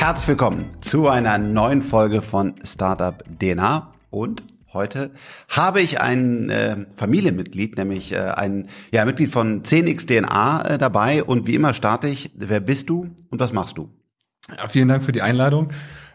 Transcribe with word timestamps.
Herzlich 0.00 0.28
willkommen 0.28 0.70
zu 0.80 1.08
einer 1.08 1.36
neuen 1.36 1.82
Folge 1.82 2.22
von 2.22 2.54
Startup 2.64 3.22
DNA 3.38 3.92
und 4.08 4.42
heute 4.72 5.10
habe 5.50 5.82
ich 5.82 6.00
ein 6.00 6.48
äh, 6.48 6.86
Familienmitglied, 6.96 7.76
nämlich 7.76 8.12
äh, 8.12 8.16
ein 8.16 8.70
ja, 8.92 9.04
Mitglied 9.04 9.30
von 9.30 9.62
10x 9.62 10.06
DNA 10.06 10.62
äh, 10.62 10.78
dabei 10.78 11.22
und 11.22 11.46
wie 11.46 11.54
immer 11.54 11.74
starte 11.74 12.08
ich, 12.08 12.30
wer 12.34 12.60
bist 12.60 12.88
du 12.88 13.10
und 13.28 13.40
was 13.40 13.52
machst 13.52 13.76
du? 13.76 13.90
Ja, 14.56 14.68
vielen 14.68 14.88
Dank 14.88 15.02
für 15.02 15.12
die 15.12 15.20
Einladung. 15.20 15.68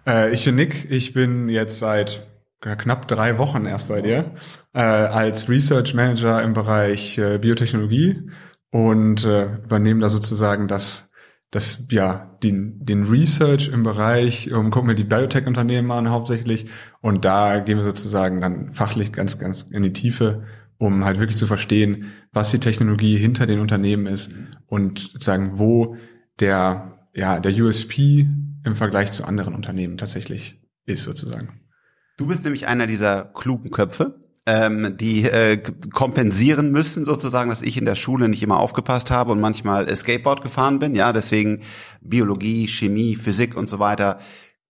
Äh, 0.07 0.33
ich 0.33 0.43
bin 0.43 0.55
Nick, 0.55 0.89
ich 0.89 1.13
bin 1.13 1.47
jetzt 1.47 1.77
seit 1.77 2.25
knapp 2.61 3.07
drei 3.07 3.37
Wochen 3.37 3.67
erst 3.67 3.87
bei 3.87 4.01
dir 4.01 4.31
äh, 4.73 4.79
als 4.81 5.47
Research 5.47 5.93
Manager 5.93 6.41
im 6.41 6.53
Bereich 6.53 7.19
äh, 7.19 7.37
Biotechnologie 7.37 8.31
und 8.71 9.25
äh, 9.25 9.57
übernehme 9.63 10.01
da 10.01 10.09
sozusagen 10.09 10.67
das 10.67 11.04
das 11.55 11.85
ja 11.89 12.37
den 12.43 12.83
den 12.83 13.03
Research 13.03 13.69
im 13.69 13.83
Bereich 13.83 14.51
um, 14.51 14.71
gucken 14.71 14.89
wir 14.89 14.95
die 14.95 15.05
Biotech 15.05 15.47
Unternehmen 15.47 15.89
an 15.91 16.09
hauptsächlich 16.09 16.67
und 17.01 17.23
da 17.23 17.59
gehen 17.59 17.77
wir 17.77 17.85
sozusagen 17.85 18.41
dann 18.41 18.71
fachlich 18.71 19.13
ganz 19.13 19.39
ganz 19.39 19.63
in 19.63 19.83
die 19.83 19.93
Tiefe 19.93 20.43
um 20.77 21.05
halt 21.05 21.19
wirklich 21.19 21.37
zu 21.37 21.47
verstehen 21.47 22.11
was 22.33 22.51
die 22.51 22.59
Technologie 22.59 23.17
hinter 23.17 23.47
den 23.47 23.59
Unternehmen 23.59 24.05
ist 24.05 24.31
und 24.67 24.99
sozusagen 24.99 25.57
wo 25.57 25.95
der 26.41 27.07
ja 27.13 27.39
der 27.39 27.53
USP 27.53 28.27
im 28.65 28.75
Vergleich 28.75 29.11
zu 29.11 29.23
anderen 29.23 29.55
Unternehmen 29.55 29.97
tatsächlich 29.97 30.59
ist 30.85 31.03
sozusagen. 31.03 31.61
Du 32.17 32.27
bist 32.27 32.43
nämlich 32.43 32.67
einer 32.67 32.87
dieser 32.87 33.25
klugen 33.25 33.71
Köpfe, 33.71 34.19
ähm, 34.45 34.95
die 34.97 35.23
äh, 35.23 35.57
kompensieren 35.91 36.71
müssen 36.71 37.05
sozusagen, 37.05 37.49
dass 37.49 37.61
ich 37.61 37.77
in 37.77 37.85
der 37.85 37.95
Schule 37.95 38.29
nicht 38.29 38.43
immer 38.43 38.59
aufgepasst 38.59 39.09
habe 39.11 39.31
und 39.31 39.39
manchmal 39.39 39.93
Skateboard 39.93 40.43
gefahren 40.43 40.79
bin. 40.79 40.93
Ja, 40.95 41.13
deswegen 41.13 41.61
Biologie, 42.01 42.67
Chemie, 42.67 43.15
Physik 43.15 43.57
und 43.57 43.69
so 43.69 43.79
weiter. 43.79 44.19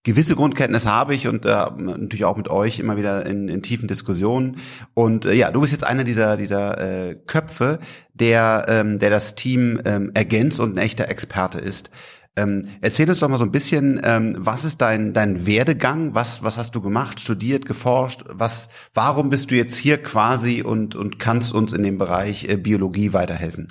Gewisse 0.04 0.36
Grundkenntnisse 0.36 0.92
habe 0.92 1.16
ich 1.16 1.28
und 1.28 1.46
äh, 1.46 1.66
natürlich 1.78 2.26
auch 2.26 2.38
mit 2.38 2.48
euch 2.48 2.80
immer 2.80 2.96
wieder 2.96 3.26
in, 3.26 3.50
in 3.50 3.64
tiefen 3.64 3.88
Diskussionen. 3.88 4.58
Und 4.94 5.26
äh, 5.26 5.34
ja, 5.34 5.50
du 5.52 5.62
bist 5.62 5.74
jetzt 5.74 5.84
einer 5.84 6.04
dieser 6.04 6.38
dieser 6.38 7.10
äh, 7.10 7.16
Köpfe, 7.16 7.80
der 8.14 8.68
ähm, 8.70 9.00
der 9.00 9.10
das 9.10 9.34
Team 9.34 9.82
ähm, 9.84 10.12
ergänzt 10.14 10.60
und 10.60 10.76
ein 10.76 10.78
echter 10.78 11.10
Experte 11.10 11.58
ist. 11.58 11.90
Ähm, 12.38 12.66
erzähl 12.82 13.10
uns 13.10 13.20
doch 13.20 13.30
mal 13.30 13.38
so 13.38 13.46
ein 13.46 13.52
bisschen, 13.52 14.02
ähm, 14.04 14.36
was 14.38 14.66
ist 14.66 14.82
dein, 14.82 15.14
dein 15.14 15.46
Werdegang? 15.46 16.16
Was, 16.16 16.44
was 16.44 16.58
hast 16.58 16.76
du 16.76 16.82
gemacht, 16.82 17.20
studiert, 17.22 17.66
geforscht? 17.66 18.26
Was, 18.28 18.68
warum 18.94 19.30
bist 19.30 19.52
du 19.52 19.56
jetzt 19.56 19.78
hier 19.78 19.98
quasi 20.02 20.62
und, 20.62 20.96
und 20.96 21.18
kannst 21.18 21.54
uns 21.54 21.72
in 21.72 21.84
dem 21.84 21.98
Bereich 21.98 22.50
äh, 22.50 22.58
Biologie 22.58 23.14
weiterhelfen? 23.14 23.70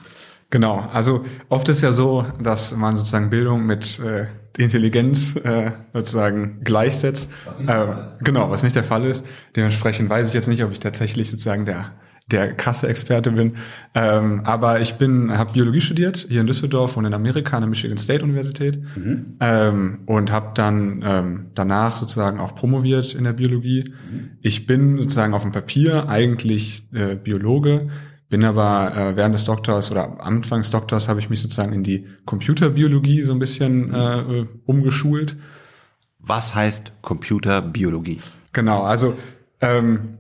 Genau, 0.48 0.88
also 0.92 1.24
oft 1.48 1.68
ist 1.68 1.82
ja 1.82 1.92
so, 1.92 2.24
dass 2.40 2.74
man 2.74 2.96
sozusagen 2.96 3.28
Bildung 3.28 3.66
mit 3.66 3.98
äh, 3.98 4.26
Intelligenz 4.56 5.36
äh, 5.36 5.72
sozusagen 5.92 6.60
gleichsetzt. 6.62 7.30
Äh, 7.66 7.86
genau, 8.22 8.50
was 8.50 8.62
nicht 8.62 8.76
der 8.76 8.84
Fall 8.84 9.04
ist. 9.04 9.26
Dementsprechend 9.56 10.08
weiß 10.08 10.28
ich 10.28 10.32
jetzt 10.32 10.48
nicht, 10.48 10.62
ob 10.62 10.70
ich 10.70 10.78
tatsächlich 10.78 11.28
sozusagen 11.28 11.66
der 11.66 11.90
der 12.26 12.54
krasse 12.54 12.88
Experte 12.88 13.32
bin. 13.32 13.56
Ähm, 13.94 14.42
aber 14.44 14.80
ich 14.80 14.94
bin, 14.94 15.36
habe 15.36 15.52
Biologie 15.52 15.80
studiert 15.80 16.26
hier 16.28 16.40
in 16.40 16.46
Düsseldorf 16.46 16.96
und 16.96 17.04
in 17.04 17.12
Amerika 17.12 17.56
an 17.56 17.62
der 17.62 17.68
Michigan 17.68 17.98
State 17.98 18.24
Universität 18.24 18.80
mhm. 18.96 19.36
ähm, 19.40 19.98
und 20.06 20.32
habe 20.32 20.52
dann 20.54 21.02
ähm, 21.04 21.46
danach 21.54 21.96
sozusagen 21.96 22.40
auch 22.40 22.54
promoviert 22.54 23.14
in 23.14 23.24
der 23.24 23.34
Biologie. 23.34 23.84
Mhm. 24.10 24.30
Ich 24.40 24.66
bin 24.66 24.96
sozusagen 24.96 25.34
auf 25.34 25.42
dem 25.42 25.52
Papier 25.52 26.08
eigentlich 26.08 26.88
äh, 26.94 27.14
Biologe, 27.14 27.88
bin 28.30 28.42
aber 28.42 28.96
äh, 28.96 29.16
während 29.16 29.34
des 29.34 29.44
Doktors 29.44 29.90
oder 29.90 30.24
Anfang 30.24 30.60
des 30.60 30.70
Doktors 30.70 31.08
habe 31.08 31.20
ich 31.20 31.28
mich 31.28 31.40
sozusagen 31.40 31.74
in 31.74 31.82
die 31.82 32.06
Computerbiologie 32.24 33.22
so 33.22 33.32
ein 33.32 33.38
bisschen 33.38 33.88
mhm. 33.88 33.94
äh, 33.94 34.46
umgeschult. 34.64 35.36
Was 36.20 36.54
heißt 36.54 36.92
Computerbiologie? 37.02 38.20
Genau, 38.54 38.82
also 38.84 39.14
ähm, 39.60 40.18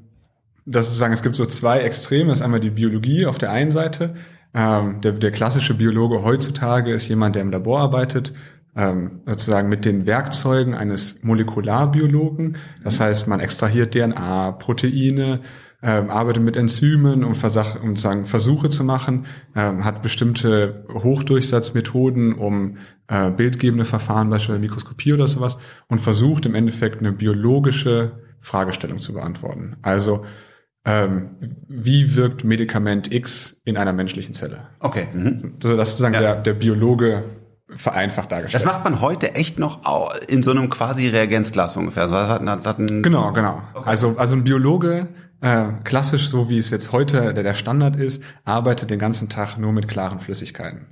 das 0.66 0.88
ist 0.88 0.98
sagen, 0.98 1.12
es 1.12 1.22
gibt 1.22 1.36
so 1.36 1.46
zwei 1.46 1.80
Extreme. 1.80 2.30
Das 2.30 2.38
ist 2.38 2.44
einmal 2.44 2.60
die 2.60 2.70
Biologie 2.70 3.26
auf 3.26 3.38
der 3.38 3.50
einen 3.50 3.70
Seite. 3.70 4.14
Ähm, 4.54 5.00
der, 5.00 5.12
der 5.12 5.30
klassische 5.30 5.74
Biologe 5.74 6.22
heutzutage 6.22 6.92
ist 6.92 7.08
jemand, 7.08 7.34
der 7.34 7.42
im 7.42 7.50
Labor 7.50 7.80
arbeitet, 7.80 8.32
ähm, 8.76 9.20
sozusagen 9.26 9.68
mit 9.68 9.84
den 9.84 10.06
Werkzeugen 10.06 10.74
eines 10.74 11.22
Molekularbiologen. 11.22 12.56
Das 12.82 13.00
heißt, 13.00 13.26
man 13.26 13.40
extrahiert 13.40 13.94
DNA, 13.94 14.52
Proteine, 14.52 15.40
ähm, 15.82 16.08
arbeitet 16.08 16.42
mit 16.42 16.56
Enzymen, 16.56 17.24
um, 17.24 17.34
Versach 17.34 17.82
um 17.82 17.94
sagen, 17.96 18.24
Versuche 18.24 18.70
zu 18.70 18.84
machen, 18.84 19.26
ähm, 19.54 19.84
hat 19.84 20.02
bestimmte 20.02 20.86
Hochdurchsatzmethoden, 20.88 22.34
um 22.34 22.78
äh, 23.06 23.30
bildgebende 23.30 23.84
Verfahren, 23.84 24.30
beispielsweise 24.30 24.60
Mikroskopie 24.60 25.12
oder 25.12 25.28
sowas, 25.28 25.58
und 25.88 26.00
versucht 26.00 26.46
im 26.46 26.54
Endeffekt 26.54 27.00
eine 27.00 27.12
biologische 27.12 28.12
Fragestellung 28.38 28.98
zu 28.98 29.12
beantworten. 29.12 29.76
Also 29.82 30.24
ähm, 30.84 31.30
wie 31.68 32.14
wirkt 32.14 32.44
Medikament 32.44 33.12
X 33.12 33.60
in 33.64 33.76
einer 33.76 33.92
menschlichen 33.92 34.34
Zelle. 34.34 34.68
Okay. 34.80 35.06
Mhm. 35.12 35.54
So, 35.62 35.76
das 35.76 35.90
ist 35.90 35.98
sozusagen 35.98 36.14
ja. 36.14 36.20
der, 36.20 36.42
der 36.42 36.54
Biologe 36.54 37.24
vereinfacht 37.68 38.30
dargestellt. 38.30 38.64
Das 38.64 38.70
macht 38.70 38.84
man 38.84 39.00
heute 39.00 39.34
echt 39.34 39.58
noch 39.58 39.80
in 40.28 40.42
so 40.42 40.50
einem 40.50 40.68
quasi 40.70 41.08
Reagenzglas 41.08 41.76
ungefähr. 41.76 42.04
Also 42.04 42.14
hat, 42.14 42.42
hat, 42.42 42.66
hat 42.66 42.76
genau, 42.78 43.32
genau. 43.32 43.62
Okay. 43.72 43.88
Also, 43.88 44.14
also 44.18 44.36
ein 44.36 44.44
Biologe, 44.44 45.08
äh, 45.40 45.64
klassisch 45.82 46.28
so 46.28 46.48
wie 46.50 46.58
es 46.58 46.70
jetzt 46.70 46.92
heute 46.92 47.32
der, 47.32 47.42
der 47.42 47.54
Standard 47.54 47.96
ist, 47.96 48.22
arbeitet 48.44 48.90
den 48.90 48.98
ganzen 48.98 49.28
Tag 49.28 49.56
nur 49.56 49.72
mit 49.72 49.88
klaren 49.88 50.20
Flüssigkeiten. 50.20 50.86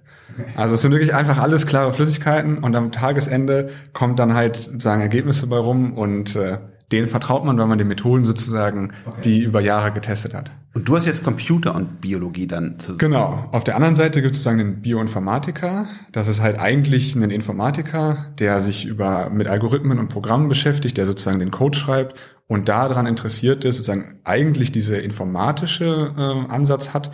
Also 0.56 0.76
es 0.76 0.82
sind 0.82 0.92
wirklich 0.92 1.14
einfach 1.14 1.38
alles 1.38 1.66
klare 1.66 1.92
Flüssigkeiten 1.92 2.58
und 2.58 2.74
am 2.74 2.90
Tagesende 2.90 3.70
kommt 3.92 4.18
dann 4.18 4.32
halt 4.34 4.56
sozusagen 4.56 5.02
Ergebnisse 5.02 5.46
bei 5.46 5.58
rum 5.58 5.92
und 5.92 6.34
äh, 6.36 6.58
denen 6.92 7.06
vertraut 7.06 7.44
man, 7.44 7.58
weil 7.58 7.66
man 7.66 7.78
die 7.78 7.84
Methoden 7.84 8.24
sozusagen, 8.24 8.92
okay. 9.06 9.20
die 9.24 9.40
über 9.40 9.60
Jahre 9.60 9.92
getestet 9.92 10.34
hat. 10.34 10.52
Und 10.74 10.88
du 10.88 10.96
hast 10.96 11.06
jetzt 11.06 11.22
Computer 11.22 11.74
und 11.74 12.00
Biologie 12.00 12.46
dann 12.46 12.78
zusammen. 12.78 12.98
Genau. 12.98 13.48
Auf 13.52 13.64
der 13.64 13.76
anderen 13.76 13.94
Seite 13.94 14.22
gibt 14.22 14.34
es 14.34 14.42
sozusagen 14.42 14.58
den 14.58 14.80
Bioinformatiker. 14.80 15.86
Das 16.12 16.28
ist 16.28 16.40
halt 16.40 16.58
eigentlich 16.58 17.14
ein 17.14 17.30
Informatiker, 17.30 18.32
der 18.38 18.60
sich 18.60 18.86
über 18.86 19.28
mit 19.30 19.48
Algorithmen 19.48 19.98
und 19.98 20.08
Programmen 20.08 20.48
beschäftigt, 20.48 20.96
der 20.96 21.04
sozusagen 21.06 21.40
den 21.40 21.50
Code 21.50 21.76
schreibt 21.76 22.18
und 22.48 22.68
daran 22.68 23.06
interessiert 23.06 23.64
ist, 23.64 23.76
sozusagen 23.76 24.20
eigentlich 24.24 24.72
diese 24.72 24.96
informatische 24.96 26.14
äh, 26.16 26.50
Ansatz 26.50 26.94
hat. 26.94 27.10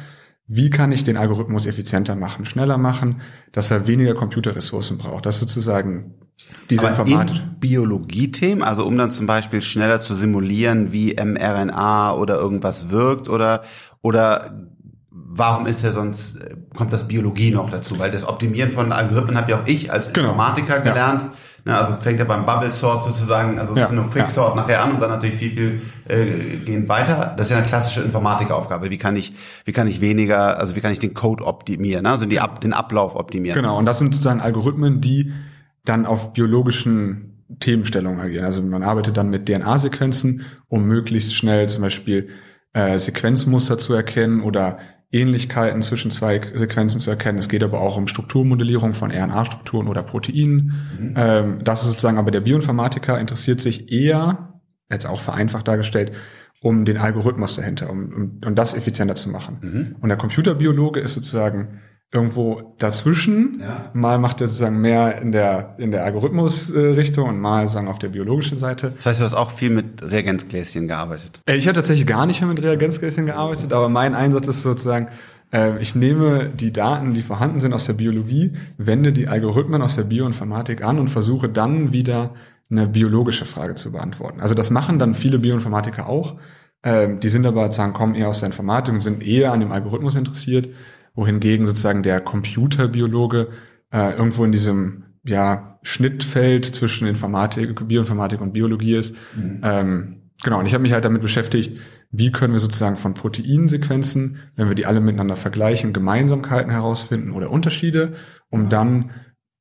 Wie 0.50 0.70
kann 0.70 0.92
ich 0.92 1.04
den 1.04 1.19
Algorithmus 1.19 1.66
effizienter 1.66 2.16
machen, 2.16 2.47
schneller 2.47 2.78
machen, 2.78 3.20
dass 3.53 3.70
er 3.70 3.86
weniger 3.86 4.14
Computerressourcen 4.14 4.97
braucht? 4.97 5.26
Das 5.26 5.36
ist 5.36 5.41
sozusagen 5.41 6.14
diese 6.70 6.88
Aber 6.88 7.26
Biologie-Themen, 7.60 8.62
also 8.62 8.87
um 8.87 8.97
dann 8.97 9.10
zum 9.10 9.26
Beispiel 9.26 9.60
schneller 9.60 10.00
zu 10.00 10.14
simulieren, 10.14 10.91
wie 10.91 11.14
mRNA 11.14 12.14
oder 12.14 12.37
irgendwas 12.37 12.91
wirkt 12.91 13.28
oder, 13.28 13.62
oder 14.00 14.69
warum 15.10 15.66
ist 15.66 15.82
der 15.82 15.92
sonst, 15.92 16.38
kommt 16.75 16.94
das 16.94 17.06
Biologie 17.06 17.50
noch 17.50 17.70
dazu? 17.70 17.98
Weil 17.98 18.10
das 18.10 18.26
Optimieren 18.26 18.72
von 18.72 18.91
Algorithmen 18.92 19.37
habe 19.37 19.50
ja 19.50 19.58
auch 19.58 19.66
ich 19.66 19.92
als 19.92 20.14
genau. 20.14 20.31
Informatiker 20.31 20.81
gelernt. 20.81 21.22
Ja. 21.22 21.32
Ne, 21.69 21.77
also 21.77 21.97
fängt 21.97 22.19
er 22.19 22.25
beim 22.25 22.47
Bubble 22.47 22.73
Sort 22.73 23.05
sozusagen, 23.05 23.59
also 23.59 23.77
ja. 23.77 23.87
so 23.87 23.93
eine 23.93 24.09
Quick 24.09 24.31
Sort 24.31 24.56
ja. 24.56 24.62
nachher 24.62 24.83
an 24.83 24.93
und 24.93 25.03
dann 25.03 25.11
natürlich 25.11 25.37
viel, 25.37 25.51
viel 25.51 25.83
äh, 26.09 26.56
gehen 26.65 26.89
weiter. 26.89 27.34
Das 27.37 27.49
ist 27.49 27.51
ja 27.51 27.59
eine 27.59 27.67
klassische 27.67 28.01
Informatikaufgabe. 28.01 28.89
Wie 28.89 28.97
kann 28.97 29.17
ich, 29.17 29.34
wie 29.67 29.73
kann 29.73 29.87
ich 29.87 30.01
weniger, 30.01 30.59
also 30.59 30.77
wie 30.77 30.81
kann 30.81 30.93
ich 30.93 30.99
den 30.99 31.12
Code 31.12 31.45
optimieren, 31.45 32.05
ne? 32.05 32.11
also 32.11 32.25
die, 32.25 32.41
den 32.62 32.73
Ablauf 32.73 33.15
optimieren? 33.17 33.55
Genau, 33.55 33.77
und 33.77 33.84
das 33.84 33.99
sind 33.99 34.15
sozusagen 34.15 34.41
Algorithmen, 34.41 35.03
die 35.03 35.34
dann 35.84 36.06
auf 36.06 36.33
biologischen 36.33 37.45
Themenstellungen 37.61 38.19
agieren. 38.19 38.47
Also 38.47 38.62
man 38.62 38.83
arbeitet 38.83 39.19
dann 39.19 39.29
mit 39.29 39.47
DNA-Sequenzen, 39.47 40.47
um 40.69 40.85
möglichst 40.85 41.35
schnell 41.37 41.69
zum 41.69 41.83
Beispiel 41.83 42.31
äh, 42.73 42.97
Sequenzmuster 42.97 43.77
zu 43.77 43.93
erkennen 43.93 44.41
oder 44.41 44.79
Ähnlichkeiten 45.10 45.80
zwischen 45.82 46.10
zwei 46.10 46.41
Sequenzen 46.54 47.00
zu 47.00 47.10
erkennen. 47.10 47.38
Es 47.38 47.48
geht 47.48 47.62
aber 47.62 47.80
auch 47.80 47.96
um 47.96 48.06
Strukturmodellierung 48.06 48.93
von 48.93 49.10
RNA-Strukturen 49.10 49.88
oder 49.88 50.02
Proteinen. 50.02 50.87
Mhm. 50.99 51.14
Ähm, 51.16 51.58
das 51.64 51.82
ist 51.82 51.88
sozusagen 51.88 52.19
aber 52.19 52.31
der 52.31 52.40
Bioinformatiker 52.40 53.19
interessiert 53.19 53.60
sich 53.60 53.90
eher, 53.90 54.60
jetzt 54.90 55.06
auch 55.06 55.20
vereinfacht 55.20 55.66
dargestellt, 55.66 56.12
um 56.60 56.84
den 56.84 56.99
Algorithmus 56.99 57.56
dahinter, 57.56 57.88
um, 57.88 58.12
um, 58.12 58.40
um 58.44 58.55
das 58.55 58.75
effizienter 58.75 59.14
zu 59.14 59.31
machen. 59.31 59.58
Mhm. 59.60 59.96
Und 60.00 60.08
der 60.08 60.19
Computerbiologe 60.19 61.00
ist 61.00 61.14
sozusagen 61.14 61.81
irgendwo 62.10 62.75
dazwischen. 62.78 63.60
Ja. 63.60 63.82
Mal 63.93 64.19
macht 64.19 64.40
er 64.40 64.49
sozusagen 64.49 64.81
mehr 64.81 65.20
in 65.20 65.31
der, 65.31 65.75
in 65.78 65.90
der 65.90 66.05
Algorithmus-Richtung 66.05 67.28
und 67.28 67.38
mal 67.38 67.69
sagen 67.69 67.88
auf 67.88 67.99
der 67.99 68.08
biologischen 68.08 68.56
Seite. 68.56 68.93
Das 68.96 69.06
heißt, 69.06 69.20
du 69.20 69.25
hast 69.25 69.34
auch 69.34 69.50
viel 69.50 69.70
mit 69.70 70.10
Reagenzgläschen 70.10 70.88
gearbeitet? 70.88 71.40
Äh, 71.46 71.56
ich 71.56 71.66
habe 71.66 71.75
tatsächlich 71.75 72.06
gar 72.06 72.25
nicht 72.25 72.40
mehr 72.40 72.49
mit 72.49 72.62
Reagenzgläschen 72.62 73.26
gearbeitet, 73.26 73.72
aber 73.72 73.90
mein 73.90 74.14
Einsatz 74.14 74.49
ist 74.49 74.62
sozusagen, 74.62 75.08
äh, 75.52 75.78
ich 75.81 75.94
nehme 75.94 76.49
die 76.49 76.72
Daten, 76.72 77.12
die 77.12 77.22
vorhanden 77.22 77.60
sind 77.60 77.75
aus 77.75 77.84
der 77.84 77.93
Biologie, 77.93 78.52
wende 78.78 79.12
die 79.12 79.28
Algorithmen 79.28 79.82
aus 79.82 79.96
der 79.96 80.04
Bioinformatik 80.04 80.82
an 80.82 80.99
und 80.99 81.08
versuche 81.08 81.50
dann 81.50 81.93
wieder 81.93 82.34
eine 82.70 82.87
biologische 82.87 83.44
Frage 83.44 83.75
zu 83.75 83.93
beantworten. 83.93 84.40
Also 84.40 84.54
das 84.54 84.70
machen 84.70 84.99
dann 84.99 85.14
viele 85.14 85.38
Bioinformatiker 85.38 86.08
auch. 86.08 86.37
Ähm, 86.82 87.20
die 87.20 87.28
sind 87.28 87.44
aber 87.44 87.64
sozusagen 87.66 87.93
kommen 87.93 88.14
eher 88.14 88.28
aus 88.28 88.40
der 88.40 88.46
Informatik 88.46 88.94
und 88.94 89.00
sind 89.00 89.22
eher 89.22 89.52
an 89.52 89.61
dem 89.61 89.72
Algorithmus 89.72 90.16
interessiert 90.16 90.69
wohingegen 91.19 91.67
sozusagen 91.67 92.05
der 92.05 92.20
Computerbiologe 92.20 93.49
äh, 93.93 94.12
irgendwo 94.12 94.44
in 94.44 94.53
diesem 94.53 95.03
ja, 95.25 95.81
Schnittfeld 95.82 96.65
zwischen 96.65 97.09
Informatik, 97.09 97.88
Bioinformatik 97.88 98.41
und 98.41 98.53
Biologie 98.53 98.94
ist. 98.94 99.17
Mhm. 99.35 99.61
Ähm, 99.65 100.31
genau, 100.44 100.61
und 100.61 100.67
ich 100.67 100.75
habe 100.75 100.82
mich 100.82 100.93
halt 100.93 101.05
damit 101.05 101.20
beschäftigt, 101.20 101.76
wie 102.12 102.31
können 102.31 102.53
wir 102.53 102.61
sozusagen 102.61 102.97
von 102.97 103.15
Proteinsequenzen, 103.15 104.38
wenn 104.55 104.69
wir 104.69 104.76
die 104.76 104.87
alle 104.87 105.00
miteinander 105.00 105.35
vergleichen, 105.35 105.93
Gemeinsamkeiten 105.93 106.70
herausfinden 106.70 107.32
oder 107.32 107.50
Unterschiede, 107.50 108.12
um 108.49 108.69
dann 108.69 109.11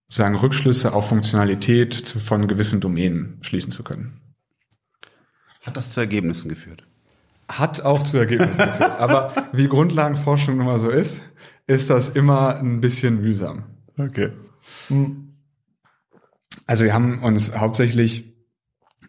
sagen 0.07 0.35
Rückschlüsse 0.35 0.93
auf 0.93 1.09
Funktionalität 1.09 1.95
von 2.07 2.47
gewissen 2.47 2.81
Domänen 2.81 3.39
schließen 3.41 3.71
zu 3.71 3.83
können. 3.83 4.21
Hat 5.63 5.75
das 5.75 5.91
zu 5.91 6.01
Ergebnissen 6.01 6.49
geführt? 6.49 6.83
Hat 7.49 7.81
auch 7.81 8.03
zu 8.03 8.17
Ergebnissen 8.17 8.63
geführt. 8.63 8.99
Aber 8.99 9.49
wie 9.53 9.67
Grundlagenforschung 9.67 10.61
immer 10.61 10.77
so 10.77 10.89
ist, 10.91 11.23
ist 11.67 11.89
das 11.89 12.09
immer 12.09 12.55
ein 12.55 12.81
bisschen 12.81 13.21
mühsam. 13.21 13.65
Okay. 13.97 14.31
Also 16.65 16.83
wir 16.83 16.93
haben 16.93 17.23
uns 17.23 17.55
hauptsächlich 17.55 18.35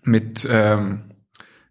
mit 0.03 0.47
ähm, 0.51 1.09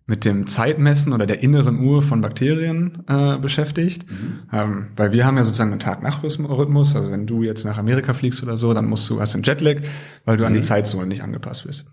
mit 0.09 0.23
dem 0.23 0.47
Zeitmessen 0.47 1.11
oder 1.11 1.25
der 1.25 1.43
inneren 1.43 1.79
Uhr 1.81 2.01
von 2.01 2.21
Bakterien 2.21 3.03
äh, 3.07 3.37
beschäftigt, 3.37 4.09
mhm. 4.09 4.39
ähm, 4.53 4.87
weil 4.95 5.11
wir 5.11 5.25
haben 5.25 5.35
ja 5.35 5.43
sozusagen 5.43 5.71
einen 5.71 5.81
Tag-Nacht-Rhythmus. 5.81 6.95
Also 6.95 7.11
wenn 7.11 7.27
du 7.27 7.43
jetzt 7.43 7.65
nach 7.65 7.77
Amerika 7.77 8.13
fliegst 8.13 8.41
oder 8.41 8.55
so, 8.55 8.73
dann 8.73 8.85
musst 8.85 9.09
du 9.09 9.19
hast 9.19 9.35
einen 9.35 9.43
Jetlag, 9.43 9.81
weil 10.23 10.37
du 10.37 10.43
mhm. 10.43 10.47
an 10.47 10.53
die 10.53 10.59
mhm. 10.59 10.63
Zeitzone 10.63 11.07
nicht 11.07 11.23
angepasst 11.23 11.65
bist. 11.65 11.85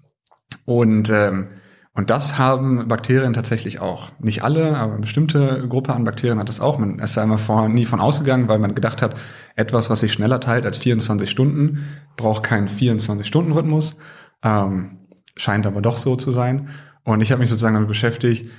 Und 0.64 1.10
ähm, 1.10 1.48
und 1.96 2.10
das 2.10 2.38
haben 2.38 2.88
Bakterien 2.88 3.34
tatsächlich 3.34 3.78
auch. 3.78 4.10
Nicht 4.18 4.42
alle, 4.42 4.76
aber 4.76 4.92
eine 4.92 5.02
bestimmte 5.02 5.64
Gruppe 5.68 5.94
an 5.94 6.02
Bakterien 6.02 6.40
hat 6.40 6.48
das 6.48 6.60
auch. 6.60 6.76
Man 6.76 6.98
ist 6.98 7.16
da 7.16 7.22
immer 7.22 7.38
vor, 7.38 7.68
nie 7.68 7.84
von 7.84 8.00
ausgegangen, 8.00 8.48
weil 8.48 8.58
man 8.58 8.74
gedacht 8.74 9.00
hat, 9.00 9.14
etwas, 9.54 9.90
was 9.90 10.00
sich 10.00 10.12
schneller 10.12 10.40
teilt 10.40 10.66
als 10.66 10.76
24 10.78 11.30
Stunden, 11.30 11.84
braucht 12.16 12.42
keinen 12.42 12.68
24-Stunden-Rhythmus. 12.68 13.96
Ähm, 14.42 14.98
scheint 15.36 15.66
aber 15.68 15.82
doch 15.82 15.96
so 15.96 16.16
zu 16.16 16.32
sein. 16.32 16.70
Und 17.04 17.20
ich 17.20 17.30
habe 17.30 17.38
mich 17.40 17.48
sozusagen 17.48 17.74
damit 17.74 17.88
beschäftigt, 17.88 18.50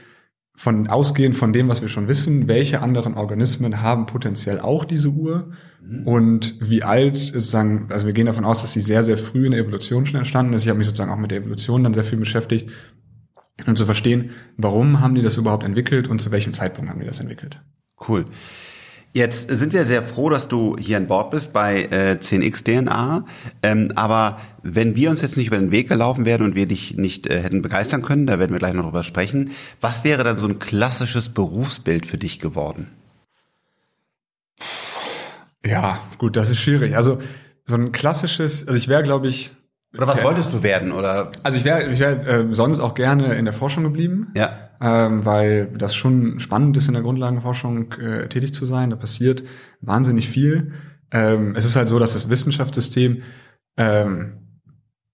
von 0.57 0.87
ausgehend 0.87 1.35
von 1.35 1.51
dem, 1.51 1.67
was 1.67 1.81
wir 1.81 1.89
schon 1.89 2.07
wissen, 2.07 2.47
welche 2.47 2.81
anderen 2.81 3.15
Organismen 3.15 3.81
haben 3.81 4.05
potenziell 4.05 4.61
auch 4.61 4.85
diese 4.85 5.09
Uhr 5.09 5.51
mhm. 5.81 6.07
und 6.07 6.55
wie 6.61 6.81
alt 6.81 7.15
ist 7.15 7.33
sozusagen, 7.33 7.87
also 7.89 8.07
wir 8.07 8.13
gehen 8.13 8.25
davon 8.25 8.45
aus, 8.45 8.61
dass 8.61 8.71
sie 8.71 8.79
sehr, 8.79 9.03
sehr 9.03 9.17
früh 9.17 9.45
in 9.45 9.51
der 9.51 9.59
Evolution 9.59 10.05
schon 10.05 10.17
entstanden 10.17 10.53
ist. 10.53 10.63
Ich 10.63 10.69
habe 10.69 10.77
mich 10.77 10.87
sozusagen 10.87 11.11
auch 11.11 11.17
mit 11.17 11.31
der 11.31 11.39
Evolution 11.39 11.83
dann 11.83 11.93
sehr 11.93 12.05
viel 12.05 12.17
beschäftigt, 12.17 12.69
um 13.65 13.75
zu 13.75 13.85
verstehen, 13.85 14.31
warum 14.57 14.99
haben 14.99 15.15
die 15.15 15.21
das 15.21 15.37
überhaupt 15.37 15.63
entwickelt 15.63 16.07
und 16.07 16.19
zu 16.19 16.31
welchem 16.31 16.53
Zeitpunkt 16.53 16.89
haben 16.89 16.99
die 16.99 17.05
das 17.05 17.19
entwickelt. 17.19 17.61
Cool. 18.07 18.25
Jetzt 19.13 19.49
sind 19.49 19.71
wir 19.71 19.85
sehr 19.85 20.03
froh, 20.03 20.29
dass 20.29 20.49
du 20.49 20.75
hier 20.77 20.97
an 20.97 21.07
Bord 21.07 21.31
bist 21.31 21.53
bei 21.53 21.83
äh, 21.83 22.17
10x 22.19 22.65
DNA. 22.65 23.25
Ähm, 23.63 23.93
aber 23.95 24.41
wenn 24.61 24.97
wir 24.97 25.09
uns 25.09 25.21
jetzt 25.21 25.37
nicht 25.37 25.47
über 25.47 25.57
den 25.57 25.71
Weg 25.71 25.87
gelaufen 25.87 26.25
wären 26.25 26.41
und 26.41 26.53
wir 26.53 26.65
dich 26.65 26.97
nicht 26.97 27.27
äh, 27.27 27.41
hätten 27.41 27.61
begeistern 27.61 28.01
können, 28.01 28.27
da 28.27 28.39
werden 28.39 28.51
wir 28.51 28.59
gleich 28.59 28.73
noch 28.73 28.83
drüber 28.83 29.05
sprechen, 29.05 29.51
was 29.79 30.03
wäre 30.03 30.25
dann 30.25 30.35
so 30.37 30.47
ein 30.47 30.59
klassisches 30.59 31.29
Berufsbild 31.29 32.05
für 32.05 32.17
dich 32.17 32.39
geworden? 32.39 32.89
Ja, 35.65 35.99
gut, 36.17 36.35
das 36.35 36.49
ist 36.49 36.59
schwierig. 36.59 36.97
Also 36.97 37.19
so 37.63 37.75
ein 37.75 37.93
klassisches, 37.93 38.67
also 38.67 38.77
ich 38.77 38.89
wäre, 38.89 39.03
glaube 39.03 39.29
ich, 39.29 39.51
oder 39.97 40.07
was 40.07 40.23
wolltest 40.23 40.53
du 40.53 40.63
werden? 40.63 40.91
Oder? 40.91 41.31
Also 41.43 41.57
ich 41.57 41.63
wäre 41.63 41.91
ich 41.91 41.99
wär, 41.99 42.27
äh, 42.27 42.45
sonst 42.51 42.79
auch 42.79 42.93
gerne 42.93 43.35
in 43.35 43.45
der 43.45 43.53
Forschung 43.53 43.83
geblieben. 43.83 44.31
Ja. 44.35 44.51
Ähm, 44.81 45.25
weil 45.25 45.67
das 45.77 45.95
schon 45.95 46.39
spannend 46.39 46.75
ist, 46.75 46.87
in 46.87 46.93
der 46.93 47.03
Grundlagenforschung 47.03 47.93
äh, 47.93 48.27
tätig 48.27 48.53
zu 48.53 48.65
sein. 48.65 48.89
Da 48.89 48.95
passiert 48.97 49.43
wahnsinnig 49.81 50.29
viel. 50.29 50.73
Ähm, 51.11 51.55
es 51.55 51.65
ist 51.65 51.75
halt 51.75 51.87
so, 51.87 51.97
dass 51.97 52.13
das 52.13 52.29
Wissenschaftssystem 52.29 53.21
ähm, 53.77 54.33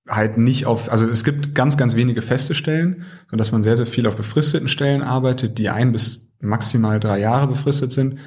halt 0.08 0.38
nicht 0.38 0.66
auf, 0.66 0.92
also 0.92 1.08
es 1.08 1.24
gibt 1.24 1.54
ganz, 1.54 1.78
ganz 1.78 1.96
wenige 1.96 2.22
feste 2.22 2.56
Stellen, 2.56 3.04
so 3.30 3.38
dass 3.38 3.52
man 3.52 3.64
sehr, 3.64 3.78
sehr 3.78 3.86
viel 3.86 4.08
auf 4.08 4.18
befristeten 4.18 4.68
Stellen 4.68 5.04
arbeitet, 5.04 5.58
die 5.58 5.70
ein 5.70 5.92
bis 5.92 6.32
maximal 6.40 7.00
drei 7.00 7.20
Jahre 7.20 7.48
befristet 7.48 7.92
sind 7.92 8.20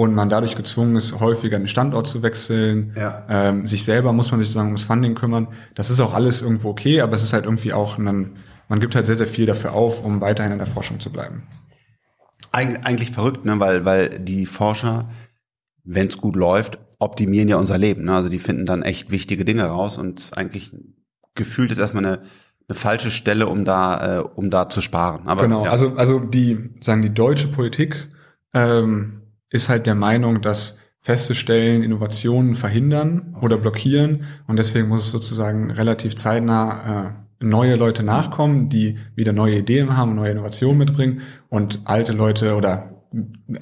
und 0.00 0.14
man 0.14 0.30
dadurch 0.30 0.56
gezwungen 0.56 0.96
ist, 0.96 1.20
häufiger 1.20 1.58
den 1.58 1.68
Standort 1.68 2.06
zu 2.06 2.22
wechseln. 2.22 2.94
Ja. 2.96 3.26
Ähm, 3.28 3.66
sich 3.66 3.84
selber 3.84 4.14
muss 4.14 4.30
man 4.30 4.40
sich 4.40 4.48
sozusagen 4.48 4.68
ums 4.68 4.82
Funding 4.82 5.14
kümmern. 5.14 5.48
Das 5.74 5.90
ist 5.90 6.00
auch 6.00 6.14
alles 6.14 6.40
irgendwo 6.40 6.70
okay, 6.70 7.02
aber 7.02 7.16
es 7.16 7.22
ist 7.22 7.34
halt 7.34 7.44
irgendwie 7.44 7.74
auch 7.74 7.98
ein, 7.98 8.38
man 8.70 8.80
gibt 8.80 8.94
halt 8.94 9.04
sehr, 9.04 9.18
sehr 9.18 9.26
viel 9.26 9.44
dafür 9.44 9.74
auf, 9.74 10.02
um 10.02 10.22
weiterhin 10.22 10.52
in 10.52 10.58
der 10.58 10.66
Forschung 10.66 11.00
zu 11.00 11.12
bleiben. 11.12 11.42
Eig 12.50 12.80
eigentlich 12.86 13.10
verrückt, 13.10 13.44
ne? 13.44 13.60
weil, 13.60 13.84
weil 13.84 14.08
die 14.08 14.46
Forscher, 14.46 15.10
wenn 15.84 16.06
es 16.06 16.16
gut 16.16 16.34
läuft, 16.34 16.78
optimieren 16.98 17.50
ja 17.50 17.58
unser 17.58 17.76
Leben. 17.76 18.06
Ne? 18.06 18.14
Also 18.14 18.30
die 18.30 18.38
finden 18.38 18.64
dann 18.64 18.80
echt 18.80 19.10
wichtige 19.10 19.44
Dinge 19.44 19.64
raus 19.64 19.98
und 19.98 20.30
eigentlich 20.34 20.72
gefühlt 21.34 21.72
ist 21.72 21.78
erstmal 21.78 22.06
eine, 22.06 22.22
eine 22.70 22.74
falsche 22.74 23.10
Stelle, 23.10 23.48
um 23.48 23.66
da, 23.66 24.20
äh, 24.20 24.22
um 24.22 24.48
da 24.48 24.70
zu 24.70 24.80
sparen. 24.80 25.28
Aber, 25.28 25.42
genau, 25.42 25.66
ja. 25.66 25.70
also, 25.70 25.94
also 25.96 26.20
die, 26.20 26.70
sagen 26.80 27.02
die 27.02 27.12
deutsche 27.12 27.48
Politik, 27.48 28.08
ähm, 28.54 29.19
ist 29.50 29.68
halt 29.68 29.86
der 29.86 29.94
Meinung, 29.94 30.40
dass 30.40 30.78
feste 30.98 31.34
Stellen 31.34 31.82
Innovationen 31.82 32.54
verhindern 32.54 33.36
oder 33.40 33.58
blockieren. 33.58 34.24
Und 34.46 34.58
deswegen 34.58 34.88
muss 34.88 35.04
es 35.04 35.10
sozusagen 35.10 35.70
relativ 35.70 36.16
zeitnah 36.16 37.14
äh, 37.40 37.44
neue 37.44 37.76
Leute 37.76 38.02
nachkommen, 38.02 38.68
die 38.68 38.98
wieder 39.14 39.32
neue 39.32 39.58
Ideen 39.58 39.96
haben, 39.96 40.14
neue 40.14 40.32
Innovationen 40.32 40.78
mitbringen. 40.78 41.22
Und 41.48 41.80
alte 41.84 42.12
Leute 42.12 42.54
oder 42.54 43.02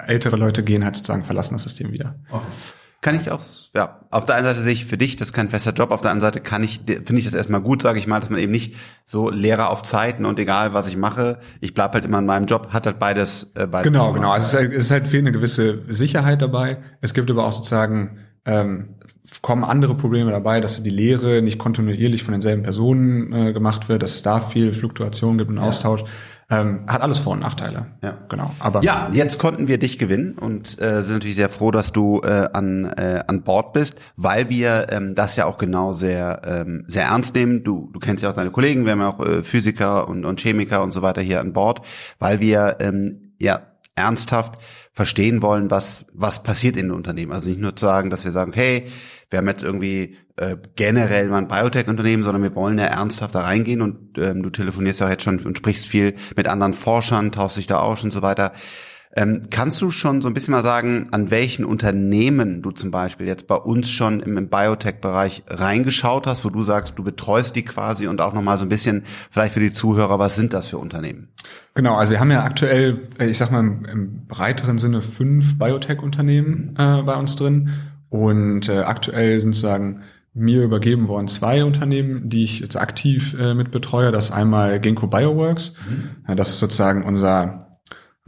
ältere 0.05 0.35
Leute 0.35 0.63
gehen 0.63 0.83
halt 0.83 0.95
sozusagen 0.95 1.23
verlassen 1.23 1.55
das 1.55 1.63
System 1.63 1.91
wieder. 1.91 2.15
Okay 2.29 2.45
kann 3.01 3.19
ich 3.19 3.31
auch, 3.31 3.39
ja, 3.75 4.01
auf 4.09 4.25
der 4.25 4.35
einen 4.35 4.45
Seite 4.45 4.59
sehe 4.59 4.73
ich 4.73 4.85
für 4.85 4.97
dich, 4.97 5.15
das 5.15 5.29
ist 5.29 5.33
kein 5.33 5.49
fester 5.49 5.71
Job, 5.71 5.91
auf 5.91 6.01
der 6.01 6.11
anderen 6.11 6.33
Seite 6.33 6.43
kann 6.43 6.63
ich, 6.63 6.81
finde 6.85 7.17
ich 7.17 7.25
das 7.25 7.33
erstmal 7.33 7.61
gut, 7.61 7.81
sage 7.81 7.97
ich 7.97 8.07
mal, 8.07 8.19
dass 8.19 8.29
man 8.29 8.39
eben 8.39 8.51
nicht 8.51 8.75
so 9.05 9.29
Lehrer 9.29 9.69
auf 9.69 9.83
Zeiten 9.83 10.25
und 10.25 10.37
egal 10.37 10.73
was 10.73 10.87
ich 10.87 10.97
mache, 10.97 11.39
ich 11.61 11.73
bleib 11.73 11.93
halt 11.93 12.03
immer 12.03 12.19
in 12.19 12.25
meinem 12.25 12.45
Job, 12.45 12.69
hat 12.71 12.85
halt 12.85 12.99
beides, 12.99 13.51
äh, 13.55 13.67
beides. 13.67 13.91
Genau, 13.91 14.11
genau. 14.11 14.31
Also 14.31 14.47
es 14.47 14.53
ist, 14.53 14.59
halt, 14.59 14.73
es 14.73 14.85
ist 14.85 14.91
halt 14.91 15.07
viel 15.07 15.19
eine 15.19 15.31
gewisse 15.31 15.83
Sicherheit 15.87 16.41
dabei. 16.41 16.77
Es 16.99 17.13
gibt 17.13 17.31
aber 17.31 17.45
auch 17.45 17.53
sozusagen, 17.53 18.19
ähm, 18.45 18.95
kommen 19.41 19.63
andere 19.63 19.95
Probleme 19.95 20.31
dabei, 20.31 20.59
dass 20.59 20.81
die 20.81 20.89
Lehre 20.89 21.41
nicht 21.41 21.59
kontinuierlich 21.59 22.23
von 22.23 22.33
denselben 22.33 22.63
Personen 22.63 23.31
äh, 23.31 23.53
gemacht 23.53 23.87
wird, 23.87 24.03
dass 24.03 24.15
es 24.15 24.21
da 24.23 24.41
viel 24.41 24.73
Fluktuation 24.73 25.37
gibt 25.37 25.49
und 25.49 25.57
ja. 25.57 25.63
Ähm, 26.51 26.85
hat 26.87 27.01
alles 27.01 27.19
Vor- 27.19 27.33
und 27.33 27.41
Nachteile. 27.41 27.85
Ja, 28.01 28.17
genau. 28.27 28.51
Aber 28.57 28.81
ja, 28.81 29.09
jetzt 29.11 29.37
konnten 29.37 29.67
wir 29.67 29.77
dich 29.77 29.99
gewinnen 29.99 30.33
und 30.33 30.81
äh, 30.81 31.03
sind 31.03 31.13
natürlich 31.13 31.35
sehr 31.35 31.49
froh, 31.49 31.69
dass 31.69 31.91
du 31.91 32.21
äh, 32.23 32.49
an 32.53 32.85
äh, 32.85 33.23
an 33.27 33.43
Bord 33.43 33.73
bist, 33.73 33.95
weil 34.15 34.49
wir 34.49 34.87
ähm, 34.89 35.13
das 35.13 35.35
ja 35.35 35.45
auch 35.45 35.59
genau 35.59 35.93
sehr 35.93 36.41
ähm, 36.45 36.85
sehr 36.87 37.03
ernst 37.03 37.35
nehmen. 37.35 37.63
Du 37.63 37.91
du 37.93 37.99
kennst 37.99 38.23
ja 38.23 38.31
auch 38.31 38.33
deine 38.33 38.49
Kollegen, 38.49 38.85
wir 38.85 38.93
haben 38.93 39.01
ja 39.01 39.09
auch 39.09 39.23
äh, 39.23 39.43
Physiker 39.43 40.09
und 40.09 40.25
und 40.25 40.39
Chemiker 40.39 40.81
und 40.81 40.91
so 40.91 41.03
weiter 41.03 41.21
hier 41.21 41.39
an 41.39 41.53
Bord, 41.53 41.85
weil 42.17 42.39
wir 42.39 42.77
ähm, 42.79 43.35
ja 43.39 43.61
ernsthaft 43.93 44.55
verstehen 44.91 45.43
wollen, 45.43 45.69
was 45.69 46.05
was 46.13 46.41
passiert 46.41 46.77
in 46.77 46.87
den 46.87 46.95
Unternehmen. 46.95 47.31
Also 47.31 47.51
nicht 47.51 47.61
nur 47.61 47.75
zu 47.75 47.85
sagen, 47.85 48.09
dass 48.09 48.25
wir 48.25 48.31
sagen, 48.31 48.53
hey 48.55 48.87
wir 49.29 49.39
haben 49.39 49.47
jetzt 49.47 49.63
irgendwie 49.63 50.17
äh, 50.37 50.55
generell 50.75 51.27
mal 51.27 51.37
ein 51.37 51.47
Biotech-Unternehmen, 51.47 52.23
sondern 52.23 52.43
wir 52.43 52.55
wollen 52.55 52.77
ja 52.77 52.85
ernsthaft 52.85 53.35
da 53.35 53.41
reingehen 53.41 53.81
und 53.81 54.17
ähm, 54.17 54.41
du 54.41 54.49
telefonierst 54.49 55.01
ja 55.01 55.09
jetzt 55.09 55.23
schon 55.23 55.39
und 55.39 55.57
sprichst 55.57 55.85
viel 55.85 56.15
mit 56.35 56.47
anderen 56.47 56.73
Forschern, 56.73 57.31
tauschst 57.31 57.57
dich 57.57 57.67
da 57.67 57.79
aus 57.79 58.03
und 58.03 58.11
so 58.11 58.21
weiter. 58.21 58.53
Ähm, 59.15 59.41
kannst 59.49 59.81
du 59.81 59.89
schon 59.89 60.21
so 60.21 60.27
ein 60.27 60.35
bisschen 60.35 60.51
mal 60.51 60.61
sagen, 60.61 61.07
an 61.11 61.31
welchen 61.31 61.65
Unternehmen 61.65 62.61
du 62.61 62.69
zum 62.69 62.91
Beispiel 62.91 63.27
jetzt 63.27 63.47
bei 63.47 63.55
uns 63.55 63.89
schon 63.89 64.19
im, 64.19 64.37
im 64.37 64.49
Biotech-Bereich 64.49 65.43
reingeschaut 65.47 66.27
hast, 66.27 66.45
wo 66.45 66.49
du 66.49 66.61
sagst, 66.61 66.93
du 66.95 67.03
betreust 67.03 67.55
die 67.55 67.65
quasi 67.65 68.05
und 68.05 68.21
auch 68.21 68.33
nochmal 68.33 68.59
so 68.59 68.65
ein 68.65 68.69
bisschen 68.69 69.03
vielleicht 69.31 69.53
für 69.53 69.59
die 69.59 69.71
Zuhörer, 69.71 70.19
was 70.19 70.35
sind 70.35 70.53
das 70.53 70.67
für 70.67 70.77
Unternehmen? 70.77 71.29
Genau, 71.73 71.95
also 71.95 72.11
wir 72.11 72.19
haben 72.19 72.29
ja 72.29 72.43
aktuell, 72.43 73.09
ich 73.19 73.37
sag 73.37 73.51
mal 73.51 73.61
im, 73.61 73.85
im 73.85 74.27
breiteren 74.27 74.77
Sinne 74.77 75.01
fünf 75.01 75.57
Biotech-Unternehmen 75.57 76.75
äh, 76.77 77.01
bei 77.01 77.15
uns 77.15 77.35
drin 77.35 77.71
und 78.09 78.69
äh, 78.69 78.79
aktuell 78.79 79.39
sind 79.39 79.53
sozusagen 79.53 80.03
mir 80.33 80.63
übergeben 80.63 81.07
worden 81.07 81.27
zwei 81.27 81.63
Unternehmen, 81.63 82.29
die 82.29 82.43
ich 82.43 82.59
jetzt 82.59 82.77
aktiv 82.77 83.35
äh, 83.39 83.53
mit 83.53 83.71
betreue. 83.71 84.11
Das 84.11 84.25
ist 84.25 84.31
einmal 84.31 84.79
Ginkgo 84.79 85.07
Bioworks. 85.07 85.73
Mhm. 85.89 86.35
Das 86.35 86.49
ist 86.49 86.59
sozusagen 86.59 87.03
unser 87.03 87.69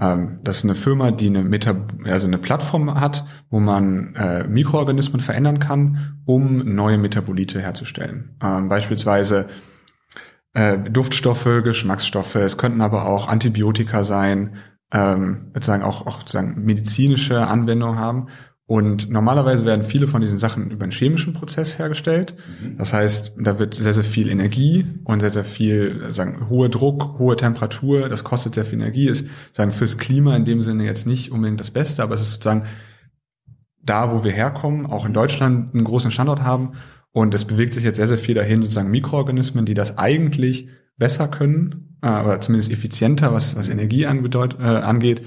ähm, 0.02 0.40
das 0.44 0.58
ist 0.58 0.64
eine 0.64 0.76
Firma, 0.76 1.12
die 1.12 1.28
eine 1.28 1.44
Meta 1.44 1.76
also 2.06 2.28
eine 2.28 2.40
Plattform 2.40 3.00
hat, 3.00 3.26
wo 3.50 3.60
man 3.60 4.16
äh, 4.16 4.48
Mikroorganismen 4.48 5.22
verändern 5.22 5.60
kann, 5.60 6.22
um 6.26 6.76
neue 6.76 6.98
Metabolite 6.98 7.62
herzustellen. 7.62 8.36
Ähm, 8.42 8.68
beispielsweise 8.68 9.48
äh, 10.54 10.78
Duftstoffe, 10.78 11.64
Geschmacksstoffe. 11.64 12.36
Es 12.36 12.58
könnten 12.58 12.82
aber 12.82 13.06
auch 13.06 13.28
Antibiotika 13.28 14.04
sein, 14.04 14.56
ähm, 14.92 15.52
sozusagen 15.54 15.84
auch, 15.84 16.08
auch 16.08 16.20
sozusagen 16.20 16.66
medizinische 16.66 17.48
Anwendungen 17.48 18.00
haben. 18.00 18.28
Und 18.72 19.10
normalerweise 19.10 19.66
werden 19.66 19.84
viele 19.84 20.08
von 20.08 20.22
diesen 20.22 20.38
Sachen 20.38 20.72
über 20.72 20.84
einen 20.84 20.94
chemischen 20.94 21.34
Prozess 21.34 21.78
hergestellt. 21.78 22.36
Mhm. 22.62 22.78
Das 22.78 22.94
heißt, 22.94 23.34
da 23.38 23.60
wird 23.60 23.76
sehr, 23.76 23.92
sehr 23.92 24.06
viel 24.06 24.30
Energie 24.30 24.86
und 25.04 25.20
sehr, 25.20 25.30
sehr 25.30 25.44
viel, 25.44 26.06
sagen, 26.08 26.48
hoher 26.50 26.70
Druck, 26.70 27.20
hohe 27.20 27.36
Temperatur. 27.36 28.08
Das 28.08 28.24
kostet 28.24 28.56
sehr 28.56 28.64
viel 28.64 28.80
Energie. 28.80 29.10
Ist, 29.10 29.28
sagen, 29.52 29.74
fürs 29.74 29.98
Klima 29.98 30.38
in 30.38 30.46
dem 30.46 30.62
Sinne 30.62 30.86
jetzt 30.86 31.06
nicht 31.06 31.34
unbedingt 31.34 31.60
das 31.60 31.72
Beste, 31.72 32.02
aber 32.02 32.16
es 32.16 32.22
ist 32.22 32.32
sozusagen 32.32 32.64
da, 33.84 34.14
wo 34.14 34.24
wir 34.24 34.32
herkommen, 34.32 34.86
auch 34.86 35.06
in 35.06 35.12
Deutschland 35.12 35.74
einen 35.74 35.84
großen 35.84 36.10
Standort 36.10 36.42
haben 36.42 36.76
Und 37.12 37.34
es 37.34 37.44
bewegt 37.44 37.74
sich 37.74 37.84
jetzt 37.84 37.98
sehr, 37.98 38.08
sehr 38.08 38.18
viel 38.18 38.36
dahin, 38.36 38.62
sozusagen 38.62 38.90
Mikroorganismen, 38.90 39.66
die 39.66 39.74
das 39.74 39.98
eigentlich 39.98 40.70
besser 40.98 41.28
können, 41.28 41.98
äh, 42.02 42.08
aber 42.08 42.40
zumindest 42.40 42.72
effizienter, 42.72 43.34
was, 43.34 43.58
was 43.58 43.68
Energie 43.68 44.06
anbedeut, 44.06 44.56
äh, 44.62 44.64
angeht. 44.64 45.24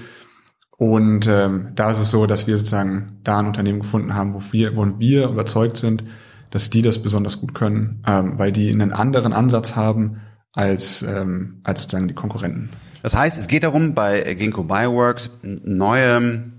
Und 0.77 1.27
ähm, 1.27 1.71
da 1.75 1.91
ist 1.91 1.99
es 1.99 2.11
so, 2.11 2.25
dass 2.25 2.47
wir 2.47 2.57
sozusagen 2.57 3.19
da 3.23 3.39
ein 3.39 3.47
Unternehmen 3.47 3.79
gefunden 3.79 4.13
haben, 4.13 4.33
wo 4.33 4.41
wir, 4.51 4.75
wo 4.75 4.85
wir 4.99 5.29
überzeugt 5.29 5.77
sind, 5.77 6.03
dass 6.49 6.69
die 6.69 6.81
das 6.81 6.99
besonders 7.01 7.39
gut 7.39 7.53
können, 7.53 8.03
ähm, 8.05 8.37
weil 8.37 8.51
die 8.51 8.71
einen 8.71 8.91
anderen 8.91 9.33
Ansatz 9.33 9.75
haben 9.75 10.21
als, 10.51 11.01
ähm, 11.03 11.61
als 11.63 11.83
sozusagen 11.83 12.07
die 12.07 12.13
Konkurrenten. 12.13 12.69
Das 13.03 13.15
heißt, 13.15 13.37
es 13.37 13.47
geht 13.47 13.63
darum, 13.63 13.93
bei 13.93 14.33
Ginkgo 14.33 14.63
Bioworks 14.63 15.29
neue 15.43 16.51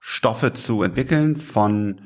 Stoffe 0.00 0.52
zu 0.52 0.82
entwickeln 0.82 1.36
von 1.36 2.00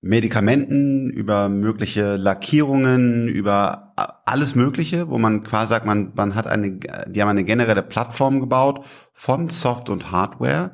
Medikamenten, 0.00 1.10
über 1.10 1.48
mögliche 1.48 2.16
Lackierungen, 2.16 3.28
über 3.28 3.87
alles 4.24 4.54
Mögliche, 4.54 5.08
wo 5.10 5.18
man 5.18 5.42
quasi 5.42 5.70
sagt, 5.70 5.86
man, 5.86 6.12
man 6.14 6.34
hat 6.34 6.46
eine, 6.46 6.78
die 7.06 7.22
haben 7.22 7.28
eine 7.28 7.44
generelle 7.44 7.82
Plattform 7.82 8.40
gebaut 8.40 8.84
von 9.12 9.48
Soft 9.48 9.90
und 9.90 10.10
Hardware, 10.10 10.72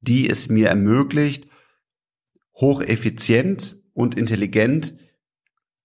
die 0.00 0.28
es 0.28 0.48
mir 0.48 0.68
ermöglicht, 0.68 1.46
hocheffizient 2.56 3.76
und 3.94 4.16
intelligent 4.16 4.94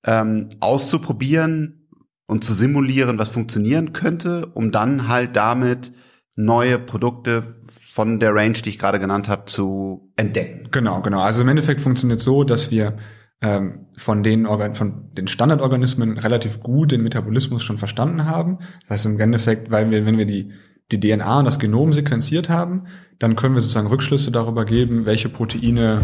ähm, 0.06 0.50
auszuprobieren 0.60 1.88
und 2.28 2.44
zu 2.44 2.54
simulieren, 2.54 3.18
was 3.18 3.30
funktionieren 3.30 3.94
könnte, 3.94 4.48
um 4.48 4.72
dann 4.72 5.08
halt 5.08 5.36
damit 5.36 5.92
neue 6.36 6.80
Produkte 6.80 7.56
von 7.72 8.20
der 8.20 8.34
Range, 8.34 8.54
die 8.54 8.70
ich 8.70 8.80
gerade 8.80 9.00
genannt 9.00 9.28
habe, 9.28 9.46
zu 9.46 10.12
entdecken. 10.16 10.70
Genau, 10.72 11.02
genau. 11.02 11.22
Also 11.22 11.42
im 11.42 11.50
Endeffekt 11.50 11.82
funktioniert 11.82 12.20
so, 12.20 12.44
dass 12.44 12.72
wir 12.72 12.98
ähm, 13.42 13.88
von 13.96 14.24
den 14.24 14.46
Organ 14.46 14.76
von 14.76 15.14
den 15.14 15.28
Standardorganismen 15.28 16.18
relativ 16.18 16.62
gut 16.62 16.92
den 16.92 17.04
Metabolismus 17.04 17.64
schon 17.64 17.78
verstanden 17.78 18.26
haben. 18.26 18.60
Das 18.82 18.92
heißt 18.92 19.06
im 19.08 19.20
Endeffekt, 19.20 19.72
weil 19.72 19.90
wir, 19.92 20.06
wenn 20.06 20.18
wir 20.18 20.26
die 20.26 20.52
die 20.92 21.00
DNA 21.00 21.40
und 21.40 21.46
das 21.46 21.60
Genom 21.60 21.94
sequenziert 21.94 22.50
haben, 22.50 22.88
dann 23.20 23.36
können 23.36 23.54
wir 23.54 23.62
sozusagen 23.62 23.88
Rückschlüsse 23.88 24.32
darüber 24.32 24.66
geben, 24.66 25.06
welche 25.06 25.30
Proteine 25.30 26.02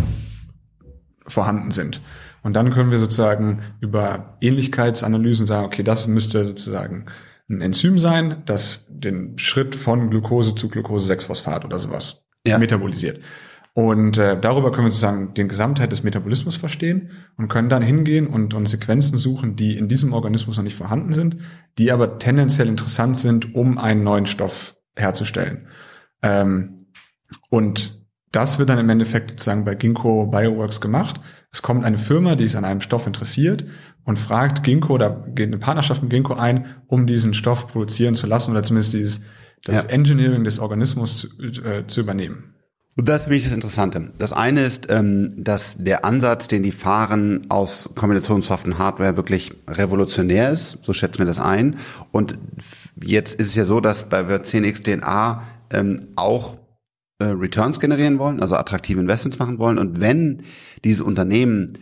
vorhanden 1.27 1.71
sind. 1.71 2.01
Und 2.43 2.53
dann 2.55 2.71
können 2.71 2.91
wir 2.91 2.99
sozusagen 2.99 3.61
über 3.79 4.37
Ähnlichkeitsanalysen 4.41 5.47
sagen, 5.47 5.65
okay, 5.65 5.81
das 5.81 6.07
müsste 6.07 6.45
sozusagen 6.45 7.05
ein 7.49 7.61
Enzym 7.61 7.97
sein, 7.97 8.43
das 8.45 8.85
den 8.89 9.37
Schritt 9.39 9.75
von 9.75 10.09
Glucose 10.09 10.53
zu 10.53 10.69
Glucose-6-Phosphat 10.69 11.65
oder 11.65 11.79
sowas 11.79 12.23
ja. 12.45 12.59
metabolisiert. 12.59 13.19
Und 13.77 14.17
äh, 14.17 14.39
darüber 14.39 14.71
können 14.71 14.87
wir 14.87 14.91
sozusagen 14.91 15.33
den 15.33 15.49
Gesamtheit 15.49 15.91
des 15.91 16.01
Metabolismus 16.01 16.55
verstehen 16.55 17.09
und 17.35 17.49
können 17.49 17.67
dann 17.67 17.81
hingehen 17.81 18.25
und, 18.25 18.53
und 18.53 18.67
Sequenzen 18.67 19.17
suchen, 19.17 19.57
die 19.57 19.77
in 19.77 19.89
diesem 19.89 20.13
Organismus 20.13 20.55
noch 20.55 20.63
nicht 20.63 20.77
vorhanden 20.77 21.11
sind, 21.11 21.35
die 21.77 21.91
aber 21.91 22.17
tendenziell 22.17 22.69
interessant 22.69 23.19
sind, 23.19 23.53
um 23.53 23.77
einen 23.77 24.05
neuen 24.05 24.27
Stoff 24.27 24.77
herzustellen. 24.95 25.67
Ähm, 26.21 26.85
und 27.49 28.01
das 28.31 28.59
wird 28.59 28.69
dann 28.69 28.79
im 28.79 28.87
Endeffekt 28.87 29.31
sozusagen 29.31 29.65
bei 29.65 29.75
Ginkgo 29.75 30.27
Bioworks 30.27 30.79
gemacht. 30.79 31.19
Es 31.51 31.61
kommt 31.61 31.83
eine 31.83 31.97
Firma, 31.97 32.37
die 32.37 32.45
ist 32.45 32.55
an 32.55 32.63
einem 32.63 32.79
Stoff 32.79 33.07
interessiert 33.07 33.65
und 34.05 34.17
fragt 34.17 34.63
Ginkgo 34.63 34.93
oder 34.93 35.25
geht 35.35 35.47
eine 35.47 35.57
Partnerschaft 35.57 36.01
mit 36.01 36.11
Ginkgo 36.11 36.35
ein, 36.35 36.65
um 36.87 37.07
diesen 37.07 37.33
Stoff 37.33 37.67
produzieren 37.67 38.15
zu 38.15 38.25
lassen 38.25 38.51
oder 38.51 38.63
zumindest 38.63 38.93
dieses 38.93 39.21
das 39.65 39.83
ja. 39.83 39.89
Engineering 39.89 40.45
des 40.45 40.59
Organismus 40.59 41.19
zu, 41.19 41.61
äh, 41.61 41.85
zu 41.87 41.99
übernehmen. 41.99 42.55
Das 42.97 43.23
ist 43.23 43.27
wirklich 43.27 43.43
das 43.43 43.53
Interessante. 43.53 44.13
Das 44.17 44.31
eine 44.31 44.61
ist, 44.61 44.89
ähm, 44.89 45.43
dass 45.43 45.75
der 45.77 46.05
Ansatz, 46.05 46.47
den 46.47 46.63
die 46.63 46.71
fahren 46.71 47.45
aus 47.49 47.89
Kombination 47.93 48.41
Soft 48.41 48.65
und 48.65 48.79
Hardware 48.79 49.17
wirklich 49.17 49.51
revolutionär 49.67 50.51
ist. 50.51 50.79
So 50.81 50.93
schätzen 50.93 51.19
wir 51.19 51.25
das 51.25 51.39
ein. 51.39 51.77
Und 52.11 52.37
jetzt 53.03 53.35
ist 53.35 53.47
es 53.47 53.55
ja 53.55 53.65
so, 53.65 53.81
dass 53.81 54.07
bei 54.07 54.21
10x 54.21 54.83
DNA 54.83 55.43
ähm, 55.71 56.07
auch 56.15 56.55
äh, 57.19 57.25
Returns 57.25 57.81
generieren 57.81 58.17
wollen, 58.17 58.41
also 58.41 58.55
attraktive 58.55 59.01
Investments 59.01 59.39
machen 59.39 59.59
wollen. 59.59 59.77
Und 59.77 59.99
wenn 59.99 60.43
dieses 60.85 61.01
Unternehmen 61.01 61.77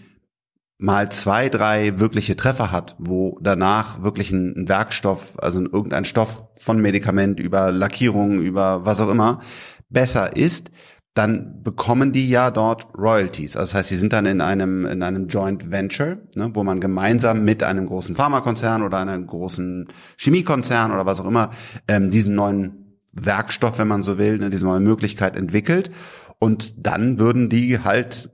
mal 0.79 1.11
zwei, 1.11 1.47
drei 1.47 1.99
wirkliche 1.99 2.35
Treffer 2.35 2.71
hat, 2.71 2.95
wo 2.97 3.37
danach 3.39 4.01
wirklich 4.01 4.31
ein, 4.31 4.67
Werkstoff, 4.67 5.37
also 5.37 5.61
irgendein 5.61 6.05
Stoff 6.05 6.47
von 6.59 6.79
Medikament 6.81 7.39
über 7.39 7.71
Lackierung, 7.71 8.41
über 8.41 8.83
was 8.83 8.99
auch 8.99 9.09
immer, 9.09 9.41
besser 9.89 10.35
ist, 10.35 10.71
dann 11.13 11.61
bekommen 11.61 12.11
die 12.11 12.27
ja 12.27 12.49
dort 12.49 12.87
Royalties. 12.97 13.55
Also 13.55 13.71
das 13.71 13.75
heißt, 13.75 13.89
sie 13.89 13.97
sind 13.97 14.13
dann 14.13 14.25
in 14.25 14.41
einem, 14.41 14.85
in 14.85 15.03
einem 15.03 15.27
Joint 15.27 15.69
Venture, 15.69 16.17
ne, 16.35 16.49
wo 16.53 16.63
man 16.63 16.79
gemeinsam 16.79 17.43
mit 17.43 17.61
einem 17.61 17.85
großen 17.85 18.15
Pharmakonzern 18.15 18.81
oder 18.81 18.97
einem 18.97 19.27
großen 19.27 19.87
Chemiekonzern 20.17 20.91
oder 20.91 21.05
was 21.05 21.19
auch 21.19 21.27
immer 21.27 21.51
ähm, 21.87 22.09
diesen 22.09 22.33
neuen 22.33 22.99
Werkstoff, 23.11 23.77
wenn 23.77 23.87
man 23.87 24.01
so 24.01 24.17
will, 24.17 24.39
ne, 24.39 24.49
diese 24.49 24.65
neue 24.65 24.79
Möglichkeit 24.79 25.35
entwickelt. 25.35 25.91
Und 26.39 26.73
dann 26.77 27.19
würden 27.19 27.47
die 27.47 27.79
halt 27.79 28.31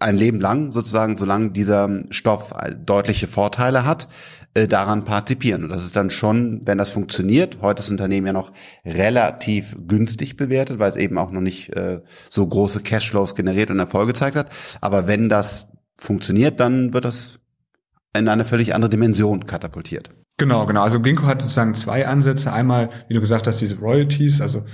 ein 0.00 0.16
Leben 0.16 0.40
lang 0.40 0.72
sozusagen, 0.72 1.16
solange 1.16 1.52
dieser 1.52 2.04
Stoff 2.10 2.52
deutliche 2.84 3.28
Vorteile 3.28 3.86
hat, 3.86 4.08
äh, 4.54 4.68
daran 4.68 5.04
partizipieren. 5.04 5.64
Und 5.64 5.70
das 5.70 5.84
ist 5.84 5.96
dann 5.96 6.10
schon, 6.10 6.62
wenn 6.64 6.78
das 6.78 6.90
funktioniert, 6.90 7.58
heute 7.60 7.80
ist 7.80 7.86
das 7.86 7.90
Unternehmen 7.90 8.28
ja 8.28 8.32
noch 8.32 8.52
relativ 8.84 9.76
günstig 9.86 10.36
bewertet, 10.36 10.78
weil 10.78 10.90
es 10.90 10.96
eben 10.96 11.18
auch 11.18 11.30
noch 11.30 11.40
nicht 11.40 11.74
äh, 11.76 12.00
so 12.30 12.46
große 12.46 12.80
Cashflows 12.80 13.34
generiert 13.34 13.70
und 13.70 13.78
Erfolge 13.78 14.12
gezeigt 14.12 14.36
hat. 14.36 14.50
Aber 14.80 15.06
wenn 15.06 15.28
das 15.28 15.66
funktioniert, 15.98 16.60
dann 16.60 16.92
wird 16.92 17.04
das 17.04 17.40
in 18.16 18.28
eine 18.28 18.44
völlig 18.44 18.74
andere 18.74 18.90
Dimension 18.90 19.46
katapultiert. 19.46 20.10
Genau, 20.36 20.66
genau. 20.66 20.82
Also 20.82 21.00
Ginkgo 21.00 21.26
hat 21.26 21.42
sozusagen 21.42 21.74
zwei 21.74 22.06
Ansätze. 22.06 22.52
Einmal, 22.52 22.90
wie 23.08 23.14
du 23.14 23.20
gesagt 23.20 23.46
hast, 23.46 23.60
diese 23.60 23.78
Royalties, 23.78 24.40
also 24.40 24.64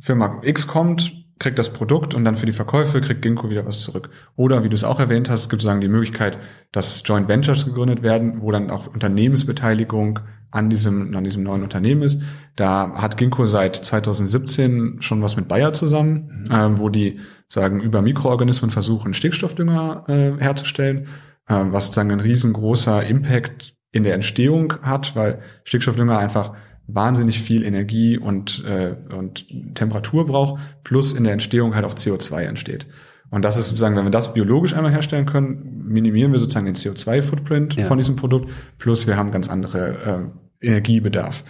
Firma 0.00 0.40
X 0.42 0.66
kommt, 0.66 1.19
kriegt 1.40 1.58
das 1.58 1.72
Produkt 1.72 2.14
und 2.14 2.24
dann 2.24 2.36
für 2.36 2.46
die 2.46 2.52
Verkäufe 2.52 3.00
kriegt 3.00 3.22
Ginkgo 3.22 3.50
wieder 3.50 3.66
was 3.66 3.80
zurück. 3.80 4.10
Oder 4.36 4.62
wie 4.62 4.68
du 4.68 4.74
es 4.74 4.84
auch 4.84 5.00
erwähnt 5.00 5.28
hast, 5.28 5.40
es 5.40 5.48
gibt 5.48 5.62
sozusagen 5.62 5.80
die 5.80 5.88
Möglichkeit, 5.88 6.38
dass 6.70 7.02
Joint 7.04 7.26
Ventures 7.26 7.64
gegründet 7.64 8.02
werden, 8.02 8.42
wo 8.42 8.52
dann 8.52 8.70
auch 8.70 8.86
Unternehmensbeteiligung 8.86 10.20
an 10.50 10.68
diesem, 10.68 11.16
an 11.16 11.24
diesem 11.24 11.42
neuen 11.42 11.62
Unternehmen 11.62 12.02
ist. 12.02 12.20
Da 12.56 12.92
hat 12.94 13.16
Ginkgo 13.16 13.46
seit 13.46 13.76
2017 13.76 14.98
schon 15.00 15.22
was 15.22 15.36
mit 15.36 15.48
Bayer 15.48 15.72
zusammen, 15.72 16.44
mhm. 16.48 16.54
ähm, 16.54 16.78
wo 16.78 16.90
die 16.90 17.20
sagen, 17.48 17.80
über 17.80 18.02
Mikroorganismen 18.02 18.70
versuchen, 18.70 19.14
Stickstoffdünger 19.14 20.04
äh, 20.08 20.32
herzustellen, 20.42 21.08
äh, 21.48 21.54
was 21.70 21.86
sozusagen 21.86 22.12
ein 22.12 22.20
riesengroßer 22.20 23.04
Impact 23.04 23.74
in 23.92 24.04
der 24.04 24.14
Entstehung 24.14 24.74
hat, 24.82 25.16
weil 25.16 25.40
Stickstoffdünger 25.64 26.18
einfach 26.18 26.52
wahnsinnig 26.94 27.40
viel 27.40 27.64
Energie 27.64 28.18
und, 28.18 28.64
äh, 28.64 28.96
und 29.14 29.46
Temperatur 29.74 30.26
braucht, 30.26 30.60
plus 30.84 31.12
in 31.12 31.24
der 31.24 31.32
Entstehung 31.32 31.74
halt 31.74 31.84
auch 31.84 31.94
CO2 31.94 32.42
entsteht. 32.42 32.86
Und 33.30 33.44
das 33.44 33.56
ist 33.56 33.66
sozusagen, 33.68 33.96
wenn 33.96 34.04
wir 34.04 34.10
das 34.10 34.34
biologisch 34.34 34.74
einmal 34.74 34.92
herstellen 34.92 35.26
können, 35.26 35.84
minimieren 35.86 36.32
wir 36.32 36.38
sozusagen 36.38 36.66
den 36.66 36.74
CO2-Footprint 36.74 37.76
ja. 37.76 37.84
von 37.84 37.96
diesem 37.96 38.16
Produkt, 38.16 38.50
plus 38.78 39.06
wir 39.06 39.16
haben 39.16 39.30
ganz 39.30 39.48
andere 39.48 40.32
äh, 40.60 40.66
Energiebedarf. 40.66 41.44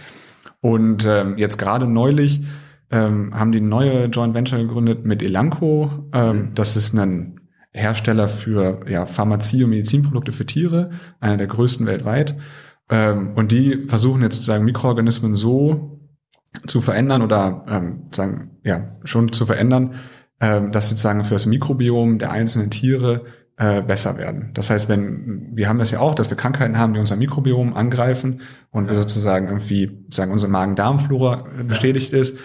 Und 0.61 1.07
ähm, 1.07 1.37
jetzt 1.37 1.57
gerade 1.57 1.87
neulich 1.87 2.41
ähm, 2.91 3.33
haben 3.33 3.51
die 3.51 3.61
neue 3.61 4.05
Joint 4.05 4.35
Venture 4.35 4.59
gegründet 4.59 5.05
mit 5.05 5.23
Elanco. 5.23 5.89
Ähm, 6.13 6.37
mhm. 6.37 6.55
Das 6.55 6.75
ist 6.75 6.93
ein 6.93 7.39
Hersteller 7.73 8.27
für 8.27 8.81
ja, 8.87 9.05
Pharmazie- 9.05 9.63
und 9.63 9.71
Medizinprodukte 9.71 10.33
für 10.33 10.45
Tiere, 10.45 10.91
einer 11.19 11.37
der 11.37 11.47
größten 11.47 11.85
weltweit. 11.87 12.35
Ähm, 12.91 13.31
und 13.35 13.51
die 13.51 13.85
versuchen 13.87 14.21
jetzt 14.21 14.35
sozusagen 14.35 14.65
Mikroorganismen 14.65 15.33
so 15.33 15.99
zu 16.67 16.81
verändern 16.81 17.21
oder 17.21 17.65
ähm, 17.67 18.03
sagen, 18.11 18.57
ja, 18.63 18.97
schon 19.03 19.31
zu 19.31 19.45
verändern, 19.45 19.95
ähm, 20.41 20.71
dass 20.71 20.89
sozusagen 20.89 21.23
für 21.23 21.35
das 21.35 21.45
Mikrobiom 21.45 22.19
der 22.19 22.31
einzelnen 22.31 22.69
Tiere 22.69 23.23
äh, 23.57 23.81
besser 23.81 24.17
werden. 24.17 24.51
Das 24.53 24.69
heißt, 24.69 24.89
wenn 24.89 25.55
wir 25.55 25.69
haben 25.69 25.79
das 25.79 25.91
ja 25.91 25.99
auch, 25.99 26.15
dass 26.15 26.29
wir 26.29 26.37
Krankheiten 26.37 26.77
haben, 26.77 26.93
die 26.93 26.99
unser 26.99 27.15
Mikrobiom 27.15 27.73
angreifen 27.73 28.41
und 28.71 28.89
wir 28.89 28.95
sozusagen 28.95 29.47
irgendwie 29.47 30.05
sagen 30.09 30.31
unsere 30.31 30.51
Magen-Darm-Flora 30.51 31.47
bestätigt 31.67 32.11
ja. 32.11 32.19
ist 32.19 32.37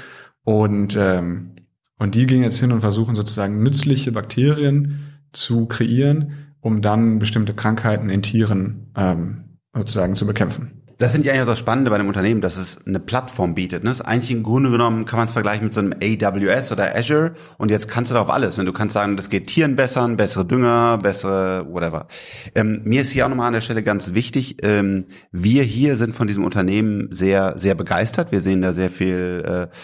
und 0.44 0.96
ähm, 0.98 1.52
und 1.98 2.14
die 2.14 2.26
gehen 2.26 2.42
jetzt 2.42 2.60
hin 2.60 2.72
und 2.72 2.82
versuchen 2.82 3.14
sozusagen 3.14 3.62
nützliche 3.62 4.12
Bakterien 4.12 5.18
zu 5.32 5.66
kreieren, 5.66 6.52
um 6.60 6.82
dann 6.82 7.18
bestimmte 7.18 7.54
Krankheiten 7.54 8.10
in 8.10 8.22
Tieren 8.22 8.92
ähm, 8.94 9.45
sozusagen 9.76 10.14
zu 10.16 10.26
bekämpfen. 10.26 10.83
Das 10.99 11.12
finde 11.12 11.26
ich 11.26 11.30
eigentlich 11.30 11.42
auch 11.42 11.50
das 11.50 11.59
Spannende 11.59 11.90
bei 11.90 11.99
dem 11.99 12.09
Unternehmen, 12.09 12.40
dass 12.40 12.56
es 12.56 12.78
eine 12.87 12.99
Plattform 12.99 13.54
bietet. 13.54 13.85
Ne? 13.85 13.90
Das 13.90 14.00
ist 14.00 14.06
eigentlich 14.06 14.30
im 14.30 14.42
Grunde 14.42 14.71
genommen 14.71 15.04
kann 15.04 15.18
man 15.18 15.26
es 15.26 15.33
vergleichen 15.33 15.64
mit 15.64 15.75
so 15.75 15.80
einem 15.80 15.92
AWS 15.92 16.73
oder 16.73 16.97
Azure 16.97 17.35
und 17.59 17.71
jetzt 17.71 17.87
kannst 17.88 18.11
du 18.11 18.14
darauf 18.14 18.30
alles. 18.30 18.56
Ne? 18.56 18.64
Du 18.64 18.73
kannst 18.73 18.95
sagen, 18.95 19.18
das 19.18 19.28
geht 19.28 19.47
Tieren 19.47 19.76
bessern, 19.76 20.16
bessere 20.16 20.47
Dünger, 20.47 20.99
bessere 21.02 21.66
whatever. 21.71 22.09
Ähm, 22.54 22.80
mir 22.85 23.02
ist 23.02 23.11
hier 23.11 23.26
auch 23.26 23.28
nochmal 23.28 23.49
an 23.49 23.52
der 23.52 23.61
Stelle 23.61 23.83
ganz 23.83 24.14
wichtig, 24.14 24.56
ähm, 24.62 25.04
wir 25.33 25.64
hier 25.64 25.97
sind 25.97 26.16
von 26.16 26.28
diesem 26.28 26.47
Unternehmen 26.47 27.09
sehr, 27.11 27.59
sehr 27.59 27.75
begeistert. 27.75 28.33
Wir 28.33 28.40
sehen 28.40 28.62
da 28.62 28.73
sehr 28.73 28.90
viel 28.90 29.45
äh, 29.47 29.76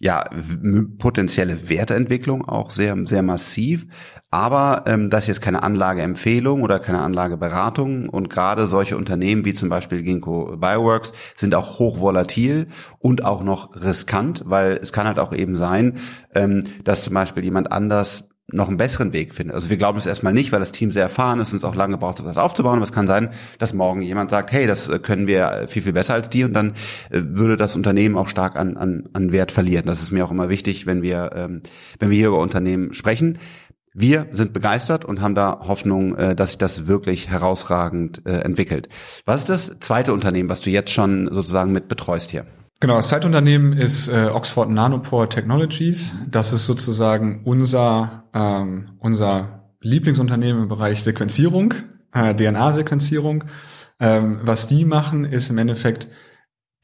ja, 0.00 0.24
potenzielle 0.98 1.68
Wertentwicklung 1.68 2.46
auch 2.46 2.70
sehr, 2.70 2.96
sehr 3.04 3.22
massiv. 3.22 3.86
Aber 4.30 4.84
ähm, 4.86 5.08
das 5.08 5.24
ist 5.24 5.28
jetzt 5.28 5.40
keine 5.40 5.62
Anlageempfehlung 5.62 6.62
oder 6.62 6.80
keine 6.80 7.00
Anlageberatung. 7.00 8.10
Und 8.10 8.28
gerade 8.28 8.68
solche 8.68 8.96
Unternehmen 8.96 9.44
wie 9.46 9.54
zum 9.54 9.70
Beispiel 9.70 10.02
Ginkgo 10.02 10.56
Bioworks 10.58 11.12
sind 11.36 11.54
auch 11.54 11.78
hochvolatil 11.78 12.68
und 12.98 13.24
auch 13.24 13.42
noch 13.42 13.74
riskant, 13.82 14.42
weil 14.44 14.78
es 14.82 14.92
kann 14.92 15.06
halt 15.06 15.18
auch 15.18 15.32
eben 15.32 15.56
sein, 15.56 15.98
ähm, 16.34 16.64
dass 16.84 17.04
zum 17.04 17.14
Beispiel 17.14 17.42
jemand 17.42 17.72
anders 17.72 18.28
noch 18.50 18.68
einen 18.68 18.78
besseren 18.78 19.12
Weg 19.12 19.34
findet. 19.34 19.54
Also 19.54 19.68
wir 19.68 19.76
glauben 19.76 19.98
es 19.98 20.06
erstmal 20.06 20.32
nicht, 20.32 20.52
weil 20.52 20.60
das 20.60 20.72
Team 20.72 20.90
sehr 20.90 21.02
erfahren 21.02 21.38
ist 21.38 21.52
und 21.52 21.58
es 21.58 21.64
auch 21.64 21.74
lange 21.74 21.98
braucht, 21.98 22.20
das 22.20 22.38
aufzubauen. 22.38 22.76
Aber 22.76 22.84
es 22.84 22.92
kann 22.92 23.06
sein, 23.06 23.28
dass 23.58 23.74
morgen 23.74 24.00
jemand 24.00 24.30
sagt, 24.30 24.52
hey, 24.52 24.66
das 24.66 24.88
äh, 24.88 24.98
können 24.98 25.26
wir 25.26 25.66
viel, 25.68 25.82
viel 25.82 25.92
besser 25.92 26.14
als 26.14 26.30
die 26.30 26.44
und 26.44 26.54
dann 26.54 26.70
äh, 27.10 27.20
würde 27.22 27.56
das 27.56 27.76
Unternehmen 27.76 28.16
auch 28.16 28.28
stark 28.28 28.56
an, 28.56 28.76
an, 28.76 29.08
an 29.12 29.32
Wert 29.32 29.52
verlieren. 29.52 29.86
Das 29.86 30.00
ist 30.00 30.12
mir 30.12 30.24
auch 30.24 30.30
immer 30.30 30.48
wichtig, 30.48 30.86
wenn 30.86 31.02
wir, 31.02 31.30
ähm, 31.34 31.62
wenn 31.98 32.10
wir 32.10 32.16
hier 32.16 32.28
über 32.28 32.40
Unternehmen 32.40 32.94
sprechen. 32.94 33.38
Wir 33.94 34.26
sind 34.30 34.52
begeistert 34.52 35.04
und 35.04 35.20
haben 35.20 35.34
da 35.34 35.60
Hoffnung, 35.66 36.14
äh, 36.16 36.34
dass 36.34 36.50
sich 36.50 36.58
das 36.58 36.86
wirklich 36.86 37.28
herausragend 37.28 38.24
entwickelt. 38.26 38.88
Was 39.24 39.40
ist 39.40 39.48
das 39.48 39.76
zweite 39.80 40.12
Unternehmen, 40.12 40.48
was 40.48 40.60
du 40.60 40.70
jetzt 40.70 40.90
schon 40.90 41.28
sozusagen 41.32 41.72
mit 41.72 41.88
betreust 41.88 42.30
hier? 42.30 42.46
Genau, 42.80 42.94
das 42.94 43.08
Zeitunternehmen 43.08 43.72
ist 43.72 44.06
äh, 44.06 44.30
Oxford 44.32 44.70
Nanopore 44.70 45.28
Technologies. 45.28 46.12
Das 46.30 46.52
ist 46.52 46.64
sozusagen 46.64 47.42
unser, 47.44 48.28
ähm, 48.32 48.90
unser 49.00 49.72
Lieblingsunternehmen 49.80 50.62
im 50.62 50.68
Bereich 50.68 51.02
Sequenzierung, 51.02 51.74
äh, 52.12 52.34
DNA-Sequenzierung. 52.34 53.44
Ähm, 53.98 54.38
was 54.42 54.68
die 54.68 54.84
machen, 54.84 55.24
ist 55.24 55.50
im 55.50 55.58
Endeffekt, 55.58 56.08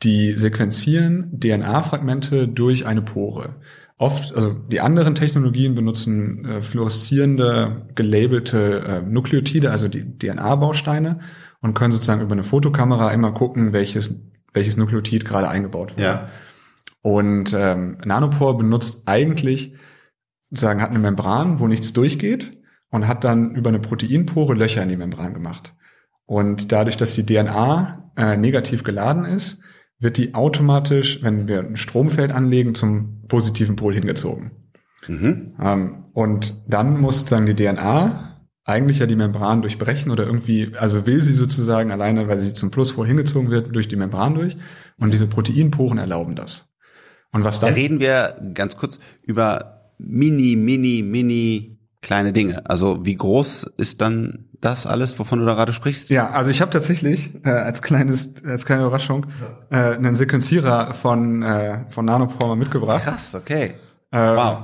die 0.03 0.37
sequenzieren 0.37 1.39
DNA-Fragmente 1.39 2.49
durch 2.49 2.87
eine 2.87 3.03
Pore. 3.03 3.61
Oft, 3.97 4.35
also 4.35 4.53
die 4.53 4.81
anderen 4.81 5.15
Technologien 5.15 5.75
benutzen 5.75 6.45
äh, 6.45 6.63
fluoreszierende, 6.63 7.87
gelabelte 7.95 8.81
äh, 8.81 9.03
Nukleotide, 9.03 9.71
also 9.71 9.89
die 9.89 10.19
DNA-Bausteine, 10.19 11.21
und 11.61 11.75
können 11.75 11.93
sozusagen 11.93 12.21
über 12.21 12.33
eine 12.33 12.43
Fotokamera 12.43 13.11
immer 13.13 13.33
gucken, 13.33 13.73
welches 13.73 14.21
welches 14.55 14.77
Nukleotid 14.79 15.27
gerade 15.27 15.49
eingebaut 15.49 15.93
wurde. 15.93 16.03
Ja. 16.03 16.29
Und 17.03 17.53
ähm, 17.55 17.99
Nanopore 18.03 18.57
benutzt 18.57 19.03
eigentlich, 19.07 19.75
sagen, 20.51 20.81
hat 20.81 20.91
eine 20.91 21.01
Membran, 21.01 21.59
wo 21.59 21.67
nichts 21.67 21.93
durchgeht 21.93 22.57
und 22.89 23.07
hat 23.07 23.25
dann 23.25 23.55
über 23.57 23.69
eine 23.69 23.81
Proteinpore 23.81 24.55
Löcher 24.55 24.83
in 24.83 24.89
die 24.89 24.97
Membran 24.97 25.35
gemacht. 25.35 25.75
Und 26.25 26.73
dadurch, 26.73 26.97
dass 26.97 27.15
die 27.15 27.27
DNA 27.27 28.13
äh, 28.17 28.37
negativ 28.37 28.85
geladen 28.85 29.25
ist, 29.27 29.61
wird 29.99 30.17
die 30.17 30.35
automatisch, 30.35 31.23
wenn 31.23 31.49
wir 31.49 31.61
ein 31.61 31.77
Stromfeld 31.77 32.33
anlegen, 32.33 32.75
zum 32.75 33.23
positiven 33.29 33.77
Pol 33.77 33.95
hingezogen. 33.95 34.51
Mhm. 35.09 35.55
Ähm, 35.61 36.05
und 36.13 36.63
dann 36.69 37.01
muss 37.01 37.21
sozusagen 37.21 37.47
die 37.47 37.55
DNA 37.55 38.35
eigentlich 38.65 38.99
ja 38.99 39.07
die 39.07 39.17
Membran 39.17 39.61
durchbrechen 39.61 40.11
oder 40.11 40.25
irgendwie, 40.25 40.73
also 40.77 41.07
will 41.07 41.21
sie 41.21 41.35
sozusagen 41.35 41.91
alleine, 41.91 42.29
weil 42.29 42.39
sie 42.39 42.55
zum 42.55 42.71
Pluspol 42.71 43.07
hingezogen 43.07 43.51
wird, 43.51 43.75
durch 43.75 43.89
die 43.89 43.97
Membran 43.97 44.35
durch. 44.35 44.57
Und 44.99 45.13
diese 45.13 45.27
Proteinporen 45.27 45.99
erlauben 45.99 46.35
das. 46.35 46.69
Und 47.33 47.45
was 47.45 47.61
dann? 47.61 47.71
Da 47.71 47.77
reden 47.77 48.01
wir 48.01 48.37
ganz 48.55 48.77
kurz 48.77 48.99
über 49.23 49.93
mini, 49.99 50.57
mini, 50.57 51.03
mini 51.03 51.74
kleine 52.05 52.33
Dinge. 52.33 52.69
Also 52.71 53.05
wie 53.05 53.17
groß 53.17 53.67
ist 53.77 54.01
dann 54.01 54.45
das 54.61 54.87
alles, 54.87 55.19
wovon 55.19 55.41
du 55.41 55.47
da 55.47 55.55
gerade 55.55 55.73
sprichst? 55.73 56.11
Ja, 56.11 56.31
also 56.31 56.51
ich 56.51 56.61
habe 56.61 56.71
tatsächlich 56.71 57.35
äh, 57.45 57.51
als 57.51 57.83
kleines, 57.83 58.35
als 58.47 58.65
kleine 58.65 58.83
Überraschung 58.83 59.27
äh, 59.71 59.77
einen 59.77 60.15
Sequenzierer 60.15 60.95
von 60.95 61.43
äh, 61.43 61.81
von 61.89 62.05
Nanopore 62.05 62.57
mitgebracht. 62.57 63.05
Krass, 63.05 63.35
okay. 63.35 63.75
Ähm, 64.13 64.37
wow. 64.37 64.59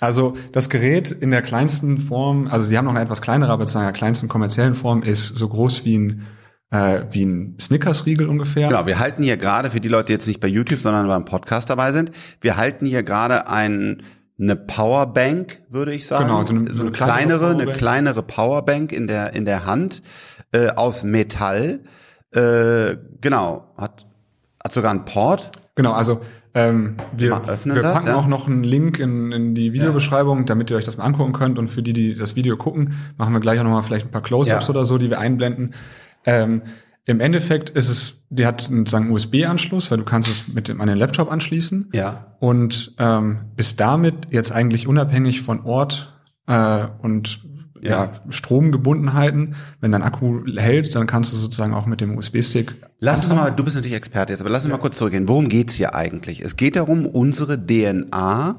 Also 0.00 0.34
das 0.52 0.68
Gerät 0.68 1.10
in 1.10 1.30
der 1.30 1.42
kleinsten 1.42 1.98
Form, 1.98 2.48
also 2.48 2.68
die 2.68 2.76
haben 2.76 2.84
noch 2.84 2.94
eine 2.94 3.02
etwas 3.02 3.22
kleinere, 3.22 3.52
aber 3.52 3.64
in 3.64 3.72
der 3.72 3.92
kleinsten 3.92 4.28
kommerziellen 4.28 4.74
Form 4.74 5.02
ist 5.02 5.36
so 5.36 5.48
groß 5.48 5.84
wie 5.84 5.98
ein 5.98 6.26
äh, 6.70 7.02
wie 7.10 7.24
ein 7.24 7.56
Snickers-Riegel 7.60 8.28
ungefähr. 8.28 8.68
Genau, 8.68 8.86
wir 8.86 8.98
halten 8.98 9.22
hier 9.22 9.36
gerade, 9.36 9.70
für 9.70 9.80
die 9.80 9.88
Leute, 9.88 10.06
die 10.06 10.12
jetzt 10.14 10.26
nicht 10.26 10.40
bei 10.40 10.48
YouTube, 10.48 10.80
sondern 10.80 11.06
beim 11.06 11.24
Podcast 11.24 11.70
dabei 11.70 11.92
sind, 11.92 12.10
wir 12.40 12.56
halten 12.56 12.86
hier 12.86 13.02
gerade 13.02 13.48
ein, 13.48 14.02
eine 14.38 14.56
Powerbank, 14.56 15.62
würde 15.68 15.94
ich 15.94 16.06
sagen. 16.06 16.26
Genau, 16.26 16.44
so 16.44 16.54
eine, 16.54 16.70
so 16.72 16.82
eine 16.82 16.92
kleinere, 16.92 17.50
eine 17.50 17.66
kleinere 17.72 18.22
Powerbank 18.22 18.92
in 18.92 19.06
der, 19.06 19.34
in 19.34 19.44
der 19.44 19.66
Hand, 19.66 20.02
äh, 20.52 20.68
aus 20.68 21.04
Metall. 21.04 21.80
Äh, 22.32 22.96
genau, 23.20 23.72
hat, 23.76 24.06
hat 24.62 24.72
sogar 24.72 24.90
einen 24.90 25.04
Port. 25.04 25.52
Genau, 25.74 25.92
also 25.92 26.20
ähm, 26.56 26.96
wir, 27.14 27.30
wir 27.30 27.40
das, 27.74 27.92
packen 27.92 28.06
ja? 28.06 28.16
auch 28.16 28.26
noch 28.26 28.46
einen 28.46 28.64
Link 28.64 28.98
in, 28.98 29.30
in 29.30 29.54
die 29.54 29.74
Videobeschreibung, 29.74 30.38
ja. 30.40 30.44
damit 30.44 30.70
ihr 30.70 30.76
euch 30.78 30.86
das 30.86 30.96
mal 30.96 31.04
angucken 31.04 31.32
könnt. 31.32 31.58
Und 31.58 31.68
für 31.68 31.82
die, 31.82 31.92
die 31.92 32.14
das 32.14 32.34
Video 32.34 32.56
gucken, 32.56 32.94
machen 33.18 33.34
wir 33.34 33.40
gleich 33.40 33.60
auch 33.60 33.64
nochmal 33.64 33.82
vielleicht 33.82 34.06
ein 34.06 34.10
paar 34.10 34.22
Close-ups 34.22 34.66
ja. 34.66 34.70
oder 34.70 34.86
so, 34.86 34.96
die 34.96 35.10
wir 35.10 35.18
einblenden. 35.18 35.74
Ähm, 36.24 36.62
Im 37.08 37.20
Endeffekt 37.20 37.70
ist 37.70 37.88
es, 37.88 38.20
die 38.30 38.46
hat 38.46 38.68
einen 38.68 39.10
USB-Anschluss, 39.10 39.92
weil 39.92 39.98
du 39.98 40.04
kannst 40.04 40.28
es 40.28 40.52
mit 40.52 40.66
dem, 40.66 40.80
an 40.80 40.88
den 40.88 40.98
Laptop 40.98 41.30
anschließen. 41.30 41.90
Ja. 41.94 42.36
Und 42.40 42.94
ähm, 42.98 43.38
bist 43.54 43.78
damit 43.78 44.14
jetzt 44.30 44.50
eigentlich 44.50 44.88
unabhängig 44.88 45.40
von 45.40 45.60
Ort 45.60 46.12
äh, 46.48 46.84
und 47.00 47.44
ja. 47.80 48.10
Stromgebundenheiten. 48.28 49.54
Wenn 49.80 49.92
dein 49.92 50.02
Akku 50.02 50.44
hält, 50.56 50.96
dann 50.96 51.06
kannst 51.06 51.32
du 51.32 51.36
sozusagen 51.36 51.74
auch 51.74 51.86
mit 51.86 52.00
dem 52.00 52.18
USB-Stick. 52.18 52.74
Lass 52.98 53.24
uns 53.24 53.32
mal, 53.32 53.50
du 53.50 53.62
bist 53.62 53.76
natürlich 53.76 53.96
Experte 53.96 54.32
jetzt, 54.32 54.40
aber 54.40 54.50
lass 54.50 54.64
uns 54.64 54.70
ja. 54.70 54.76
mal 54.76 54.82
kurz 54.82 54.96
zurückgehen. 54.96 55.28
Worum 55.28 55.48
geht's 55.48 55.74
hier 55.74 55.94
eigentlich? 55.94 56.40
Es 56.40 56.56
geht 56.56 56.74
darum, 56.74 57.06
unsere 57.06 57.64
DNA 57.64 58.56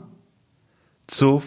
zu 1.08 1.42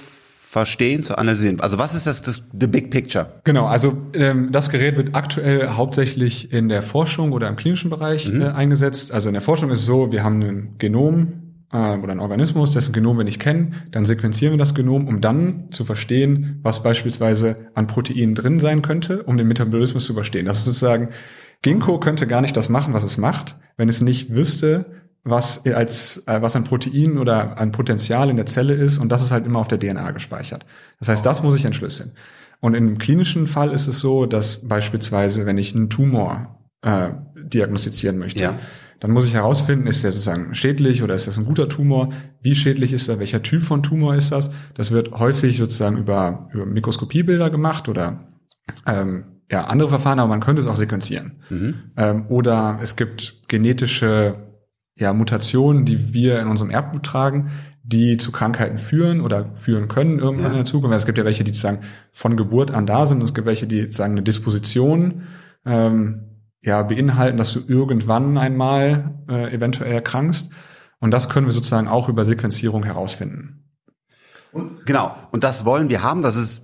verstehen, 0.51 1.05
zu 1.05 1.17
analysieren. 1.17 1.61
Also 1.61 1.79
was 1.79 1.95
ist 1.95 2.09
das, 2.09 2.23
das 2.23 2.43
the 2.59 2.67
big 2.67 2.91
picture? 2.91 3.35
Genau, 3.45 3.67
also 3.67 3.97
ähm, 4.15 4.49
das 4.51 4.69
Gerät 4.69 4.97
wird 4.97 5.15
aktuell 5.15 5.69
hauptsächlich 5.69 6.53
in 6.53 6.69
der 6.69 6.83
Forschung 6.83 7.31
oder 7.31 7.47
im 7.47 7.55
klinischen 7.55 7.89
Bereich 7.89 8.29
mhm. 8.29 8.43
äh, 8.43 8.49
eingesetzt. 8.49 9.13
Also 9.13 9.29
in 9.29 9.35
der 9.35 9.43
Forschung 9.43 9.71
ist 9.71 9.79
es 9.79 9.87
so, 9.87 10.11
wir 10.11 10.25
haben 10.25 10.43
ein 10.43 10.75
Genom, 10.79 11.51
äh, 11.73 11.97
oder 11.97 12.11
ein 12.11 12.19
Organismus, 12.19 12.73
dessen 12.73 12.93
Genom 12.93 13.17
wir 13.17 13.23
nicht 13.23 13.39
kennen, 13.39 13.77
dann 13.93 14.05
sequenzieren 14.05 14.55
wir 14.55 14.59
das 14.59 14.75
Genom, 14.75 15.07
um 15.07 15.21
dann 15.21 15.71
zu 15.71 15.85
verstehen, 15.85 16.59
was 16.65 16.83
beispielsweise 16.83 17.69
an 17.75 17.87
Proteinen 17.87 18.35
drin 18.35 18.59
sein 18.59 18.83
könnte, 18.83 19.23
um 19.23 19.37
den 19.37 19.47
Metabolismus 19.47 20.05
zu 20.05 20.15
verstehen. 20.15 20.47
Das 20.47 20.59
ist 20.59 20.65
sozusagen, 20.65 21.11
Ginkgo 21.63 22.01
könnte 22.01 22.27
gar 22.27 22.41
nicht 22.41 22.57
das 22.57 22.69
machen, 22.69 22.93
was 22.93 23.05
es 23.05 23.19
macht, 23.19 23.57
wenn 23.77 23.89
es 23.89 24.01
nicht 24.01 24.35
wüsste, 24.35 24.87
was 25.23 25.65
als 25.67 26.23
äh, 26.27 26.41
was 26.41 26.57
ein 26.57 26.65
Protein 26.65 27.19
oder 27.19 27.59
ein 27.59 27.73
Potenzial 27.73 28.31
in 28.31 28.37
der 28.37 28.47
Zelle 28.47 28.75
ist 28.75 28.99
und 28.99 29.11
das 29.11 29.23
ist 29.23 29.31
halt 29.31 29.47
immer 29.47 29.59
auf 29.59 29.69
der 29.69 29.79
DNA 29.79 30.11
gespeichert. 30.13 30.67
Das 30.99 31.09
heißt, 31.09 31.25
das 31.25 31.43
muss 31.43 31.55
ich 31.57 31.65
entschlüsseln. 31.65 32.13
Und 32.61 32.75
im 32.75 32.99
klinischen 32.99 33.47
Fall 33.47 33.73
ist 33.73 33.87
es 33.87 34.01
so, 34.01 34.27
dass 34.27 34.69
beispielsweise, 34.69 35.47
wenn 35.47 35.57
ich 35.59 35.75
einen 35.75 35.89
Tumor 35.89 36.59
äh, 36.83 37.11
diagnostizieren 37.35 38.19
möchte, 38.19 38.41
ja 38.41 38.59
dann 39.01 39.13
muss 39.13 39.27
ich 39.27 39.35
herausfinden, 39.35 39.87
ist 39.87 40.05
der 40.05 40.11
sozusagen 40.11 40.55
schädlich 40.55 41.03
oder 41.03 41.15
ist 41.15 41.27
das 41.27 41.39
ein 41.39 41.47
guter 41.47 41.69
Tumor? 41.69 42.11
Wie 42.43 42.55
schädlich 42.55 42.93
ist 42.93 43.09
er? 43.09 43.19
Welcher 43.19 43.43
Typ 43.43 43.65
von 43.65 43.83
Tumor 43.83 44.15
ist 44.15 44.31
das? 44.31 44.51
Das 44.75 44.93
wird 44.93 45.13
häufig 45.13 45.59
sozusagen 45.59 45.97
über, 45.97 46.51
über 46.53 46.67
Mikroskopiebilder 46.67 47.49
gemacht 47.49 47.89
oder 47.89 48.29
ähm, 48.87 49.25
ja, 49.51 49.65
andere 49.65 49.89
Verfahren, 49.89 50.21
aber 50.21 50.29
man 50.29 50.41
könnte 50.41 50.61
es 50.61 50.69
auch 50.69 50.77
sequenzieren. 50.77 51.41
Mhm. 51.49 51.75
Ähm, 51.97 52.27
oder 52.29 52.79
es 52.83 52.95
gibt 52.95 53.49
genetische 53.49 54.50
ja, 55.01 55.15
Mutationen, 55.15 55.87
die 55.87 56.13
wir 56.13 56.41
in 56.41 56.49
unserem 56.49 56.71
Erbgut 56.71 57.03
tragen, 57.03 57.51
die 57.83 58.19
zu 58.19 58.31
Krankheiten 58.31 58.79
führen 58.79 59.23
oder 59.23 59.57
führen 59.57 59.89
können 59.89 60.19
irgendwann 60.19 60.45
ja. 60.45 60.51
in 60.51 60.57
der 60.59 60.65
Zukunft. 60.67 60.95
Es 60.95 61.07
gibt 61.07 61.17
ja 61.17 61.25
welche, 61.25 61.43
die 61.43 61.53
sozusagen 61.53 61.81
von 62.13 62.37
Geburt 62.37 62.71
an 62.71 62.87
da 62.87 63.07
sind 63.07 63.23
es 63.23 63.33
gibt 63.33 63.47
welche, 63.47 63.67
die 63.67 63.83
sozusagen 63.83 64.13
eine 64.13 64.23
Disposition 64.23 65.23
ähm, 65.65 66.27
ja 66.63 66.83
beinhalten, 66.83 67.39
dass 67.39 67.55
du 67.55 67.61
irgendwann 67.67 68.37
einmal 68.37 69.15
äh, 69.29 69.55
eventuell 69.55 69.93
erkrankst. 69.93 70.51
Und 71.01 71.13
das 71.13 71.31
können 71.31 71.47
wir 71.47 71.53
sozusagen 71.53 71.89
auch 71.89 72.11
über 72.11 72.27
Sequenzierung 72.27 72.85
herausfinden. 72.85 73.65
Und, 74.53 74.85
genau. 74.85 75.17
Und 75.33 75.45
das 75.45 75.65
wollen 75.65 75.89
wir 75.89 76.03
haben. 76.03 76.21
Das 76.21 76.37
ist 76.37 76.61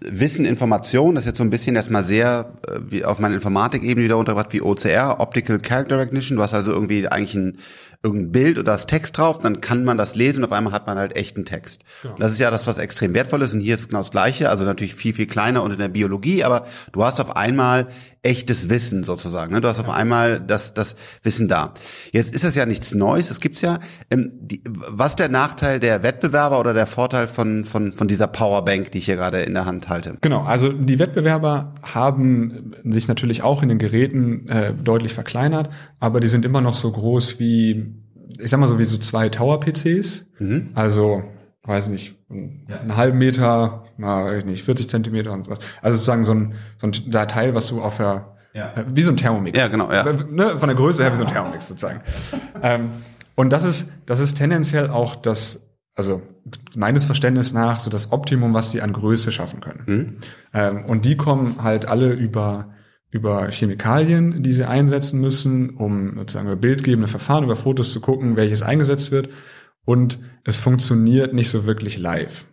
Wissen, 0.00 0.44
Information. 0.44 1.14
Das 1.14 1.24
ist 1.24 1.28
jetzt 1.28 1.38
so 1.38 1.44
ein 1.44 1.50
bisschen 1.50 1.76
erstmal 1.76 2.04
sehr 2.04 2.52
äh, 2.68 2.78
wie 2.88 3.04
auf 3.04 3.18
meiner 3.18 3.34
Informatik-Ebene 3.34 4.04
wieder 4.04 4.18
untergebracht 4.18 4.52
wie 4.52 4.62
OCR, 4.62 5.20
Optical 5.20 5.58
Character 5.58 5.98
Recognition. 5.98 6.36
Du 6.36 6.42
hast 6.42 6.54
also 6.54 6.72
irgendwie 6.72 7.06
eigentlich 7.08 7.34
ein 7.34 7.58
irgendein 8.02 8.32
Bild 8.32 8.58
oder 8.58 8.72
das 8.72 8.86
Text 8.86 9.16
drauf, 9.16 9.38
dann 9.38 9.60
kann 9.60 9.84
man 9.84 9.96
das 9.96 10.16
lesen 10.16 10.42
und 10.42 10.50
auf 10.50 10.52
einmal 10.52 10.72
hat 10.72 10.86
man 10.86 10.98
halt 10.98 11.14
echten 11.14 11.44
Text. 11.44 11.82
Ja. 12.02 12.14
Das 12.18 12.32
ist 12.32 12.40
ja 12.40 12.50
das, 12.50 12.66
was 12.66 12.78
extrem 12.78 13.14
wertvoll 13.14 13.42
ist 13.42 13.54
und 13.54 13.60
hier 13.60 13.76
ist 13.76 13.88
genau 13.88 14.00
das 14.00 14.10
Gleiche, 14.10 14.50
also 14.50 14.64
natürlich 14.64 14.94
viel, 14.94 15.14
viel 15.14 15.26
kleiner 15.26 15.62
und 15.62 15.70
in 15.70 15.78
der 15.78 15.88
Biologie, 15.88 16.42
aber 16.42 16.66
du 16.92 17.04
hast 17.04 17.20
auf 17.20 17.36
einmal 17.36 17.86
echtes 18.22 18.68
Wissen 18.68 19.02
sozusagen. 19.02 19.52
Ne? 19.52 19.60
Du 19.60 19.68
hast 19.68 19.80
auf 19.80 19.90
einmal 19.90 20.40
das, 20.40 20.74
das 20.74 20.94
Wissen 21.22 21.48
da. 21.48 21.74
Jetzt 22.12 22.34
ist 22.34 22.44
das 22.44 22.54
ja 22.54 22.66
nichts 22.66 22.94
Neues, 22.94 23.30
es 23.30 23.40
gibt's 23.40 23.60
ja. 23.60 23.80
Ähm, 24.10 24.32
die, 24.40 24.62
was 24.64 25.12
ist 25.12 25.18
der 25.18 25.28
Nachteil 25.28 25.80
der 25.80 26.02
Wettbewerber 26.02 26.60
oder 26.60 26.72
der 26.72 26.86
Vorteil 26.86 27.26
von, 27.26 27.64
von, 27.64 27.92
von 27.92 28.06
dieser 28.06 28.28
Powerbank, 28.28 28.92
die 28.92 28.98
ich 28.98 29.06
hier 29.06 29.16
gerade 29.16 29.42
in 29.42 29.54
der 29.54 29.64
Hand 29.64 29.88
halte? 29.88 30.18
Genau, 30.20 30.42
also 30.42 30.72
die 30.72 31.00
Wettbewerber 31.00 31.74
haben 31.82 32.74
sich 32.84 33.08
natürlich 33.08 33.42
auch 33.42 33.62
in 33.62 33.68
den 33.68 33.78
Geräten 33.78 34.48
äh, 34.48 34.72
deutlich 34.72 35.14
verkleinert, 35.14 35.70
aber 35.98 36.20
die 36.20 36.28
sind 36.28 36.44
immer 36.44 36.60
noch 36.60 36.74
so 36.74 36.92
groß 36.92 37.40
wie 37.40 37.91
ich 38.38 38.50
sag 38.50 38.60
mal 38.60 38.68
so 38.68 38.78
wie 38.78 38.84
so 38.84 38.98
zwei 38.98 39.28
Tower-PCs. 39.28 40.26
Mhm. 40.38 40.70
Also, 40.74 41.22
weiß 41.64 41.88
nicht, 41.88 42.16
einen 42.30 42.66
ja. 42.68 42.96
halben 42.96 43.18
Meter, 43.18 43.84
na, 43.96 44.24
weiß 44.24 44.44
nicht, 44.44 44.64
40 44.64 44.88
Zentimeter 44.88 45.32
und 45.32 45.48
was. 45.48 45.58
Also 45.80 45.96
sozusagen 45.96 46.24
so 46.24 46.34
ein, 46.34 46.54
so 46.76 46.88
ein 46.88 46.92
Datei, 47.10 47.54
was 47.54 47.68
du 47.68 47.82
auf 47.82 47.98
der, 47.98 48.36
ja. 48.54 48.72
äh, 48.74 48.84
wie 48.88 49.02
so 49.02 49.10
ein 49.10 49.16
Thermomix. 49.16 49.58
Ja, 49.58 49.68
genau, 49.68 49.92
ja. 49.92 50.04
Ne, 50.04 50.58
von 50.58 50.68
der 50.68 50.76
Größe 50.76 51.02
her 51.02 51.12
wie 51.12 51.16
so 51.16 51.24
ein 51.24 51.30
Thermomix 51.30 51.68
sozusagen. 51.68 52.00
ähm, 52.62 52.90
und 53.34 53.52
das 53.52 53.64
ist, 53.64 53.92
das 54.06 54.20
ist 54.20 54.36
tendenziell 54.36 54.90
auch 54.90 55.16
das, 55.16 55.68
also 55.94 56.22
meines 56.76 57.04
Verständnisses 57.04 57.52
nach 57.52 57.80
so 57.80 57.90
das 57.90 58.12
Optimum, 58.12 58.54
was 58.54 58.70
die 58.70 58.82
an 58.82 58.92
Größe 58.92 59.30
schaffen 59.32 59.60
können. 59.60 59.82
Mhm. 59.86 60.16
Ähm, 60.52 60.84
und 60.84 61.04
die 61.04 61.16
kommen 61.16 61.56
halt 61.62 61.86
alle 61.86 62.12
über 62.12 62.70
über 63.12 63.50
Chemikalien, 63.50 64.42
die 64.42 64.52
sie 64.52 64.66
einsetzen 64.66 65.20
müssen, 65.20 65.76
um 65.76 66.16
sozusagen 66.16 66.46
über 66.46 66.56
bildgebende 66.56 67.08
Verfahren, 67.08 67.44
über 67.44 67.56
Fotos 67.56 67.92
zu 67.92 68.00
gucken, 68.00 68.36
welches 68.36 68.62
eingesetzt 68.62 69.12
wird. 69.12 69.28
Und 69.84 70.18
es 70.44 70.56
funktioniert 70.56 71.34
nicht 71.34 71.50
so 71.50 71.66
wirklich 71.66 71.98
live. 71.98 72.46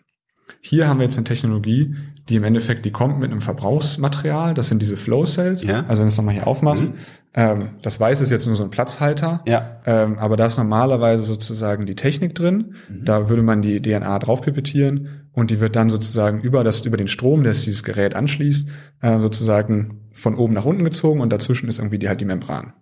Hier 0.61 0.87
haben 0.87 0.99
wir 0.99 1.05
jetzt 1.05 1.17
eine 1.17 1.23
Technologie, 1.23 1.95
die 2.27 2.35
im 2.35 2.43
Endeffekt, 2.43 2.83
die 2.83 2.91
kommt 2.91 3.19
mit 3.19 3.31
einem 3.31 3.39
Verbrauchsmaterial, 3.39 4.53
das 4.53 4.67
sind 4.67 4.81
diese 4.81 4.97
Flow 4.97 5.23
Cells. 5.23 5.63
Ja. 5.63 5.85
Also 5.87 6.01
wenn 6.01 6.07
du 6.07 6.11
es 6.11 6.17
nochmal 6.17 6.33
hier 6.33 6.47
aufmachst, 6.47 6.91
mhm. 6.91 6.99
ähm, 7.35 7.69
das 7.81 7.99
Weiße 7.99 8.23
ist 8.23 8.29
jetzt 8.29 8.45
nur 8.45 8.55
so 8.57 8.63
ein 8.63 8.69
Platzhalter, 8.69 9.41
ja. 9.47 9.79
ähm, 9.85 10.17
aber 10.19 10.35
da 10.35 10.47
ist 10.47 10.57
normalerweise 10.57 11.23
sozusagen 11.23 11.85
die 11.85 11.95
Technik 11.95 12.35
drin. 12.35 12.75
Mhm. 12.89 13.05
Da 13.05 13.29
würde 13.29 13.43
man 13.43 13.61
die 13.61 13.81
DNA 13.81 14.19
drauf 14.19 14.41
pipettieren 14.41 15.29
und 15.31 15.51
die 15.51 15.61
wird 15.61 15.77
dann 15.77 15.89
sozusagen 15.89 16.41
über 16.41 16.65
das 16.65 16.81
über 16.81 16.97
den 16.97 17.07
Strom, 17.07 17.43
der 17.43 17.53
dieses 17.53 17.83
Gerät 17.83 18.15
anschließt, 18.15 18.67
äh, 19.01 19.19
sozusagen 19.19 20.08
von 20.19 20.35
oben 20.35 20.53
nach 20.53 20.65
unten 20.65 20.83
gezogen 20.83 21.21
und 21.21 21.31
dazwischen 21.31 21.67
ist 21.67 21.79
irgendwie 21.79 21.99
die, 21.99 22.07
halt 22.07 22.21
die 22.21 22.25
Membran. 22.25 22.73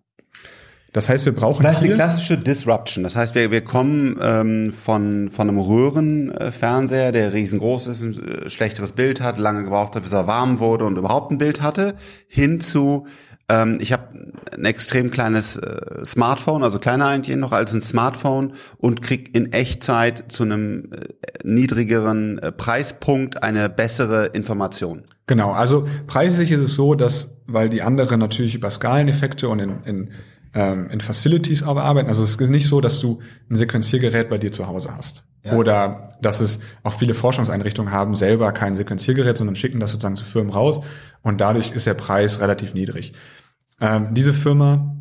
Das 0.93 1.09
heißt, 1.09 1.25
wir 1.25 1.33
brauchen 1.33 1.63
das 1.63 1.75
heißt, 1.75 1.83
eine 1.83 1.93
klassische 1.93 2.37
Disruption. 2.37 3.03
Das 3.03 3.15
heißt, 3.15 3.35
wir, 3.35 3.51
wir 3.51 3.61
kommen 3.61 4.17
ähm, 4.21 4.73
von, 4.73 5.29
von 5.29 5.49
einem 5.49 5.59
Röhrenfernseher, 5.59 7.11
der 7.11 7.33
riesengroß 7.33 7.87
ist, 7.87 8.01
ein 8.01 8.45
äh, 8.45 8.49
schlechteres 8.49 8.93
Bild 8.93 9.21
hat, 9.21 9.37
lange 9.37 9.63
gebraucht 9.63 9.95
hat, 9.95 10.03
bis 10.03 10.13
er 10.13 10.27
warm 10.27 10.59
wurde 10.59 10.85
und 10.85 10.97
überhaupt 10.97 11.31
ein 11.31 11.37
Bild 11.37 11.61
hatte, 11.61 11.95
hin 12.27 12.59
zu 12.61 13.05
ähm, 13.49 13.77
ich 13.79 13.93
habe 13.93 14.33
ein 14.57 14.65
extrem 14.65 15.11
kleines 15.11 15.57
äh, 15.57 16.05
Smartphone, 16.05 16.63
also 16.63 16.79
kleiner 16.79 17.07
eigentlich 17.07 17.35
noch 17.35 17.51
als 17.51 17.73
ein 17.73 17.81
Smartphone 17.81 18.53
und 18.77 19.01
krieg 19.01 19.35
in 19.35 19.53
Echtzeit 19.53 20.25
zu 20.29 20.43
einem 20.43 20.91
äh, 20.91 20.97
niedrigeren 21.43 22.39
äh, 22.39 22.51
Preispunkt 22.51 23.43
eine 23.43 23.69
bessere 23.69 24.27
Information. 24.27 25.03
Genau, 25.27 25.51
also 25.51 25.85
preislich 26.07 26.51
ist 26.51 26.61
es 26.61 26.75
so, 26.75 26.95
dass, 26.95 27.41
weil 27.45 27.69
die 27.69 27.81
anderen 27.81 28.19
natürlich 28.19 28.55
über 28.55 28.69
Skaleneffekte 28.69 29.49
und 29.49 29.59
in, 29.59 29.83
in, 29.83 30.09
ähm, 30.53 30.89
in 30.89 31.01
Facilities 31.01 31.63
aber 31.63 31.83
arbeiten, 31.83 32.07
also 32.07 32.23
es 32.23 32.35
ist 32.35 32.49
nicht 32.49 32.67
so, 32.67 32.81
dass 32.81 32.99
du 32.99 33.19
ein 33.49 33.55
Sequenziergerät 33.55 34.29
bei 34.29 34.37
dir 34.37 34.51
zu 34.51 34.67
Hause 34.67 34.95
hast. 34.95 35.23
Ja. 35.43 35.53
Oder 35.53 36.11
dass 36.21 36.41
es 36.41 36.59
auch 36.83 36.93
viele 36.93 37.13
Forschungseinrichtungen 37.13 37.93
haben 37.93 38.15
selber 38.15 38.51
kein 38.51 38.75
Sequenziergerät, 38.75 39.37
sondern 39.37 39.55
schicken 39.55 39.79
das 39.79 39.91
sozusagen 39.91 40.15
zu 40.15 40.25
Firmen 40.25 40.51
raus 40.51 40.81
und 41.21 41.39
dadurch 41.39 41.71
ist 41.71 41.85
der 41.87 41.93
Preis 41.93 42.41
relativ 42.41 42.73
niedrig. 42.73 43.13
Ähm, 43.79 44.13
diese 44.13 44.33
Firma 44.33 44.95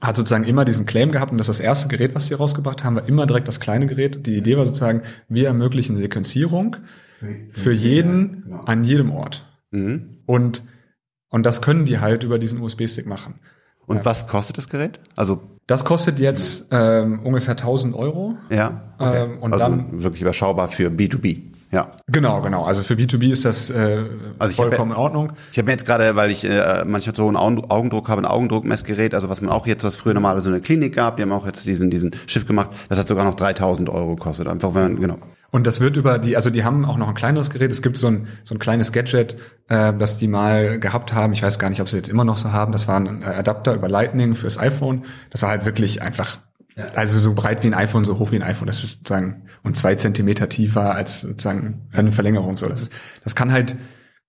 hat 0.00 0.16
sozusagen 0.16 0.44
immer 0.44 0.64
diesen 0.64 0.86
Claim 0.86 1.10
gehabt 1.10 1.32
und 1.32 1.38
das 1.38 1.48
ist 1.48 1.58
das 1.58 1.64
erste 1.64 1.88
Gerät, 1.88 2.14
was 2.14 2.26
sie 2.26 2.34
rausgebracht 2.34 2.84
haben, 2.84 2.96
war 2.96 3.08
immer 3.08 3.26
direkt 3.26 3.48
das 3.48 3.60
kleine 3.60 3.86
Gerät. 3.86 4.26
Die 4.26 4.36
Idee 4.36 4.56
war 4.56 4.66
sozusagen, 4.66 5.02
wir 5.28 5.46
ermöglichen 5.46 5.96
Sequenzierung 5.96 6.76
für 7.50 7.72
jeden 7.72 8.44
genau. 8.44 8.60
an 8.64 8.84
jedem 8.84 9.10
Ort. 9.10 9.46
Mhm. 9.70 10.18
Und, 10.26 10.62
und 11.30 11.46
das 11.46 11.62
können 11.62 11.84
die 11.84 11.98
halt 12.00 12.22
über 12.22 12.38
diesen 12.38 12.60
USB-Stick 12.60 13.06
machen. 13.06 13.40
Und 13.86 13.98
ja. 13.98 14.04
was 14.04 14.26
kostet 14.26 14.58
das 14.58 14.68
Gerät? 14.68 15.00
Also 15.16 15.42
das 15.66 15.84
kostet 15.84 16.18
jetzt 16.18 16.68
ähm, 16.70 17.20
ungefähr 17.24 17.52
1000 17.52 17.94
Euro. 17.94 18.36
Ja. 18.50 18.94
Okay. 18.98 19.24
Ähm, 19.24 19.38
und 19.38 19.52
also 19.52 19.64
dann 19.64 20.02
wirklich 20.02 20.22
überschaubar 20.22 20.68
für 20.68 20.88
B2B. 20.88 21.42
Ja. 21.70 21.92
Genau, 22.06 22.40
genau. 22.40 22.64
Also 22.64 22.82
für 22.82 22.94
B2B 22.94 23.30
ist 23.30 23.44
das 23.44 23.68
äh, 23.68 24.04
also 24.38 24.54
vollkommen 24.54 24.90
hab, 24.92 24.98
in 24.98 25.02
Ordnung. 25.02 25.32
Ich 25.52 25.58
habe 25.58 25.66
mir 25.66 25.72
jetzt 25.72 25.84
gerade, 25.84 26.16
weil 26.16 26.32
ich 26.32 26.44
äh, 26.44 26.84
manchmal 26.86 27.14
so 27.14 27.28
einen 27.28 27.36
Augendruck 27.36 28.08
habe, 28.08 28.22
ein 28.22 28.26
Augendruckmessgerät, 28.26 29.14
also 29.14 29.28
was 29.28 29.40
man 29.40 29.50
auch 29.50 29.66
jetzt, 29.66 29.84
was 29.84 29.96
früher 29.96 30.14
normalerweise 30.14 30.46
so 30.46 30.50
eine 30.50 30.60
Klinik 30.60 30.96
gab, 30.96 31.16
die 31.16 31.22
haben 31.22 31.32
auch 31.32 31.46
jetzt 31.46 31.66
diesen 31.66 31.90
diesen 31.90 32.12
Schiff 32.26 32.46
gemacht, 32.46 32.70
das 32.88 32.98
hat 32.98 33.08
sogar 33.08 33.24
noch 33.24 33.34
3000 33.34 33.90
Euro 33.90 34.16
gekostet. 34.16 34.48
Einfach 34.48 34.74
wenn 34.74 34.82
man, 34.82 35.00
genau. 35.00 35.18
Und 35.50 35.66
das 35.66 35.80
wird 35.80 35.96
über 35.96 36.18
die, 36.18 36.36
also 36.36 36.50
die 36.50 36.64
haben 36.64 36.84
auch 36.84 36.98
noch 36.98 37.08
ein 37.08 37.14
kleineres 37.14 37.48
Gerät. 37.48 37.70
Es 37.70 37.80
gibt 37.80 37.96
so 37.96 38.08
ein, 38.08 38.28
so 38.44 38.54
ein 38.54 38.58
kleines 38.58 38.92
Gadget, 38.92 39.36
äh, 39.68 39.94
das 39.94 40.18
die 40.18 40.28
mal 40.28 40.78
gehabt 40.78 41.14
haben. 41.14 41.32
Ich 41.32 41.42
weiß 41.42 41.58
gar 41.58 41.70
nicht, 41.70 41.80
ob 41.80 41.88
sie 41.88 41.96
jetzt 41.96 42.10
immer 42.10 42.24
noch 42.24 42.36
so 42.36 42.52
haben. 42.52 42.72
Das 42.72 42.86
war 42.86 43.00
ein 43.00 43.22
Adapter 43.24 43.74
über 43.74 43.88
Lightning 43.88 44.34
fürs 44.34 44.58
iPhone. 44.58 45.04
Das 45.30 45.42
war 45.42 45.50
halt 45.50 45.64
wirklich 45.64 46.02
einfach, 46.02 46.38
ja. 46.78 46.86
also 46.94 47.18
so 47.18 47.34
breit 47.34 47.62
wie 47.62 47.66
ein 47.66 47.74
iPhone, 47.74 48.04
so 48.04 48.18
hoch 48.18 48.30
wie 48.30 48.36
ein 48.36 48.42
iPhone. 48.42 48.66
Das 48.66 48.82
ist 48.82 48.98
sozusagen 48.98 49.42
und 49.62 49.76
zwei 49.76 49.94
Zentimeter 49.96 50.48
tiefer 50.48 50.94
als 50.94 51.22
sozusagen 51.22 51.88
eine 51.92 52.12
Verlängerung. 52.12 52.56
So, 52.56 52.68
das, 52.68 52.82
ist, 52.82 52.92
das 53.24 53.34
kann 53.34 53.52
halt 53.52 53.76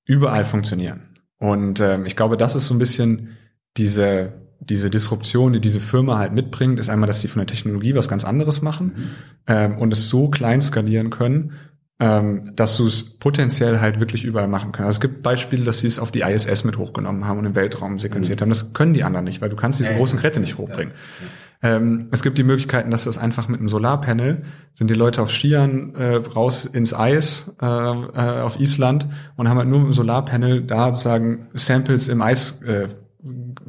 überall 0.06 0.44
funktionieren. 0.44 1.18
Und 1.38 1.80
ähm, 1.80 2.06
ich 2.06 2.16
glaube, 2.16 2.36
das 2.36 2.56
ist 2.56 2.68
so 2.68 2.74
ein 2.74 2.80
bisschen 2.80 3.38
diese 3.78 4.34
diese 4.62 4.90
Disruption, 4.90 5.54
die 5.54 5.62
diese 5.62 5.80
Firma 5.80 6.18
halt 6.18 6.34
mitbringt, 6.34 6.80
ist 6.80 6.90
einmal, 6.90 7.08
dass 7.08 7.22
sie 7.22 7.28
von 7.28 7.40
der 7.40 7.48
Technologie 7.48 7.96
was 7.96 8.10
ganz 8.10 8.26
anderes 8.26 8.62
machen 8.62 8.94
mhm. 8.96 9.10
ähm, 9.48 9.78
und 9.78 9.94
es 9.94 10.10
so 10.10 10.30
klein 10.30 10.62
skalieren 10.62 11.10
können, 11.10 11.54
ähm, 12.00 12.52
dass 12.56 12.78
du 12.78 12.86
es 12.86 13.18
potenziell 13.18 13.80
halt 13.80 14.00
wirklich 14.00 14.24
überall 14.26 14.48
machen 14.48 14.72
kannst. 14.72 14.88
Also 14.88 14.98
es 14.98 15.02
gibt 15.02 15.24
Beispiele, 15.24 15.64
dass 15.64 15.80
sie 15.80 15.88
es 15.88 16.00
auf 16.00 16.12
die 16.12 16.22
ISS 16.22 16.64
mit 16.64 16.78
hochgenommen 16.78 17.26
haben 17.26 17.40
und 17.40 17.46
im 17.46 17.56
Weltraum 17.56 18.00
sequenziert 18.00 18.40
mhm. 18.40 18.44
haben. 18.44 18.50
Das 18.50 18.74
können 18.74 18.94
die 18.94 19.04
anderen 19.04 19.26
nicht, 19.26 19.42
weil 19.42 19.50
du 19.50 19.56
kannst 19.56 19.80
diese 19.80 19.92
äh, 19.92 19.98
großen 19.98 20.20
Geräte 20.20 20.40
nicht 20.40 20.58
hochbringen. 20.58 20.94
Ja. 20.94 21.28
Ähm, 21.62 22.08
es 22.12 22.24
gibt 22.24 22.38
die 22.38 22.44
Möglichkeiten, 22.44 22.90
dass 22.90 23.04
das 23.04 23.18
einfach 23.18 23.50
mit 23.50 23.60
einem 23.60 23.68
Solarpanel 23.68 24.44
sind 24.74 24.90
die 24.90 24.96
Leute 24.96 25.22
auf 25.22 25.30
Skiern 25.30 25.94
äh, 25.96 26.16
raus 26.16 26.64
ins 26.64 26.94
Eis 26.94 27.54
äh, 27.62 27.66
äh, 27.66 28.42
auf 28.42 28.60
Island 28.60 29.08
und 29.36 29.50
haben 29.50 29.58
halt 29.58 29.68
nur 29.68 29.80
mit 29.80 29.88
dem 29.88 29.94
Solarpanel 29.94 30.64
da 30.64 30.94
sozusagen 30.94 31.50
Samples 31.54 32.08
im 32.08 32.22
Eis 32.22 32.62
äh, 32.62 32.88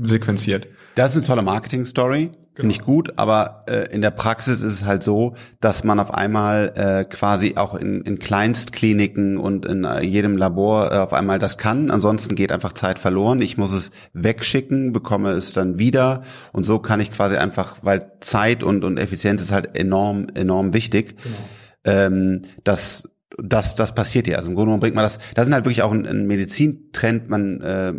sequenziert. 0.00 0.68
Das 1.00 1.12
ist 1.12 1.16
eine 1.16 1.26
tolle 1.28 1.42
Marketing-Story, 1.42 2.26
genau. 2.26 2.36
finde 2.56 2.74
ich 2.74 2.82
gut, 2.82 3.14
aber 3.16 3.64
äh, 3.66 3.90
in 3.90 4.02
der 4.02 4.10
Praxis 4.10 4.56
ist 4.56 4.70
es 4.70 4.84
halt 4.84 5.02
so, 5.02 5.34
dass 5.58 5.82
man 5.82 5.98
auf 5.98 6.12
einmal 6.12 6.74
äh, 6.76 7.04
quasi 7.04 7.54
auch 7.56 7.74
in, 7.74 8.02
in 8.02 8.18
Kleinstkliniken 8.18 9.38
und 9.38 9.64
in 9.64 9.84
äh, 9.84 10.04
jedem 10.04 10.36
Labor 10.36 10.92
äh, 10.92 10.98
auf 10.98 11.14
einmal 11.14 11.38
das 11.38 11.56
kann. 11.56 11.90
Ansonsten 11.90 12.34
geht 12.34 12.52
einfach 12.52 12.74
Zeit 12.74 12.98
verloren. 12.98 13.40
Ich 13.40 13.56
muss 13.56 13.72
es 13.72 13.92
wegschicken, 14.12 14.92
bekomme 14.92 15.30
es 15.30 15.54
dann 15.54 15.78
wieder 15.78 16.20
und 16.52 16.64
so 16.64 16.80
kann 16.80 17.00
ich 17.00 17.10
quasi 17.10 17.36
einfach, 17.36 17.78
weil 17.80 18.12
Zeit 18.20 18.62
und, 18.62 18.84
und 18.84 18.98
Effizienz 18.98 19.40
ist 19.40 19.52
halt 19.52 19.78
enorm, 19.78 20.26
enorm 20.34 20.74
wichtig. 20.74 21.16
Genau. 21.22 21.36
Ähm, 21.82 22.42
dass 22.62 23.08
das, 23.42 23.74
das 23.74 23.94
passiert 23.94 24.26
ja. 24.26 24.38
Also 24.38 24.48
im 24.48 24.54
Grunde 24.54 24.68
genommen 24.68 24.80
bringt 24.80 24.94
man 24.94 25.04
das, 25.04 25.18
das 25.34 25.44
sind 25.44 25.54
halt 25.54 25.64
wirklich 25.64 25.82
auch 25.82 25.92
ein, 25.92 26.06
ein 26.06 26.26
Medizintrend, 26.26 27.28
man, 27.28 27.60
äh, 27.60 27.92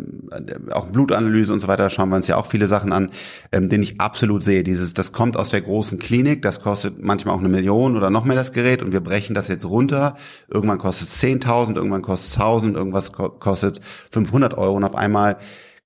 auch 0.72 0.86
Blutanalyse 0.86 1.52
und 1.52 1.60
so 1.60 1.68
weiter, 1.68 1.90
schauen 1.90 2.08
wir 2.10 2.16
uns 2.16 2.26
ja 2.26 2.36
auch 2.36 2.46
viele 2.46 2.66
Sachen 2.66 2.92
an, 2.92 3.10
ähm, 3.52 3.68
den 3.68 3.82
ich 3.82 4.00
absolut 4.00 4.44
sehe. 4.44 4.62
Dieses, 4.64 4.94
das 4.94 5.12
kommt 5.12 5.36
aus 5.36 5.50
der 5.50 5.60
großen 5.60 5.98
Klinik, 5.98 6.42
das 6.42 6.60
kostet 6.60 7.02
manchmal 7.02 7.34
auch 7.34 7.40
eine 7.40 7.48
Million 7.48 7.96
oder 7.96 8.10
noch 8.10 8.24
mehr 8.24 8.36
das 8.36 8.52
Gerät 8.52 8.82
und 8.82 8.92
wir 8.92 9.00
brechen 9.00 9.34
das 9.34 9.48
jetzt 9.48 9.64
runter. 9.64 10.16
Irgendwann 10.48 10.78
kostet 10.78 11.08
es 11.08 11.22
10.000, 11.22 11.76
irgendwann 11.76 12.02
kostet 12.02 12.32
es 12.32 12.38
1.000, 12.38 12.74
irgendwas 12.74 13.12
kostet 13.12 13.80
500 14.10 14.56
Euro 14.58 14.76
und 14.76 14.84
auf 14.84 14.94
einmal 14.94 15.38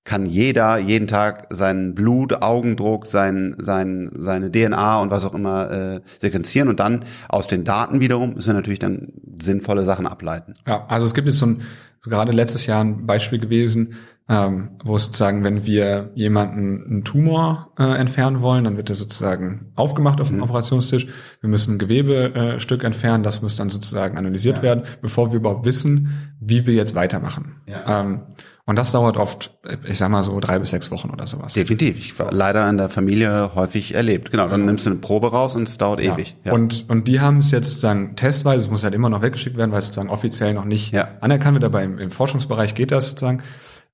kann 0.07 0.25
jeder 0.25 0.79
jeden 0.79 1.09
Tag 1.09 1.49
seinen 1.51 1.95
Blut, 1.95 2.40
Augendruck, 2.42 3.07
sein, 3.07 3.57
sein, 3.59 4.09
seine 4.14 4.51
DNA 4.51 5.01
und 5.03 5.11
was 5.11 5.27
auch 5.27 5.35
immer 5.35 5.71
äh, 5.71 6.01
sequenzieren 6.21 6.69
und 6.69 6.81
dann 6.81 7.05
aus 7.29 7.49
den 7.49 7.64
Daten 7.64 8.01
wiederum 8.01 8.35
müssen 8.35 8.49
wir 8.49 8.55
natürlich 8.55 8.79
dann 8.79 9.09
sinnvolle 9.38 9.83
Sachen 9.83 10.07
ableiten. 10.07 10.55
Ja, 10.66 10.87
also 10.87 11.05
es 11.05 11.12
gibt 11.12 11.27
jetzt 11.27 11.38
so 11.38 11.47
ein, 11.47 11.62
so 12.01 12.09
gerade 12.09 12.33
letztes 12.33 12.66
Jahr 12.66 12.83
ein 12.83 13.05
Beispiel 13.05 13.40
gewesen, 13.40 13.95
ähm, 14.29 14.71
wo 14.85 14.95
es 14.97 15.05
sozusagen, 15.05 15.45
wenn 15.45 15.66
wir 15.66 16.11
jemanden 16.14 16.85
einen 16.85 17.05
Tumor 17.05 17.73
äh, 17.79 17.85
entfernen 17.85 18.40
wollen, 18.40 18.64
dann 18.64 18.77
wird 18.77 18.88
er 18.88 18.97
sozusagen 18.97 19.73
aufgemacht 19.75 20.21
auf 20.21 20.29
dem 20.29 20.38
mhm. 20.38 20.45
Operationstisch. 20.45 21.07
Wir 21.40 21.49
müssen 21.51 21.75
ein 21.75 21.79
Gewebestück 21.79 22.83
äh, 22.83 22.87
entfernen, 22.87 23.23
das 23.23 23.42
muss 23.42 23.57
dann 23.57 23.71
sozusagen 23.71 24.19
analysiert 24.19 24.59
ja. 24.59 24.62
werden, 24.62 24.85
bevor 25.01 25.33
wir 25.33 25.38
überhaupt 25.38 25.64
wissen, 25.64 26.33
wie 26.40 26.66
wir 26.66 26.75
jetzt 26.75 26.95
weitermachen. 26.95 27.57
Ja. 27.66 28.01
Ähm, 28.01 28.21
und 28.68 28.76
das 28.76 28.90
dauert 28.90 29.16
oft, 29.16 29.57
ich 29.85 29.96
sag 29.96 30.11
mal 30.11 30.24
so 30.24 30.40
drei 30.40 30.59
bis 30.59 30.70
sechs 30.70 30.90
Wochen 30.90 31.11
oder 31.11 31.29
sowas. 31.29 31.52
Definitiv. 31.52 31.98
Ich 31.98 32.18
war 32.18 32.33
leider 32.33 32.68
in 32.68 32.76
der 32.76 32.88
Familie 32.88 33.55
häufig 33.55 33.94
erlebt. 33.94 34.33
Genau, 34.33 34.48
dann 34.48 34.64
nimmst 34.64 34.85
du 34.87 34.90
eine 34.90 34.98
Probe 34.98 35.31
raus 35.31 35.55
und 35.55 35.68
es 35.68 35.79
dauert 35.79 36.00
ja. 36.00 36.14
ewig. 36.14 36.37
Ja. 36.42 36.52
Und, 36.52 36.85
und 36.88 37.07
die 37.07 37.20
haben 37.20 37.38
es 37.38 37.52
jetzt 37.52 37.68
sozusagen 37.68 38.16
testweise, 38.16 38.64
es 38.64 38.70
muss 38.70 38.83
halt 38.83 38.92
immer 38.92 39.09
noch 39.09 39.22
weggeschickt 39.22 39.57
werden, 39.57 39.70
weil 39.70 39.79
es 39.79 39.87
sozusagen 39.87 40.11
offiziell 40.11 40.52
noch 40.52 40.64
nicht 40.64 40.92
ja. 40.92 41.07
anerkannt 41.20 41.55
wird, 41.55 41.64
aber 41.64 41.81
im, 41.85 41.98
im 41.98 42.11
Forschungsbereich 42.11 42.74
geht 42.74 42.90
das 42.90 43.07
sozusagen, 43.07 43.44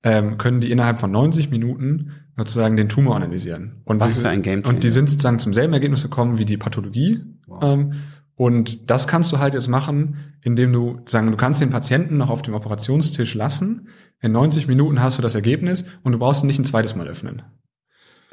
ähm, 0.01 0.39
können 0.39 0.59
die 0.59 0.71
innerhalb 0.71 0.99
von 0.99 1.11
90 1.11 1.51
Minuten 1.51 2.13
sozusagen 2.35 2.75
den 2.75 2.89
Tumor 2.89 3.15
analysieren. 3.15 3.83
Und 3.85 4.01
Was 4.01 4.17
für 4.17 4.29
ein 4.29 4.41
Game 4.41 4.63
Und 4.63 4.83
die 4.83 4.89
sind 4.89 5.07
sozusagen 5.07 5.37
zum 5.37 5.53
selben 5.53 5.73
Ergebnis 5.73 6.01
gekommen 6.01 6.39
wie 6.39 6.45
die 6.45 6.57
Pathologie. 6.57 7.21
Wow. 7.45 7.63
Ähm, 7.63 7.93
und 8.43 8.89
das 8.89 9.07
kannst 9.07 9.31
du 9.31 9.39
halt 9.39 9.53
jetzt 9.53 9.69
machen, 9.69 10.35
indem 10.41 10.73
du 10.73 10.99
sagen, 11.05 11.31
du 11.31 11.37
kannst 11.37 11.61
den 11.61 11.69
Patienten 11.69 12.17
noch 12.17 12.29
auf 12.29 12.41
dem 12.41 12.55
Operationstisch 12.55 13.35
lassen. 13.35 13.87
In 14.19 14.33
90 14.33 14.67
Minuten 14.67 15.01
hast 15.01 15.17
du 15.17 15.21
das 15.21 15.33
Ergebnis 15.33 15.85
und 16.03 16.11
du 16.11 16.19
brauchst 16.19 16.43
ihn 16.43 16.47
nicht 16.47 16.59
ein 16.59 16.65
zweites 16.65 16.93
Mal 16.93 17.07
öffnen. 17.07 17.43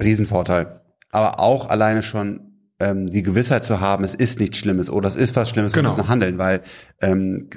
Riesenvorteil. 0.01 0.81
Aber 1.13 1.39
auch 1.39 1.69
alleine 1.71 2.03
schon 2.03 2.41
ähm, 2.81 3.09
die 3.09 3.23
Gewissheit 3.23 3.65
zu 3.65 3.79
haben, 3.79 4.03
es 4.03 4.17
ist 4.17 4.41
nichts 4.41 4.59
Schlimmes 4.59 4.91
oder 4.91 5.07
es 5.07 5.15
ist 5.15 5.37
was 5.37 5.49
Schlimmes, 5.49 5.75
Genau. 5.75 5.91
wir 5.91 5.99
müssen 5.99 6.09
handeln, 6.09 6.39
weil 6.39 6.63
ähm, 7.01 7.49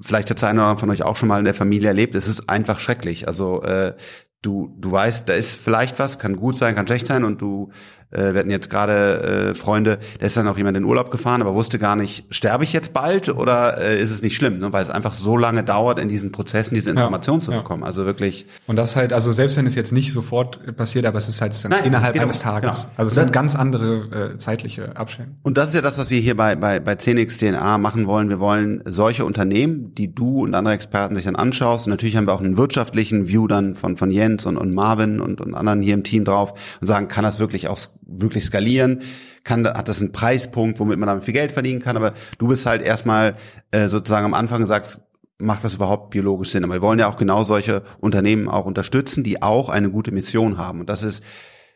vielleicht 0.00 0.30
hat 0.30 0.40
der 0.40 0.48
eine 0.48 0.60
oder 0.60 0.68
andere 0.68 0.80
von 0.80 0.90
euch 0.90 1.02
auch 1.02 1.16
schon 1.16 1.28
mal 1.28 1.38
in 1.38 1.44
der 1.44 1.52
Familie 1.52 1.88
erlebt, 1.88 2.14
es 2.14 2.28
ist 2.28 2.48
einfach 2.48 2.80
schrecklich. 2.80 3.28
Also 3.28 3.62
äh, 3.62 3.92
du, 4.40 4.74
du 4.78 4.90
weißt, 4.90 5.28
da 5.28 5.34
ist 5.34 5.54
vielleicht 5.54 5.98
was, 5.98 6.18
kann 6.18 6.36
gut 6.36 6.56
sein, 6.56 6.74
kann 6.74 6.86
schlecht 6.86 7.06
sein 7.06 7.24
und 7.24 7.42
du 7.42 7.70
äh, 8.10 8.32
wir 8.32 8.40
hatten 8.40 8.50
jetzt 8.50 8.70
gerade 8.70 9.50
äh, 9.50 9.54
Freunde, 9.54 9.98
da 10.18 10.26
ist 10.26 10.36
dann 10.36 10.48
auch 10.48 10.56
jemand 10.56 10.76
in 10.76 10.84
Urlaub 10.84 11.10
gefahren, 11.10 11.40
aber 11.40 11.54
wusste 11.54 11.78
gar 11.78 11.96
nicht, 11.96 12.24
sterbe 12.30 12.64
ich 12.64 12.72
jetzt 12.72 12.92
bald 12.92 13.28
oder 13.28 13.78
äh, 13.78 14.00
ist 14.00 14.10
es 14.10 14.22
nicht 14.22 14.36
schlimm, 14.36 14.58
ne? 14.58 14.72
weil 14.72 14.82
es 14.82 14.90
einfach 14.90 15.14
so 15.14 15.36
lange 15.36 15.62
dauert, 15.64 15.98
in 15.98 16.08
diesen 16.08 16.32
Prozessen 16.32 16.74
diese 16.74 16.90
Informationen 16.90 17.40
zu 17.40 17.52
ja. 17.52 17.58
bekommen. 17.58 17.84
Also 17.84 18.06
wirklich 18.06 18.46
Und 18.66 18.76
das 18.76 18.96
halt, 18.96 19.12
also 19.12 19.32
selbst 19.32 19.56
wenn 19.56 19.66
es 19.66 19.74
jetzt 19.74 19.92
nicht 19.92 20.12
sofort 20.12 20.76
passiert, 20.76 21.06
aber 21.06 21.18
es 21.18 21.28
ist 21.28 21.40
halt 21.40 21.56
Nein, 21.68 21.84
innerhalb 21.84 22.18
eines 22.18 22.38
um- 22.38 22.42
Tages. 22.42 22.82
genau. 22.82 22.92
Also 22.96 23.08
es 23.10 23.14
sind 23.14 23.32
ganz 23.32 23.54
andere 23.54 24.32
äh, 24.34 24.38
zeitliche 24.38 24.96
Abstände. 24.96 25.32
Und 25.42 25.56
das 25.58 25.70
ist 25.70 25.74
ja 25.74 25.82
das, 25.82 25.98
was 25.98 26.10
wir 26.10 26.20
hier 26.20 26.36
bei, 26.36 26.56
bei, 26.56 26.80
bei 26.80 26.94
CNX 26.94 27.38
DNA 27.38 27.78
machen 27.78 28.06
wollen. 28.06 28.28
Wir 28.28 28.40
wollen 28.40 28.82
solche 28.86 29.24
Unternehmen, 29.24 29.94
die 29.94 30.14
du 30.14 30.42
und 30.42 30.54
andere 30.54 30.74
Experten 30.74 31.14
sich 31.14 31.24
dann 31.24 31.36
anschaust. 31.36 31.86
Und 31.86 31.90
natürlich 31.90 32.16
haben 32.16 32.26
wir 32.26 32.32
auch 32.32 32.40
einen 32.40 32.56
wirtschaftlichen 32.56 33.28
View 33.28 33.46
dann 33.46 33.74
von, 33.74 33.96
von 33.96 34.10
Jens 34.10 34.46
und, 34.46 34.56
und 34.56 34.74
Marvin 34.74 35.20
und, 35.20 35.40
und 35.40 35.54
anderen 35.54 35.82
hier 35.82 35.94
im 35.94 36.04
Team 36.04 36.24
drauf 36.24 36.54
und 36.80 36.86
sagen, 36.86 37.08
kann 37.08 37.24
das 37.24 37.38
wirklich 37.38 37.68
auch 37.68 37.78
wirklich 38.10 38.44
skalieren? 38.44 39.02
Kann, 39.44 39.66
hat 39.66 39.88
das 39.88 40.00
einen 40.00 40.12
Preispunkt, 40.12 40.78
womit 40.80 40.98
man 40.98 41.06
damit 41.06 41.24
viel 41.24 41.34
Geld 41.34 41.52
verdienen 41.52 41.80
kann? 41.80 41.96
Aber 41.96 42.12
du 42.38 42.48
bist 42.48 42.66
halt 42.66 42.82
erstmal 42.82 43.36
äh, 43.70 43.88
sozusagen 43.88 44.26
am 44.26 44.34
Anfang 44.34 44.66
sagst, 44.66 45.00
macht 45.38 45.64
das 45.64 45.74
überhaupt 45.74 46.10
biologisch 46.10 46.50
Sinn? 46.50 46.64
Aber 46.64 46.74
wir 46.74 46.82
wollen 46.82 46.98
ja 46.98 47.08
auch 47.08 47.16
genau 47.16 47.44
solche 47.44 47.82
Unternehmen 48.00 48.48
auch 48.48 48.66
unterstützen, 48.66 49.24
die 49.24 49.42
auch 49.42 49.68
eine 49.68 49.90
gute 49.90 50.12
Mission 50.12 50.58
haben. 50.58 50.80
Und 50.80 50.90
das 50.90 51.02
ist 51.02 51.24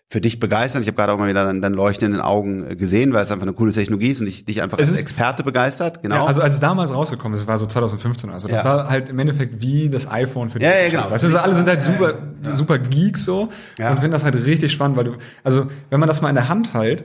für 0.09 0.21
dich 0.21 0.39
begeistern. 0.39 0.83
Ich 0.83 0.89
habe 0.89 0.97
gerade 0.97 1.13
auch 1.13 1.19
mal 1.19 1.29
wieder 1.29 1.45
dein, 1.47 1.63
dein 1.63 1.73
Leuchten 1.73 2.07
in 2.07 2.13
den 2.13 2.21
Augen 2.21 2.71
äh, 2.71 2.77
gesehen, 2.77 3.13
weil 3.15 3.25
es 3.25 3.31
einfach 3.31 3.47
eine 3.47 3.55
coole 3.55 3.73
Technologie 3.73 4.09
ist 4.11 4.21
und 4.21 4.27
dich, 4.27 4.45
dich 4.45 4.63
einfach 4.63 4.79
Es 4.79 4.89
als 4.89 4.97
ist- 4.97 5.01
Experte 5.01 5.43
begeistert. 5.43 6.03
Genau. 6.03 6.17
Ja, 6.17 6.25
also 6.27 6.43
als 6.43 6.55
es 6.55 6.61
damals 6.61 6.95
rausgekommen 6.95 7.35
ist, 7.35 7.41
das 7.43 7.49
war 7.49 7.59
so 7.59 7.67
2015, 7.67 8.31
also 8.31 8.47
das 8.49 8.59
Ja. 8.59 8.65
war 8.65 8.89
halt 8.91 9.09
im 9.09 9.19
Endeffekt 9.19 9.61
wie 9.61 9.89
das 9.89 10.09
iPhone 10.11 10.51
für 10.51 10.59
die 10.59 10.67
Ja, 10.67 10.73
ja, 10.77 10.91
genau. 10.91 11.11
Weißt 11.11 11.25
du, 11.25 11.29
also 11.29 11.39
alle 11.39 11.55
sind 11.55 11.67
halt 11.69 11.83
super, 11.83 12.15
super 12.53 12.79
Geeks 12.79 13.25
so 13.25 13.49
Ja. 13.79 13.91
und 13.91 13.97
finden 13.99 14.13
das 14.13 14.25
halt 14.25 14.35
richtig 14.47 14.73
spannend, 14.73 14.97
weil 14.99 15.05
du, 15.05 15.13
also 15.43 15.67
wenn 15.91 16.01
man 16.01 16.07
das 16.09 16.21
mal 16.21 16.29
in 16.29 16.35
der 16.37 16.49
Hand 16.49 16.75
hält, 16.75 17.05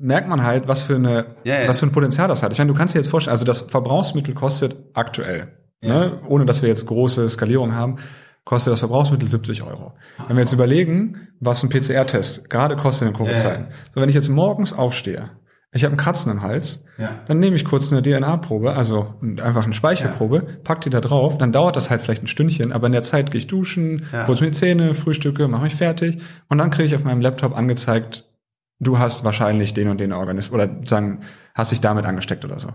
merkt 0.00 0.28
man 0.28 0.42
halt, 0.44 0.68
was 0.68 0.82
für 0.82 0.94
eine, 0.96 1.26
was 1.66 1.80
für 1.80 1.86
ein 1.86 1.92
Potenzial 1.92 2.28
das 2.28 2.42
hat. 2.42 2.52
Ich 2.52 2.58
meine, 2.58 2.72
du 2.72 2.78
kannst 2.78 2.94
dir 2.94 3.00
jetzt 3.00 3.08
vorstellen, 3.10 3.32
also 3.32 3.44
das 3.44 3.62
Verbrauchsmittel 3.62 4.34
kostet 4.34 4.76
aktuell, 4.94 5.48
ne, 5.82 6.20
ohne 6.28 6.46
dass 6.46 6.62
wir 6.62 6.68
jetzt 6.68 6.86
große 6.86 7.28
Skalierung 7.28 7.74
haben, 7.74 7.96
kostet 8.46 8.72
das 8.72 8.78
Verbrauchsmittel 8.78 9.28
70 9.28 9.62
Euro. 9.64 9.92
Wenn 10.28 10.36
wir 10.36 10.42
jetzt 10.44 10.52
überlegen, 10.52 11.28
was 11.40 11.62
ein 11.62 11.68
PCR-Test 11.68 12.48
gerade 12.48 12.76
kostet 12.76 13.08
in 13.08 13.14
Covid-Zeiten. 13.14 13.66
So, 13.94 14.00
wenn 14.00 14.08
ich 14.08 14.14
jetzt 14.14 14.28
morgens 14.28 14.72
aufstehe, 14.72 15.30
ich 15.72 15.82
habe 15.82 15.90
einen 15.90 15.98
Kratzen 15.98 16.30
im 16.32 16.42
Hals, 16.42 16.84
Ja. 16.96 17.20
dann 17.26 17.40
nehme 17.40 17.56
ich 17.56 17.64
kurz 17.64 17.92
eine 17.92 18.00
DNA-Probe, 18.02 18.72
also 18.74 19.14
einfach 19.42 19.64
eine 19.64 19.74
Speichelprobe, 19.74 20.42
pack 20.62 20.80
die 20.82 20.90
da 20.90 21.00
drauf, 21.00 21.36
dann 21.38 21.50
dauert 21.52 21.74
das 21.76 21.90
halt 21.90 22.00
vielleicht 22.02 22.22
ein 22.22 22.28
Stündchen, 22.28 22.72
aber 22.72 22.86
in 22.86 22.92
der 22.92 23.02
Zeit 23.02 23.32
gehe 23.32 23.40
ich 23.40 23.48
duschen, 23.48 24.06
Ja. 24.12 24.24
putze 24.24 24.44
mir 24.44 24.52
die 24.52 24.56
Zähne, 24.56 24.94
frühstücke, 24.94 25.48
mache 25.48 25.64
mich 25.64 25.74
fertig 25.74 26.22
und 26.48 26.58
dann 26.58 26.70
kriege 26.70 26.86
ich 26.86 26.94
auf 26.94 27.02
meinem 27.04 27.20
Laptop 27.20 27.54
angezeigt, 27.54 28.24
du 28.78 28.98
hast 29.00 29.24
wahrscheinlich 29.24 29.74
den 29.74 29.88
und 29.88 29.98
den 29.98 30.12
Organismus 30.12 30.54
oder 30.54 30.70
sagen, 30.84 31.20
hast 31.54 31.72
dich 31.72 31.80
damit 31.80 32.06
angesteckt 32.06 32.44
oder 32.44 32.60
so. 32.60 32.68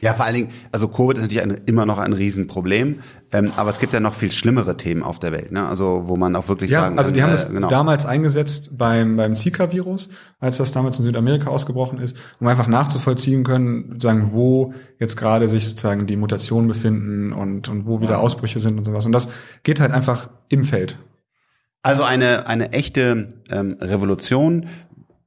Ja, 0.00 0.14
vor 0.14 0.24
allen 0.24 0.34
Dingen, 0.34 0.48
also 0.72 0.88
Covid 0.88 1.16
ist 1.18 1.22
natürlich 1.22 1.42
ein, 1.42 1.60
immer 1.66 1.86
noch 1.86 1.98
ein 1.98 2.12
Riesenproblem, 2.12 3.00
ähm, 3.32 3.52
aber 3.56 3.70
es 3.70 3.78
gibt 3.78 3.92
ja 3.92 4.00
noch 4.00 4.14
viel 4.14 4.30
schlimmere 4.30 4.76
Themen 4.76 5.02
auf 5.02 5.18
der 5.18 5.32
Welt, 5.32 5.52
ne? 5.52 5.66
Also 5.66 6.04
wo 6.06 6.16
man 6.16 6.34
auch 6.36 6.48
wirklich 6.48 6.70
Ja, 6.70 6.82
sagen 6.82 6.98
also 6.98 7.10
die 7.10 7.20
kann, 7.20 7.30
haben 7.30 7.36
äh, 7.36 7.40
das 7.40 7.50
genau. 7.50 7.68
damals 7.68 8.06
eingesetzt 8.06 8.78
beim, 8.78 9.16
beim 9.16 9.34
Zika-Virus, 9.34 10.08
als 10.40 10.58
das 10.58 10.72
damals 10.72 10.98
in 10.98 11.04
Südamerika 11.04 11.50
ausgebrochen 11.50 11.98
ist, 11.98 12.16
um 12.40 12.46
einfach 12.46 12.68
nachzuvollziehen 12.68 13.44
können, 13.44 13.98
sagen, 14.00 14.30
wo 14.32 14.72
jetzt 14.98 15.16
gerade 15.16 15.48
sich 15.48 15.66
sozusagen 15.68 16.06
die 16.06 16.16
Mutationen 16.16 16.68
befinden 16.68 17.32
und, 17.32 17.68
und 17.68 17.86
wo 17.86 18.00
wieder 18.00 18.20
Ausbrüche 18.20 18.60
sind 18.60 18.78
und 18.78 18.84
sowas. 18.84 19.04
Und 19.04 19.12
das 19.12 19.28
geht 19.62 19.80
halt 19.80 19.92
einfach 19.92 20.30
im 20.48 20.64
Feld. 20.64 20.96
Also 21.82 22.02
eine, 22.02 22.46
eine 22.46 22.72
echte 22.72 23.28
ähm, 23.50 23.76
Revolution. 23.80 24.66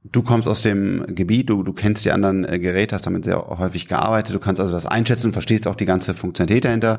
Du 0.04 0.22
kommst 0.22 0.48
aus 0.48 0.62
dem 0.62 1.06
Gebiet, 1.14 1.48
du, 1.48 1.62
du 1.62 1.72
kennst 1.72 2.04
die 2.04 2.10
anderen 2.10 2.44
äh, 2.44 2.58
Geräte, 2.58 2.96
hast 2.96 3.06
damit 3.06 3.24
sehr 3.24 3.38
häufig 3.38 3.86
gearbeitet, 3.86 4.34
du 4.34 4.40
kannst 4.40 4.60
also 4.60 4.72
das 4.72 4.84
einschätzen 4.84 5.28
und 5.28 5.32
verstehst 5.32 5.68
auch 5.68 5.76
die 5.76 5.84
ganze 5.84 6.14
Funktionalität 6.14 6.64
dahinter. 6.64 6.98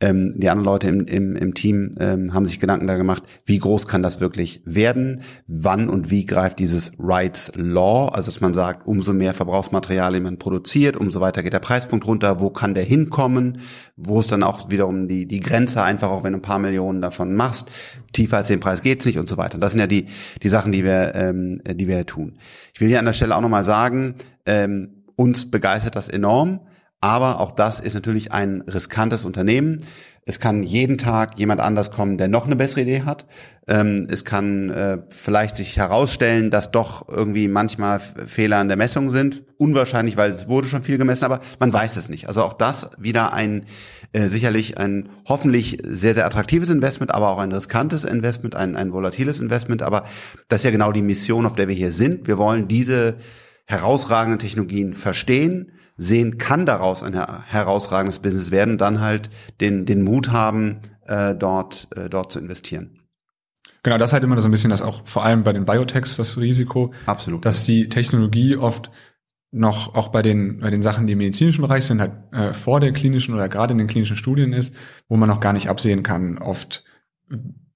Ähm, 0.00 0.32
die 0.36 0.50
anderen 0.50 0.66
Leute 0.66 0.88
im, 0.88 1.06
im, 1.06 1.34
im 1.34 1.54
Team 1.54 1.92
ähm, 1.98 2.34
haben 2.34 2.44
sich 2.44 2.60
Gedanken 2.60 2.86
da 2.86 2.98
gemacht, 2.98 3.22
wie 3.46 3.56
groß 3.56 3.88
kann 3.88 4.02
das 4.02 4.20
wirklich 4.20 4.60
werden, 4.66 5.22
wann 5.46 5.88
und 5.88 6.10
wie 6.10 6.26
greift 6.26 6.58
dieses 6.58 6.92
Rights 6.98 7.52
Law, 7.54 8.08
also 8.08 8.30
dass 8.30 8.42
man 8.42 8.52
sagt, 8.52 8.86
umso 8.86 9.14
mehr 9.14 9.32
Verbrauchsmaterialien 9.32 10.22
man 10.22 10.38
produziert, 10.38 10.98
umso 10.98 11.20
weiter 11.20 11.42
geht 11.42 11.54
der 11.54 11.60
Preispunkt 11.60 12.06
runter, 12.06 12.38
wo 12.38 12.50
kann 12.50 12.74
der 12.74 12.84
hinkommen, 12.84 13.60
wo 13.96 14.20
ist 14.20 14.30
dann 14.30 14.42
auch 14.42 14.68
wiederum 14.68 15.08
die, 15.08 15.24
die 15.24 15.40
Grenze 15.40 15.82
einfach, 15.82 16.10
auch 16.10 16.22
wenn 16.22 16.34
du 16.34 16.38
ein 16.38 16.42
paar 16.42 16.58
Millionen 16.58 17.00
davon 17.00 17.34
machst, 17.34 17.70
tiefer 18.12 18.38
als 18.38 18.48
den 18.48 18.60
Preis 18.60 18.82
geht's 18.82 19.04
nicht 19.04 19.18
und 19.18 19.28
so 19.28 19.36
weiter. 19.36 19.58
Das 19.58 19.72
sind 19.72 19.80
ja 19.80 19.86
die, 19.86 20.06
die 20.42 20.48
Sachen, 20.48 20.72
die 20.72 20.84
wir, 20.84 21.14
ähm, 21.14 21.60
die 21.64 21.88
wir 21.88 22.06
tun. 22.06 22.38
Ich 22.74 22.80
will 22.80 22.88
hier 22.88 22.98
an 22.98 23.04
der 23.04 23.12
Stelle 23.12 23.36
auch 23.36 23.40
nochmal 23.40 23.64
sagen, 23.64 24.14
ähm, 24.46 25.04
uns 25.16 25.50
begeistert 25.50 25.96
das 25.96 26.08
enorm, 26.08 26.60
aber 27.00 27.40
auch 27.40 27.52
das 27.52 27.80
ist 27.80 27.94
natürlich 27.94 28.32
ein 28.32 28.62
riskantes 28.62 29.24
Unternehmen. 29.24 29.84
Es 30.24 30.38
kann 30.38 30.62
jeden 30.62 30.98
Tag 30.98 31.38
jemand 31.38 31.60
anders 31.60 31.90
kommen, 31.90 32.16
der 32.16 32.28
noch 32.28 32.46
eine 32.46 32.54
bessere 32.54 32.82
Idee 32.82 33.02
hat. 33.02 33.26
Ähm, 33.66 34.06
es 34.08 34.24
kann 34.24 34.70
äh, 34.70 34.98
vielleicht 35.08 35.56
sich 35.56 35.76
herausstellen, 35.76 36.50
dass 36.50 36.70
doch 36.70 37.08
irgendwie 37.08 37.48
manchmal 37.48 37.98
Fehler 37.98 38.60
in 38.60 38.68
der 38.68 38.76
Messung 38.76 39.10
sind. 39.10 39.42
Unwahrscheinlich, 39.58 40.16
weil 40.16 40.30
es 40.30 40.48
wurde 40.48 40.68
schon 40.68 40.84
viel 40.84 40.96
gemessen, 40.96 41.24
aber 41.24 41.40
man 41.58 41.72
weiß 41.72 41.96
es 41.96 42.08
nicht. 42.08 42.28
Also 42.28 42.42
auch 42.42 42.52
das 42.52 42.90
wieder 42.98 43.32
ein 43.32 43.66
äh, 44.12 44.28
sicherlich 44.28 44.78
ein 44.78 45.08
hoffentlich 45.26 45.78
sehr, 45.84 46.14
sehr 46.14 46.26
attraktives 46.26 46.68
Investment, 46.68 47.12
aber 47.12 47.30
auch 47.30 47.38
ein 47.38 47.50
riskantes 47.50 48.04
Investment, 48.04 48.54
ein, 48.54 48.76
ein 48.76 48.92
volatiles 48.92 49.40
Investment. 49.40 49.82
Aber 49.82 50.04
das 50.48 50.60
ist 50.60 50.64
ja 50.64 50.70
genau 50.70 50.92
die 50.92 51.02
Mission, 51.02 51.46
auf 51.46 51.56
der 51.56 51.66
wir 51.66 51.74
hier 51.74 51.92
sind. 51.92 52.26
Wir 52.26 52.38
wollen 52.38 52.68
diese 52.68 53.16
herausragenden 53.64 54.38
Technologien 54.38 54.94
verstehen, 54.94 55.72
sehen, 56.02 56.38
kann 56.38 56.66
daraus 56.66 57.02
ein 57.02 57.14
her 57.14 57.44
herausragendes 57.46 58.18
Business 58.18 58.50
werden 58.50 58.78
dann 58.78 59.00
halt 59.00 59.30
den, 59.60 59.86
den 59.86 60.02
Mut 60.02 60.30
haben, 60.30 60.80
äh, 61.06 61.34
dort, 61.34 61.88
äh, 61.96 62.08
dort 62.08 62.32
zu 62.32 62.38
investieren. 62.38 62.98
Genau, 63.82 63.98
das 63.98 64.10
ist 64.10 64.12
halt 64.12 64.24
immer 64.24 64.40
so 64.40 64.48
ein 64.48 64.52
bisschen 64.52 64.70
das 64.70 64.82
auch 64.82 65.02
vor 65.04 65.24
allem 65.24 65.42
bei 65.42 65.52
den 65.52 65.64
Biotechs 65.64 66.16
das 66.16 66.38
Risiko, 66.38 66.92
Absolut. 67.06 67.44
dass 67.44 67.64
die 67.64 67.88
Technologie 67.88 68.56
oft 68.56 68.90
noch 69.50 69.94
auch 69.94 70.08
bei 70.08 70.22
den 70.22 70.60
bei 70.60 70.70
den 70.70 70.82
Sachen, 70.82 71.06
die 71.06 71.12
im 71.12 71.18
medizinischen 71.18 71.62
Bereich 71.62 71.84
sind, 71.84 72.00
halt 72.00 72.12
äh, 72.32 72.54
vor 72.54 72.80
der 72.80 72.92
klinischen 72.92 73.34
oder 73.34 73.48
gerade 73.48 73.72
in 73.72 73.78
den 73.78 73.86
klinischen 73.86 74.16
Studien 74.16 74.52
ist, 74.52 74.72
wo 75.08 75.16
man 75.16 75.28
noch 75.28 75.40
gar 75.40 75.52
nicht 75.52 75.68
absehen 75.68 76.02
kann, 76.02 76.38
oft 76.38 76.84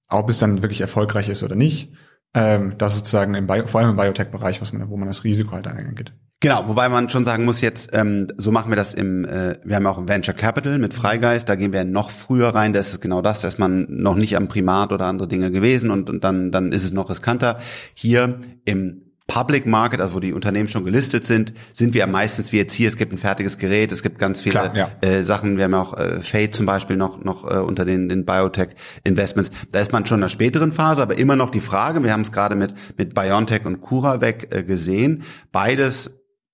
ob 0.09 0.29
es 0.29 0.39
dann 0.39 0.61
wirklich 0.61 0.81
erfolgreich 0.81 1.29
ist 1.29 1.43
oder 1.43 1.55
nicht. 1.55 1.93
Ähm, 2.39 2.75
das 2.77 2.95
sozusagen 2.95 3.33
im 3.33 3.47
Bio, 3.47 3.65
vor 3.65 3.81
allem 3.81 3.89
im 3.89 3.95
Biotech-Bereich, 3.95 4.61
was 4.61 4.71
man, 4.71 4.87
wo 4.91 4.95
man 4.95 5.07
das 5.07 5.23
Risiko 5.23 5.53
halt 5.53 5.65
eingeht. 5.65 6.13
Genau, 6.39 6.67
wobei 6.67 6.87
man 6.87 7.09
schon 7.09 7.23
sagen 7.23 7.45
muss 7.45 7.61
jetzt, 7.61 7.89
ähm, 7.93 8.27
so 8.37 8.51
machen 8.51 8.69
wir 8.69 8.75
das 8.75 8.93
im, 8.93 9.25
äh, 9.25 9.55
wir 9.63 9.75
haben 9.75 9.87
auch 9.87 10.07
Venture 10.07 10.35
Capital 10.35 10.77
mit 10.77 10.93
Freigeist, 10.93 11.49
da 11.49 11.55
gehen 11.55 11.73
wir 11.73 11.83
noch 11.83 12.11
früher 12.11 12.49
rein, 12.49 12.73
da 12.73 12.79
ist 12.79 13.01
genau 13.01 13.23
das, 13.23 13.41
da 13.41 13.47
ist 13.47 13.57
man 13.57 13.87
noch 13.89 14.13
nicht 14.13 14.37
am 14.37 14.47
Primat 14.47 14.91
oder 14.91 15.05
andere 15.07 15.27
Dinge 15.27 15.49
gewesen 15.49 15.89
und, 15.89 16.11
und 16.11 16.23
dann, 16.23 16.51
dann 16.51 16.71
ist 16.71 16.83
es 16.83 16.91
noch 16.91 17.09
riskanter. 17.09 17.57
Hier 17.95 18.39
im 18.65 19.06
Public 19.37 19.67
Market, 19.67 20.01
also 20.01 20.15
wo 20.15 20.19
die 20.19 20.33
Unternehmen 20.33 20.67
schon 20.67 20.83
gelistet 20.83 21.23
sind, 21.23 21.53
sind 21.71 21.93
wir 21.93 22.07
meistens 22.07 22.51
wie 22.51 22.57
jetzt 22.57 22.73
hier, 22.73 22.87
es 22.87 22.97
gibt 22.97 23.13
ein 23.13 23.19
fertiges 23.19 23.59
Gerät, 23.59 23.91
es 23.91 24.01
gibt 24.01 24.17
ganz 24.17 24.41
viele 24.41 24.53
Klar, 24.53 24.75
ja. 24.75 24.89
äh, 25.01 25.21
Sachen, 25.21 25.57
wir 25.57 25.65
haben 25.65 25.73
ja 25.73 25.81
auch 25.81 25.95
äh, 25.95 26.21
Fate 26.21 26.55
zum 26.55 26.65
Beispiel 26.65 26.97
noch, 26.97 27.23
noch 27.23 27.43
äh, 27.43 27.57
unter 27.57 27.85
den, 27.85 28.09
den 28.09 28.25
Biotech-Investments, 28.25 29.51
da 29.71 29.79
ist 29.79 29.91
man 29.91 30.07
schon 30.07 30.17
in 30.17 30.21
der 30.21 30.29
späteren 30.29 30.71
Phase, 30.71 31.03
aber 31.03 31.19
immer 31.19 31.35
noch 31.35 31.51
die 31.51 31.59
Frage, 31.59 32.03
wir 32.03 32.13
haben 32.13 32.23
es 32.23 32.31
gerade 32.31 32.55
mit, 32.55 32.73
mit 32.97 33.13
BioNTech 33.13 33.63
und 33.67 33.79
CuraVac 33.79 34.55
äh, 34.55 34.63
gesehen, 34.63 35.21
beides 35.51 36.09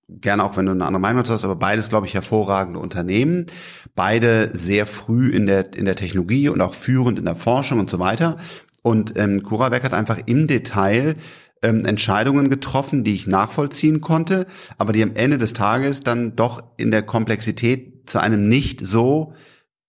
gerne 0.06 0.44
auch 0.44 0.58
wenn 0.58 0.66
du 0.66 0.72
eine 0.72 0.84
andere 0.84 1.00
Meinung 1.00 1.24
hast, 1.26 1.44
aber 1.44 1.56
beides, 1.56 1.88
glaube 1.88 2.06
ich, 2.06 2.12
hervorragende 2.12 2.78
Unternehmen. 2.78 3.46
Beide 3.94 4.50
sehr 4.52 4.84
früh 4.84 5.30
in 5.30 5.46
der, 5.46 5.74
in 5.74 5.86
der 5.86 5.96
Technologie 5.96 6.50
und 6.50 6.60
auch 6.60 6.74
führend 6.74 7.18
in 7.18 7.24
der 7.24 7.34
Forschung 7.34 7.80
und 7.80 7.88
so 7.88 7.98
weiter. 7.98 8.36
Und 8.82 9.18
ähm, 9.18 9.42
CuraVac 9.42 9.82
hat 9.82 9.94
einfach 9.94 10.18
im 10.26 10.46
Detail 10.46 11.16
ähm, 11.62 11.84
Entscheidungen 11.84 12.50
getroffen, 12.50 13.04
die 13.04 13.14
ich 13.14 13.26
nachvollziehen 13.26 14.00
konnte, 14.00 14.46
aber 14.78 14.92
die 14.92 15.02
am 15.02 15.14
Ende 15.14 15.38
des 15.38 15.52
Tages 15.52 16.00
dann 16.00 16.36
doch 16.36 16.62
in 16.76 16.90
der 16.90 17.02
Komplexität 17.02 18.08
zu 18.08 18.18
einem 18.18 18.48
nicht 18.48 18.84
so 18.84 19.34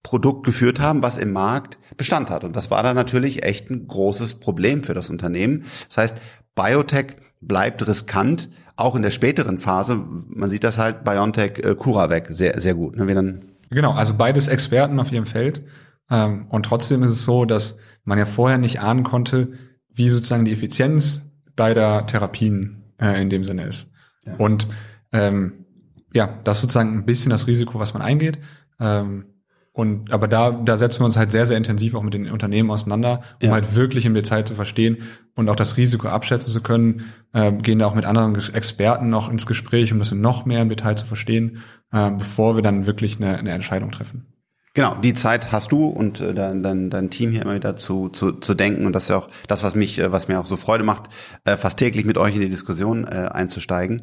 Produkt 0.03 0.45
geführt 0.45 0.79
haben, 0.79 1.01
was 1.01 1.17
im 1.17 1.33
Markt 1.33 1.79
Bestand 1.97 2.29
hat. 2.29 2.43
Und 2.43 2.55
das 2.55 2.69
war 2.69 2.83
dann 2.83 2.95
natürlich 2.95 3.43
echt 3.43 3.69
ein 3.69 3.87
großes 3.87 4.35
Problem 4.35 4.83
für 4.83 4.93
das 4.93 5.09
Unternehmen. 5.09 5.65
Das 5.87 5.97
heißt, 5.97 6.15
Biotech 6.53 7.17
bleibt 7.41 7.85
riskant, 7.87 8.49
auch 8.75 8.95
in 8.95 9.01
der 9.01 9.11
späteren 9.11 9.57
Phase. 9.57 9.95
Man 10.27 10.49
sieht 10.49 10.63
das 10.63 10.77
halt 10.77 11.03
BioNTech, 11.03 11.59
äh, 11.63 11.75
CuraVac 11.75 12.27
sehr, 12.29 12.59
sehr 12.59 12.75
gut. 12.75 12.97
Ne? 12.97 13.07
Wir 13.07 13.15
dann, 13.15 13.41
Genau, 13.69 13.93
also 13.93 14.13
beides 14.13 14.47
Experten 14.47 14.99
auf 14.99 15.11
ihrem 15.11 15.25
Feld. 15.25 15.63
Ähm, 16.09 16.45
und 16.49 16.65
trotzdem 16.65 17.03
ist 17.03 17.11
es 17.11 17.23
so, 17.23 17.45
dass 17.45 17.75
man 18.03 18.17
ja 18.17 18.25
vorher 18.25 18.57
nicht 18.57 18.79
ahnen 18.79 19.03
konnte, 19.03 19.53
wie 19.91 20.09
sozusagen 20.09 20.45
die 20.45 20.51
Effizienz 20.51 21.24
beider 21.55 22.05
Therapien 22.05 22.83
äh, 22.99 23.21
in 23.21 23.29
dem 23.29 23.43
Sinne 23.43 23.65
ist. 23.65 23.91
Und 24.37 24.67
ähm, 25.11 25.65
ja, 26.13 26.39
das 26.43 26.57
ist 26.57 26.61
sozusagen 26.61 26.97
ein 26.97 27.05
bisschen 27.05 27.29
das 27.29 27.47
Risiko, 27.47 27.79
was 27.79 27.93
man 27.93 28.01
eingeht. 28.01 28.39
Ähm, 28.79 29.25
und 29.73 30.13
aber 30.13 30.29
da, 30.29 30.51
da 30.51 30.77
setzen 30.77 31.01
wir 31.01 31.05
uns 31.05 31.17
halt 31.17 31.33
sehr, 31.33 31.45
sehr 31.45 31.57
intensiv 31.57 31.95
auch 31.95 32.01
mit 32.01 32.13
den 32.13 32.31
Unternehmen 32.31 32.71
auseinander, 32.71 33.21
um 33.43 33.49
ja. 33.49 33.51
halt 33.51 33.75
wirklich 33.75 34.05
im 34.05 34.13
Detail 34.13 34.45
zu 34.45 34.53
verstehen 34.53 34.99
und 35.35 35.49
auch 35.49 35.55
das 35.57 35.75
Risiko 35.75 36.07
abschätzen 36.07 36.53
zu 36.53 36.61
können. 36.61 37.13
Äh, 37.33 37.51
gehen 37.51 37.79
da 37.79 37.85
auch 37.85 37.95
mit 37.95 38.05
anderen 38.05 38.35
Experten 38.53 39.09
noch 39.09 39.29
ins 39.29 39.45
Gespräch, 39.45 39.91
um 39.91 39.99
das 39.99 40.13
noch 40.13 40.45
mehr 40.45 40.61
im 40.61 40.69
Detail 40.69 40.95
zu 40.95 41.05
verstehen, 41.05 41.57
äh, 41.91 42.09
bevor 42.11 42.55
wir 42.55 42.63
dann 42.63 42.85
wirklich 42.85 43.17
eine, 43.17 43.37
eine 43.37 43.51
Entscheidung 43.51 43.91
treffen. 43.91 44.27
Genau, 44.75 44.95
die 44.95 45.13
Zeit 45.13 45.53
hast 45.53 45.71
du 45.71 45.85
und 45.85 46.19
äh, 46.19 46.33
dein, 46.33 46.61
dein, 46.61 46.89
dein 46.89 47.09
Team 47.09 47.31
hier 47.31 47.43
immer 47.43 47.55
wieder 47.55 47.77
zu, 47.77 48.09
zu, 48.09 48.33
zu 48.33 48.53
denken 48.53 48.85
und 48.85 48.93
das 48.93 49.03
ist 49.03 49.09
ja 49.09 49.15
auch 49.17 49.29
das, 49.47 49.63
was 49.63 49.73
mich, 49.73 49.99
äh, 49.99 50.11
was 50.11 50.27
mir 50.27 50.37
auch 50.37 50.45
so 50.45 50.57
Freude 50.57 50.83
macht, 50.83 51.03
äh, 51.45 51.55
fast 51.55 51.77
täglich 51.77 52.03
mit 52.03 52.17
euch 52.17 52.35
in 52.35 52.41
die 52.41 52.49
Diskussion 52.49 53.05
einzusteigen. 53.05 54.01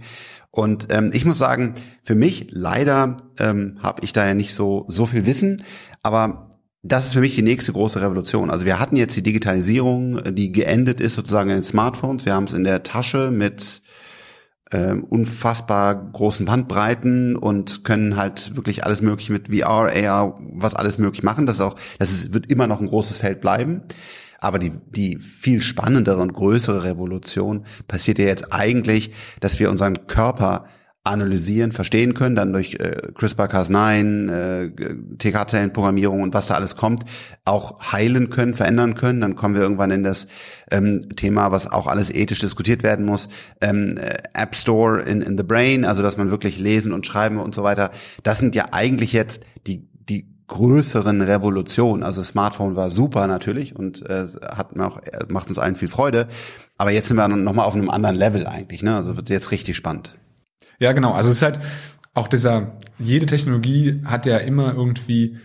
Und 0.51 0.89
ähm, 0.91 1.11
ich 1.13 1.27
muss 1.27 1.37
sagen, 1.37 1.75
für 2.03 2.15
mich 2.15 2.47
leider 2.51 3.19
ähm, 3.39 3.81
habe 3.83 4.03
ich 4.03 4.15
da 4.15 4.27
ja 4.27 4.33
nicht 4.33 4.55
so 4.55 4.87
so 4.89 5.05
viel 5.05 5.27
Wissen, 5.27 5.63
aber 6.03 6.49
das 6.83 7.07
ist 7.07 7.13
für 7.13 7.21
mich 7.21 7.35
die 7.35 7.43
nächste 7.43 7.73
große 7.73 8.01
Revolution. 8.01 8.51
Also 8.51 8.65
wir 8.65 8.81
hatten 8.81 8.97
jetzt 8.97 9.15
die 9.15 9.23
Digitalisierung, 9.23 10.35
die 10.35 10.53
geendet 10.53 11.03
ist 11.03 11.15
sozusagen 11.15 11.51
in 11.51 11.57
den 11.57 11.63
Smartphones. 11.63 12.25
Wir 12.25 12.35
haben 12.35 12.45
es 12.45 12.53
in 12.53 12.65
der 12.65 12.83
Tasche 12.83 13.31
mit 13.31 13.82
äh, 14.73 14.95
unfassbar 14.95 15.95
großen 15.95 16.47
Bandbreiten 16.47 17.37
und 17.37 17.85
können 17.85 18.17
halt 18.17 18.57
wirklich 18.57 18.85
alles 18.85 19.03
mögliche 19.03 19.33
mit 19.33 19.49
VR, 19.49 19.93
AR, 19.93 20.39
was 20.41 20.75
alles 20.75 20.99
möglich 20.99 21.23
machen. 21.23 21.47
Das 21.47 21.57
ist 21.57 21.63
auch, 21.63 21.77
das 21.99 22.11
ist, 22.11 22.35
wird 22.35 22.51
immer 22.51 22.67
noch 22.67 22.81
ein 22.81 22.89
großes 22.89 23.19
Feld 23.19 23.41
bleiben. 23.41 23.83
Aber 24.39 24.59
die, 24.59 24.73
die 24.91 25.19
viel 25.19 25.63
spannendere 25.63 26.21
und 26.21 26.33
größere 26.33 26.83
Revolution 26.83 27.65
passiert 27.87 28.19
ja 28.19 28.25
jetzt 28.27 28.53
eigentlich, 28.53 29.13
dass 29.39 29.61
wir 29.61 29.71
unseren 29.71 30.09
Körper 30.09 30.67
analysieren, 31.05 31.73
verstehen 31.73 32.15
können, 32.15 32.37
dann 32.37 32.53
durch 32.53 32.75
äh, 32.75 33.13
CRISPR-Cas9, 33.15 34.31
äh, 34.31 34.71
TK-Zellenprogrammierung 35.19 36.23
und 36.23 36.33
was 36.33 36.47
da 36.47 36.55
alles 36.55 36.77
kommt, 36.77 37.05
auch 37.45 37.93
heilen 37.93 38.31
können, 38.31 38.55
verändern 38.55 38.95
können. 38.95 39.21
Dann 39.21 39.35
kommen 39.35 39.57
wir 39.57 39.63
irgendwann 39.63 39.91
in 39.91 40.05
das 40.05 40.29
ähm, 40.71 41.09
Thema, 41.17 41.51
was 41.51 41.71
auch 41.71 41.89
alles 41.89 42.11
ethisch 42.11 42.39
diskutiert 42.39 42.85
werden 42.85 43.05
muss, 43.05 43.29
ähm, 43.61 43.97
äh, 43.99 44.15
App 44.33 44.55
Store 44.55 45.03
in, 45.03 45.23
in 45.23 45.37
the 45.37 45.43
Brain, 45.43 45.85
also 45.85 46.03
dass 46.03 46.17
man 46.17 46.31
wirklich 46.31 46.61
lesen 46.61 46.93
und 46.93 47.05
schreiben 47.05 47.39
und 47.39 47.55
so 47.55 47.65
weiter. 47.65 47.91
Das 48.23 48.39
sind 48.39 48.55
ja 48.55 48.67
eigentlich 48.71 49.13
jetzt 49.13 49.43
die 49.67 49.89
die 50.09 50.27
größeren 50.49 51.23
Revolutionen. 51.23 52.03
Also 52.03 52.23
Smartphone 52.23 52.77
war 52.77 52.91
super 52.91 53.27
natürlich 53.27 53.75
und 53.75 54.09
äh, 54.09 54.27
hat 54.55 54.79
auch, 54.79 55.01
macht 55.29 55.49
uns 55.49 55.59
allen 55.59 55.77
viel 55.77 55.89
Freude. 55.89 56.29
Aber 56.77 56.91
jetzt 56.91 57.09
sind 57.09 57.17
wir 57.17 57.27
noch 57.29 57.55
mal 57.55 57.65
auf 57.65 57.75
einem 57.75 57.91
anderen 57.91 58.17
Level 58.17 58.47
eigentlich. 58.47 58.83
Ne? 58.83 58.95
Also 58.95 59.17
wird 59.17 59.31
jetzt 59.31 59.51
richtig 59.51 59.77
spannend. 59.77 60.17
Ja, 60.79 60.93
genau. 60.93 61.13
Also 61.13 61.31
es 61.31 61.37
ist 61.37 61.43
halt 61.43 61.61
auch 62.15 62.29
dieser, 62.29 62.79
jede 62.99 63.27
Technologie 63.27 64.03
hat 64.05 64.27
ja 64.27 64.39
immer 64.39 64.75
irgendwie 64.75 65.39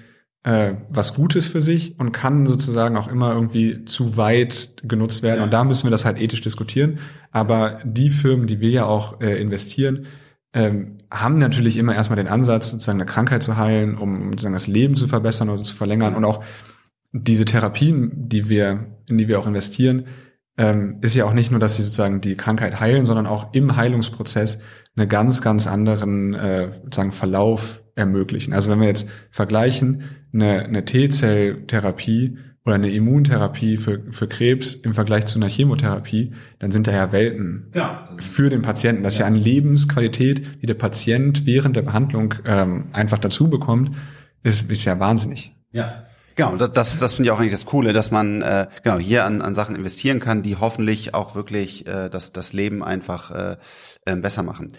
äh, 0.44 0.76
was 0.90 1.14
Gutes 1.14 1.48
für 1.48 1.62
sich 1.62 2.00
und 2.00 2.12
kann 2.12 2.48
sozusagen 2.48 2.98
auch 2.98 3.08
immer 3.08 3.34
irgendwie 3.34 3.86
zu 3.86 4.18
weit 4.18 4.74
genutzt 4.84 5.24
werden. 5.24 5.40
Ja. 5.40 5.44
Und 5.44 5.52
da 5.52 5.64
müssen 5.64 5.86
wir 5.86 5.92
das 5.92 6.06
halt 6.06 6.20
ethisch 6.20 6.42
diskutieren. 6.42 7.00
Aber 7.32 7.80
die 7.84 8.10
Firmen, 8.10 8.48
die 8.48 8.60
wir 8.60 8.70
ja 8.70 8.86
auch 8.86 9.22
äh, 9.22 9.40
investieren, 9.42 10.08
ähm, 10.54 10.98
haben 11.12 11.38
natürlich 11.38 11.78
immer 11.78 11.96
erstmal 11.96 12.18
den 12.18 12.28
Ansatz, 12.28 12.72
sozusagen 12.72 13.00
eine 13.00 13.06
Krankheit 13.06 13.44
zu 13.44 13.58
heilen, 13.58 13.98
um 13.98 14.32
sozusagen 14.32 14.54
das 14.54 14.68
Leben 14.68 14.96
zu 14.96 15.08
verbessern 15.08 15.50
oder 15.50 15.64
zu 15.64 15.76
verlängern. 15.76 16.16
Und 16.16 16.26
auch 16.26 16.44
diese 17.12 17.46
Therapien, 17.46 18.30
die 18.30 18.50
wir, 18.50 18.86
in 19.10 19.18
die 19.18 19.28
wir 19.28 19.40
auch 19.40 19.48
investieren, 19.48 20.06
ähm, 20.58 20.98
ist 21.02 21.16
ja 21.16 21.26
auch 21.26 21.34
nicht 21.34 21.52
nur, 21.52 21.60
dass 21.60 21.76
sie 21.76 21.84
sozusagen 21.84 22.20
die 22.20 22.36
Krankheit 22.36 22.80
heilen, 22.80 23.06
sondern 23.06 23.28
auch 23.28 23.54
im 23.54 23.76
Heilungsprozess 23.76 24.60
einen 24.96 25.08
ganz, 25.08 25.42
ganz 25.42 25.68
anderen 25.68 26.34
äh, 26.34 26.72
sozusagen 26.84 27.12
Verlauf 27.12 27.84
ermöglichen. 27.96 28.54
Also 28.54 28.70
wenn 28.72 28.80
wir 28.80 28.88
jetzt 28.88 29.10
vergleichen, 29.30 30.04
eine, 30.34 30.64
eine 30.64 30.86
T-Zell-Therapie 30.86 32.38
oder 32.66 32.76
eine 32.76 32.92
Immuntherapie 32.92 33.78
für, 33.78 34.04
für 34.10 34.28
Krebs 34.28 34.74
im 34.74 34.94
Vergleich 34.94 35.26
zu 35.28 35.40
einer 35.40 35.48
Chemotherapie, 35.48 36.34
dann 36.60 36.72
sind 36.72 36.88
da 36.88 36.92
ja 36.92 37.12
Welten 37.12 37.72
ja, 37.74 38.10
für 38.18 38.50
den 38.50 38.62
Patienten. 38.62 39.04
Das 39.04 39.14
ist 39.14 39.20
ja. 39.20 39.26
ja 39.26 39.34
eine 39.34 39.40
Lebensqualität, 39.40 40.62
die 40.62 40.66
der 40.66 40.74
Patient 40.74 41.46
während 41.46 41.76
der 41.76 41.84
Behandlung 41.84 42.34
ähm, 42.46 42.88
einfach 42.94 43.20
dazu 43.20 43.50
bekommt, 43.50 43.96
ist, 44.44 44.70
ist 44.70 44.86
ja 44.86 45.00
wahnsinnig. 45.00 45.56
Ja. 45.72 46.08
Genau, 46.38 46.56
das, 46.56 47.00
das 47.00 47.14
finde 47.14 47.28
ich 47.28 47.32
auch 47.32 47.40
eigentlich 47.40 47.52
das 47.52 47.66
Coole, 47.66 47.94
dass 47.94 48.12
man 48.12 48.44
äh, 48.44 48.68
genau 48.84 49.00
hier 49.00 49.26
an, 49.26 49.42
an 49.42 49.56
Sachen 49.56 49.76
investieren 49.76 50.20
kann, 50.20 50.44
die 50.44 50.56
hoffentlich 50.56 51.16
auch 51.16 51.34
wirklich 51.34 51.88
äh, 51.88 52.10
das, 52.10 52.32
das 52.32 52.54
Leben 52.54 52.84
einfach 52.84 53.32
äh, 53.32 53.58
äh, 54.06 54.16
besser 54.16 54.44
machen. 54.44 54.72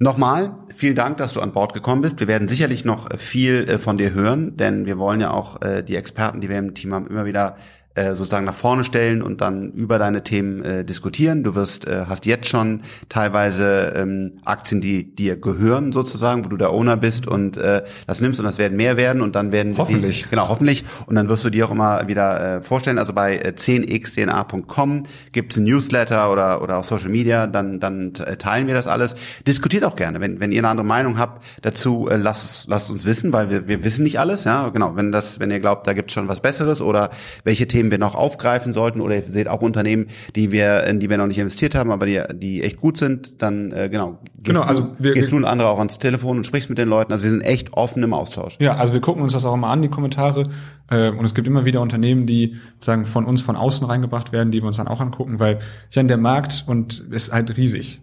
Nochmal, 0.00 0.52
vielen 0.74 0.96
Dank, 0.96 1.18
dass 1.18 1.32
du 1.32 1.40
an 1.40 1.52
Bord 1.52 1.74
gekommen 1.74 2.02
bist. 2.02 2.18
Wir 2.18 2.26
werden 2.26 2.48
sicherlich 2.48 2.84
noch 2.84 3.08
viel 3.16 3.70
äh, 3.70 3.78
von 3.78 3.98
dir 3.98 4.12
hören, 4.12 4.56
denn 4.56 4.84
wir 4.84 4.98
wollen 4.98 5.20
ja 5.20 5.30
auch 5.30 5.62
äh, 5.62 5.84
die 5.84 5.94
Experten, 5.94 6.40
die 6.40 6.48
wir 6.48 6.58
im 6.58 6.74
Team 6.74 6.92
haben, 6.92 7.06
immer 7.06 7.24
wieder 7.24 7.56
äh, 7.94 8.14
sozusagen 8.14 8.44
nach 8.44 8.54
vorne 8.54 8.84
stellen 8.84 9.22
und 9.22 9.40
dann 9.40 9.70
über 9.72 9.98
deine 9.98 10.24
Themen 10.24 10.64
äh, 10.64 10.84
diskutieren. 10.84 11.44
Du 11.44 11.54
wirst, 11.54 11.86
äh, 11.86 12.06
hast 12.08 12.26
jetzt 12.26 12.48
schon 12.48 12.82
teilweise 13.08 13.92
ähm, 13.96 14.32
Aktien, 14.44 14.80
die 14.80 15.14
dir 15.14 15.36
gehören 15.36 15.92
sozusagen, 15.92 16.44
wo 16.44 16.48
du 16.48 16.56
der 16.56 16.72
Owner 16.72 16.96
bist 16.96 17.28
und 17.28 17.56
äh, 17.56 17.84
das 18.06 18.20
nimmst 18.20 18.40
und 18.40 18.46
das 18.46 18.58
werden 18.58 18.76
mehr 18.76 18.96
werden 18.96 19.22
und 19.22 19.36
dann 19.36 19.52
werden 19.52 19.76
hoffentlich 19.78 20.24
die, 20.24 20.30
genau 20.30 20.48
hoffentlich 20.48 20.84
und 21.06 21.14
dann 21.14 21.28
wirst 21.28 21.44
du 21.44 21.50
dir 21.50 21.66
auch 21.66 21.70
immer 21.70 22.08
wieder 22.08 22.56
äh, 22.56 22.62
vorstellen. 22.62 22.98
Also 22.98 23.12
bei 23.12 23.36
äh, 23.36 23.52
10xdna.com 23.56 25.04
gibt 25.30 25.52
es 25.52 25.58
ein 25.58 25.64
Newsletter 25.64 26.32
oder 26.32 26.62
oder 26.62 26.78
auf 26.78 26.86
Social 26.86 27.10
Media, 27.10 27.46
dann 27.46 27.78
dann 27.78 28.12
äh, 28.14 28.36
teilen 28.36 28.66
wir 28.66 28.74
das 28.74 28.88
alles. 28.88 29.14
Diskutiert 29.46 29.84
auch 29.84 29.94
gerne, 29.94 30.20
wenn 30.20 30.40
wenn 30.40 30.50
ihr 30.50 30.58
eine 30.58 30.68
andere 30.68 30.86
Meinung 30.86 31.16
habt 31.18 31.44
dazu, 31.62 32.08
äh, 32.10 32.16
lasst 32.16 32.66
lasst 32.66 32.90
uns 32.90 33.04
wissen, 33.04 33.32
weil 33.32 33.50
wir 33.50 33.68
wir 33.68 33.84
wissen 33.84 34.02
nicht 34.02 34.18
alles. 34.18 34.42
Ja, 34.42 34.68
genau. 34.70 34.96
Wenn 34.96 35.12
das 35.12 35.38
wenn 35.38 35.52
ihr 35.52 35.60
glaubt, 35.60 35.86
da 35.86 35.92
gibt 35.92 36.10
es 36.10 36.14
schon 36.14 36.26
was 36.26 36.40
Besseres 36.40 36.80
oder 36.80 37.10
welche 37.44 37.68
Themen 37.68 37.83
Themen 37.84 37.90
wir 37.90 37.98
noch 37.98 38.14
aufgreifen 38.14 38.72
sollten 38.72 39.00
oder 39.00 39.16
ihr 39.16 39.22
seht 39.22 39.48
auch 39.48 39.60
Unternehmen, 39.60 40.06
die 40.34 40.52
wir, 40.52 40.84
in 40.84 41.00
die 41.00 41.10
wir 41.10 41.18
noch 41.18 41.26
nicht 41.26 41.38
investiert 41.38 41.74
haben, 41.74 41.90
aber 41.90 42.06
die, 42.06 42.20
die 42.34 42.62
echt 42.62 42.80
gut 42.80 42.96
sind, 42.96 43.42
dann 43.42 43.72
äh, 43.72 43.88
genau. 43.90 44.18
Genau, 44.42 44.62
also 44.62 44.94
wir, 44.98 45.12
gehst 45.12 45.32
du 45.32 45.36
und 45.36 45.44
andere 45.44 45.68
auch 45.68 45.78
ans 45.78 45.98
Telefon 45.98 46.38
und 46.38 46.46
sprichst 46.46 46.68
mit 46.68 46.78
den 46.78 46.88
Leuten. 46.88 47.12
Also 47.12 47.24
wir 47.24 47.30
sind 47.30 47.42
echt 47.42 47.72
offen 47.74 48.02
im 48.02 48.12
Austausch. 48.12 48.56
Ja, 48.60 48.76
also 48.76 48.92
wir 48.92 49.00
gucken 49.00 49.22
uns 49.22 49.32
das 49.32 49.44
auch 49.44 49.54
immer 49.54 49.68
an, 49.68 49.82
die 49.82 49.88
Kommentare. 49.88 50.50
Äh, 50.90 51.10
und 51.10 51.24
es 51.24 51.34
gibt 51.34 51.46
immer 51.46 51.64
wieder 51.64 51.80
Unternehmen, 51.80 52.26
die 52.26 52.56
sagen 52.78 53.06
von 53.06 53.24
uns 53.24 53.42
von 53.42 53.56
außen 53.56 53.86
reingebracht 53.86 54.32
werden, 54.32 54.50
die 54.50 54.62
wir 54.62 54.66
uns 54.66 54.76
dann 54.76 54.88
auch 54.88 55.00
angucken, 55.00 55.38
weil 55.38 55.60
ich 55.90 55.98
an 55.98 56.08
der 56.08 56.18
Markt 56.18 56.64
und 56.66 57.00
ist 57.10 57.32
halt 57.32 57.56
riesig. 57.56 58.00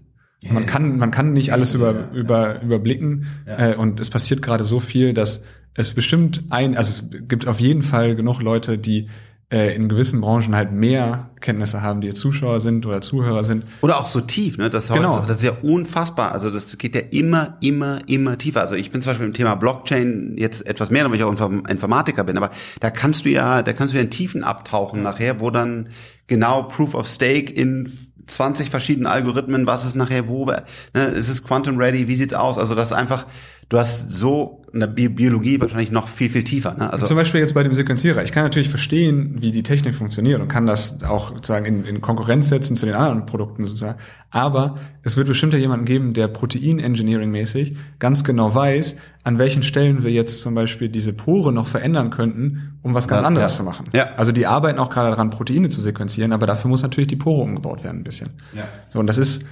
Man 0.50 0.65
kann, 0.65 0.98
man 0.98 1.12
kann 1.12 1.34
nicht 1.34 1.54
alles 1.54 1.76
über, 1.76 2.10
über, 2.15 2.63
überblicken 2.63 3.28
ja. 3.46 3.74
äh, 3.74 3.76
und 3.76 4.00
es 4.00 4.10
passiert 4.10 4.41
gerade 4.41 4.63
so 4.63 4.80
viel, 4.80 5.13
dass 5.13 5.44
es 5.76 5.94
bestimmt 5.94 6.46
ein, 6.50 6.76
also 6.76 6.89
es 6.89 7.28
gibt 7.28 7.48
auf 7.48 7.60
jeden 7.60 7.84
Fall 7.84 8.15
genug 8.15 8.41
Leute, 8.41 8.80
die 8.80 9.08
äh, 9.52 9.76
in 9.76 9.90
gewissen 9.90 10.22
Branchen 10.22 10.56
halt 10.56 10.72
mehr 10.72 11.30
Kenntnisse 11.42 11.82
haben, 11.82 12.00
die 12.00 12.14
Zuschauer 12.14 12.62
sind 12.62 12.86
oder 12.86 13.02
Zuhörer 13.02 13.44
sind. 13.44 13.66
Oder 13.82 14.00
auch 14.00 14.08
so 14.08 14.22
tief, 14.22 14.58
ne? 14.58 14.70
Das, 14.70 14.88
genau. 14.88 15.26
das 15.28 15.38
ist 15.38 15.44
ja 15.44 15.58
unfassbar. 15.62 16.32
Also 16.32 16.50
das 16.50 16.78
geht 16.78 16.96
ja 16.96 17.02
immer, 17.12 17.58
immer, 17.60 18.00
immer 18.08 18.38
tiefer. 18.38 18.62
Also 18.62 18.76
ich 18.76 18.92
bin 18.92 19.02
zum 19.02 19.12
Beispiel 19.12 19.28
im 19.28 19.34
Thema 19.34 19.56
Blockchain 19.56 20.36
jetzt 20.38 20.66
etwas 20.66 20.90
mehr, 20.90 21.10
weil 21.10 21.18
ich 21.18 21.24
auch 21.24 21.52
Informatiker 21.68 22.24
bin, 22.24 22.38
aber 22.38 22.52
da 22.80 22.90
kannst 22.90 23.26
du 23.26 23.30
ja, 23.30 23.62
da 23.62 23.74
kannst 23.74 23.94
du 23.94 23.98
ja 23.98 24.04
in 24.04 24.10
Tiefen 24.10 24.44
abtauchen 24.44 25.04
nachher, 25.04 25.42
wo 25.42 25.50
dann 25.50 25.90
genau 26.28 26.64
Proof 26.64 26.96
of 26.96 27.08
Stake 27.08 27.52
in 27.52 27.92
20 28.28 28.70
verschiedenen 28.70 29.08
Algorithmen, 29.08 29.68
was 29.68 29.86
ist 29.86 29.96
nachher 29.96 30.30
wo, 30.30 30.46
ne, 30.46 30.62
ist 30.94 31.28
es 31.28 31.44
Quantum 31.44 31.78
Ready, 31.78 32.08
wie 32.08 32.16
sieht's 32.16 32.34
aus? 32.34 32.58
Also 32.58 32.76
das 32.76 32.86
ist 32.86 32.94
einfach, 32.94 33.26
du 33.68 33.78
hast 33.78 34.10
so 34.10 34.61
in 34.74 34.80
der 34.80 34.88
Bi 34.88 35.10
Biologie 35.10 35.60
wahrscheinlich 35.60 35.92
noch 35.92 36.08
viel, 36.08 36.30
viel 36.30 36.44
tiefer. 36.44 36.74
Ne? 36.76 36.92
Also 36.92 37.06
Zum 37.06 37.18
Beispiel 37.18 37.42
jetzt 37.42 37.54
bei 37.54 37.64
dem 37.64 37.74
Sequenzierer. 37.74 38.24
Ich 38.24 38.32
kann 38.32 38.44
natürlich 38.44 38.70
verstehen, 38.70 39.36
wie 39.40 39.52
die 39.52 39.64
Technik 39.64 39.96
funktioniert 39.96 40.40
und 40.40 40.48
kann 40.48 40.66
das 40.66 41.04
auch 41.04 41.30
sozusagen 41.30 41.66
in, 41.66 41.84
in 41.84 42.00
Konkurrenz 42.00 42.50
setzen 42.50 42.76
zu 42.76 42.86
den 42.86 42.96
anderen 42.96 43.26
Produkten 43.26 43.66
sozusagen. 43.66 44.00
Aber 44.30 44.76
es 45.04 45.18
wird 45.18 45.28
bestimmt 45.28 45.54
ja 45.54 45.60
jemanden 45.60 45.86
geben, 45.86 46.14
der 46.14 46.30
Protein-Engineering-mäßig 46.30 47.76
ganz 48.00 48.24
genau 48.24 48.56
weiß, 48.56 48.95
an 49.24 49.39
welchen 49.39 49.64
Stellen 49.64 50.04
wir 50.04 50.12
jetzt 50.12 50.41
zum 50.41 50.56
Beispiel 50.56 50.88
diese 50.88 51.12
Pore 51.12 51.52
noch 51.52 51.68
verändern 51.68 52.10
könnten, 52.10 52.80
um 52.82 52.93
was 52.93 53.10
ganz 53.10 53.22
ja, 53.22 53.28
anderes 53.28 53.52
ja. 53.52 53.58
zu 53.58 53.64
machen. 53.64 53.86
Ja. 53.93 54.12
Also 54.16 54.32
die 54.32 54.48
arbeiten 54.48 54.80
auch 54.80 54.89
gerade 54.89 55.10
daran, 55.10 55.32
Proteine 55.32 55.68
zu 55.68 55.82
sequenzieren, 55.82 56.32
aber 56.32 56.48
dafür 56.48 56.70
muss 56.70 56.82
natürlich 56.82 57.08
die 57.08 57.18
Pore 57.18 57.41
umgebaut 57.41 57.84
werden 57.84 58.02
ein 58.02 58.04
bisschen. 58.04 58.30
Ja. 58.56 58.64
So, 58.89 59.00
und 59.00 59.08
das 59.08 59.18
ist 59.18 59.43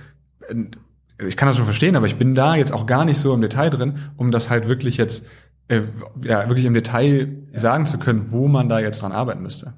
ich 1.27 1.37
kann 1.37 1.47
das 1.47 1.57
schon 1.57 1.65
verstehen, 1.65 1.95
aber 1.95 2.05
ich 2.05 2.15
bin 2.15 2.35
da 2.35 2.55
jetzt 2.55 2.71
auch 2.71 2.85
gar 2.85 3.05
nicht 3.05 3.17
so 3.17 3.33
im 3.33 3.41
Detail 3.41 3.69
drin, 3.69 3.99
um 4.17 4.31
das 4.31 4.49
halt 4.49 4.67
wirklich 4.67 4.97
jetzt, 4.97 5.25
äh, 5.67 5.81
ja, 6.23 6.47
wirklich 6.47 6.65
im 6.65 6.73
Detail 6.73 7.35
ja. 7.51 7.59
sagen 7.59 7.85
zu 7.85 7.97
können, 7.97 8.31
wo 8.31 8.47
man 8.47 8.69
da 8.69 8.79
jetzt 8.79 9.01
dran 9.01 9.11
arbeiten 9.11 9.41
müsste. 9.41 9.73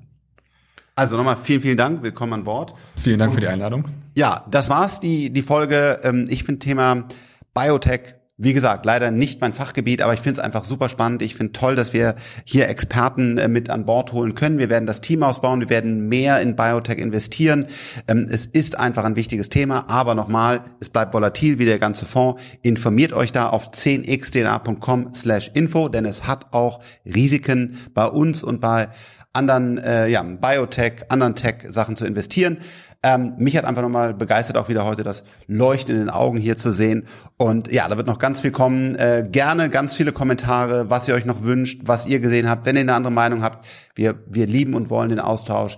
Also 0.95 1.17
nochmal 1.17 1.37
vielen, 1.37 1.61
vielen 1.61 1.77
Dank. 1.77 2.03
Willkommen 2.03 2.33
an 2.33 2.43
Bord. 2.43 2.73
Vielen 2.95 3.17
Dank 3.17 3.31
Und, 3.31 3.35
für 3.35 3.41
die 3.41 3.47
Einladung. 3.47 3.85
Ja, 4.13 4.45
das 4.51 4.69
war's, 4.69 4.99
die, 4.99 5.31
die 5.31 5.41
Folge. 5.41 5.99
Ähm, 6.03 6.25
ich 6.29 6.43
finde 6.43 6.59
Thema 6.59 7.05
Biotech 7.53 8.15
Wie 8.43 8.53
gesagt, 8.53 8.87
leider 8.87 9.11
nicht 9.11 9.39
mein 9.39 9.53
Fachgebiet, 9.53 10.01
aber 10.01 10.15
ich 10.15 10.19
finde 10.19 10.39
es 10.39 10.43
einfach 10.43 10.65
super 10.65 10.89
spannend. 10.89 11.21
Ich 11.21 11.35
finde 11.35 11.53
toll, 11.53 11.75
dass 11.75 11.93
wir 11.93 12.15
hier 12.43 12.67
Experten 12.69 13.37
äh, 13.37 13.47
mit 13.47 13.69
an 13.69 13.85
Bord 13.85 14.13
holen 14.13 14.33
können. 14.33 14.57
Wir 14.57 14.69
werden 14.69 14.87
das 14.87 15.01
Team 15.01 15.21
ausbauen, 15.21 15.59
wir 15.59 15.69
werden 15.69 16.09
mehr 16.09 16.41
in 16.41 16.55
Biotech 16.55 16.97
investieren. 16.97 17.67
Ähm, 18.07 18.27
es 18.27 18.47
ist 18.47 18.79
einfach 18.79 19.03
ein 19.03 19.15
wichtiges 19.15 19.49
Thema, 19.49 19.85
aber 19.89 20.15
nochmal, 20.15 20.61
es 20.79 20.89
bleibt 20.89 21.13
volatil 21.13 21.59
wie 21.59 21.65
der 21.65 21.77
ganze 21.77 22.07
Fonds. 22.07 22.41
Informiert 22.63 23.13
euch 23.13 23.31
da 23.31 23.47
auf 23.49 23.69
10xdna.com 23.69 25.13
slash 25.13 25.51
info, 25.53 25.87
denn 25.87 26.05
es 26.05 26.25
hat 26.25 26.51
auch 26.51 26.79
Risiken 27.05 27.77
bei 27.93 28.07
uns 28.07 28.41
und 28.43 28.59
bei 28.59 28.89
anderen 29.33 29.77
äh, 29.77 30.07
ja, 30.07 30.23
Biotech, 30.23 31.03
anderen 31.09 31.35
Tech-Sachen 31.35 31.95
zu 31.95 32.05
investieren. 32.05 32.59
Ähm, 33.03 33.33
mich 33.37 33.57
hat 33.57 33.65
einfach 33.65 33.81
nochmal 33.81 34.13
begeistert, 34.13 34.57
auch 34.57 34.69
wieder 34.69 34.85
heute 34.85 35.03
das 35.03 35.23
Leuchten 35.47 35.95
in 35.95 36.01
den 36.01 36.09
Augen 36.09 36.37
hier 36.37 36.57
zu 36.57 36.71
sehen. 36.71 37.07
Und 37.37 37.71
ja, 37.71 37.87
da 37.87 37.97
wird 37.97 38.07
noch 38.07 38.19
ganz 38.19 38.41
viel 38.41 38.51
kommen. 38.51 38.95
Äh, 38.95 39.27
gerne 39.29 39.69
ganz 39.69 39.95
viele 39.95 40.11
Kommentare, 40.11 40.89
was 40.89 41.07
ihr 41.07 41.15
euch 41.15 41.25
noch 41.25 41.43
wünscht, 41.43 41.81
was 41.85 42.05
ihr 42.05 42.19
gesehen 42.19 42.49
habt, 42.49 42.65
wenn 42.65 42.75
ihr 42.75 42.81
eine 42.81 42.93
andere 42.93 43.13
Meinung 43.13 43.43
habt. 43.43 43.65
Wir, 43.95 44.23
wir 44.27 44.45
lieben 44.45 44.75
und 44.75 44.89
wollen 44.89 45.09
den 45.09 45.19
Austausch. 45.19 45.77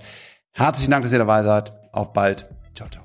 Herzlichen 0.52 0.92
Dank, 0.92 1.04
dass 1.04 1.14
ihr 1.14 1.20
dabei 1.20 1.44
seid. 1.44 1.74
Auf 1.94 2.12
bald. 2.12 2.48
Ciao, 2.76 2.90
ciao. 2.90 3.03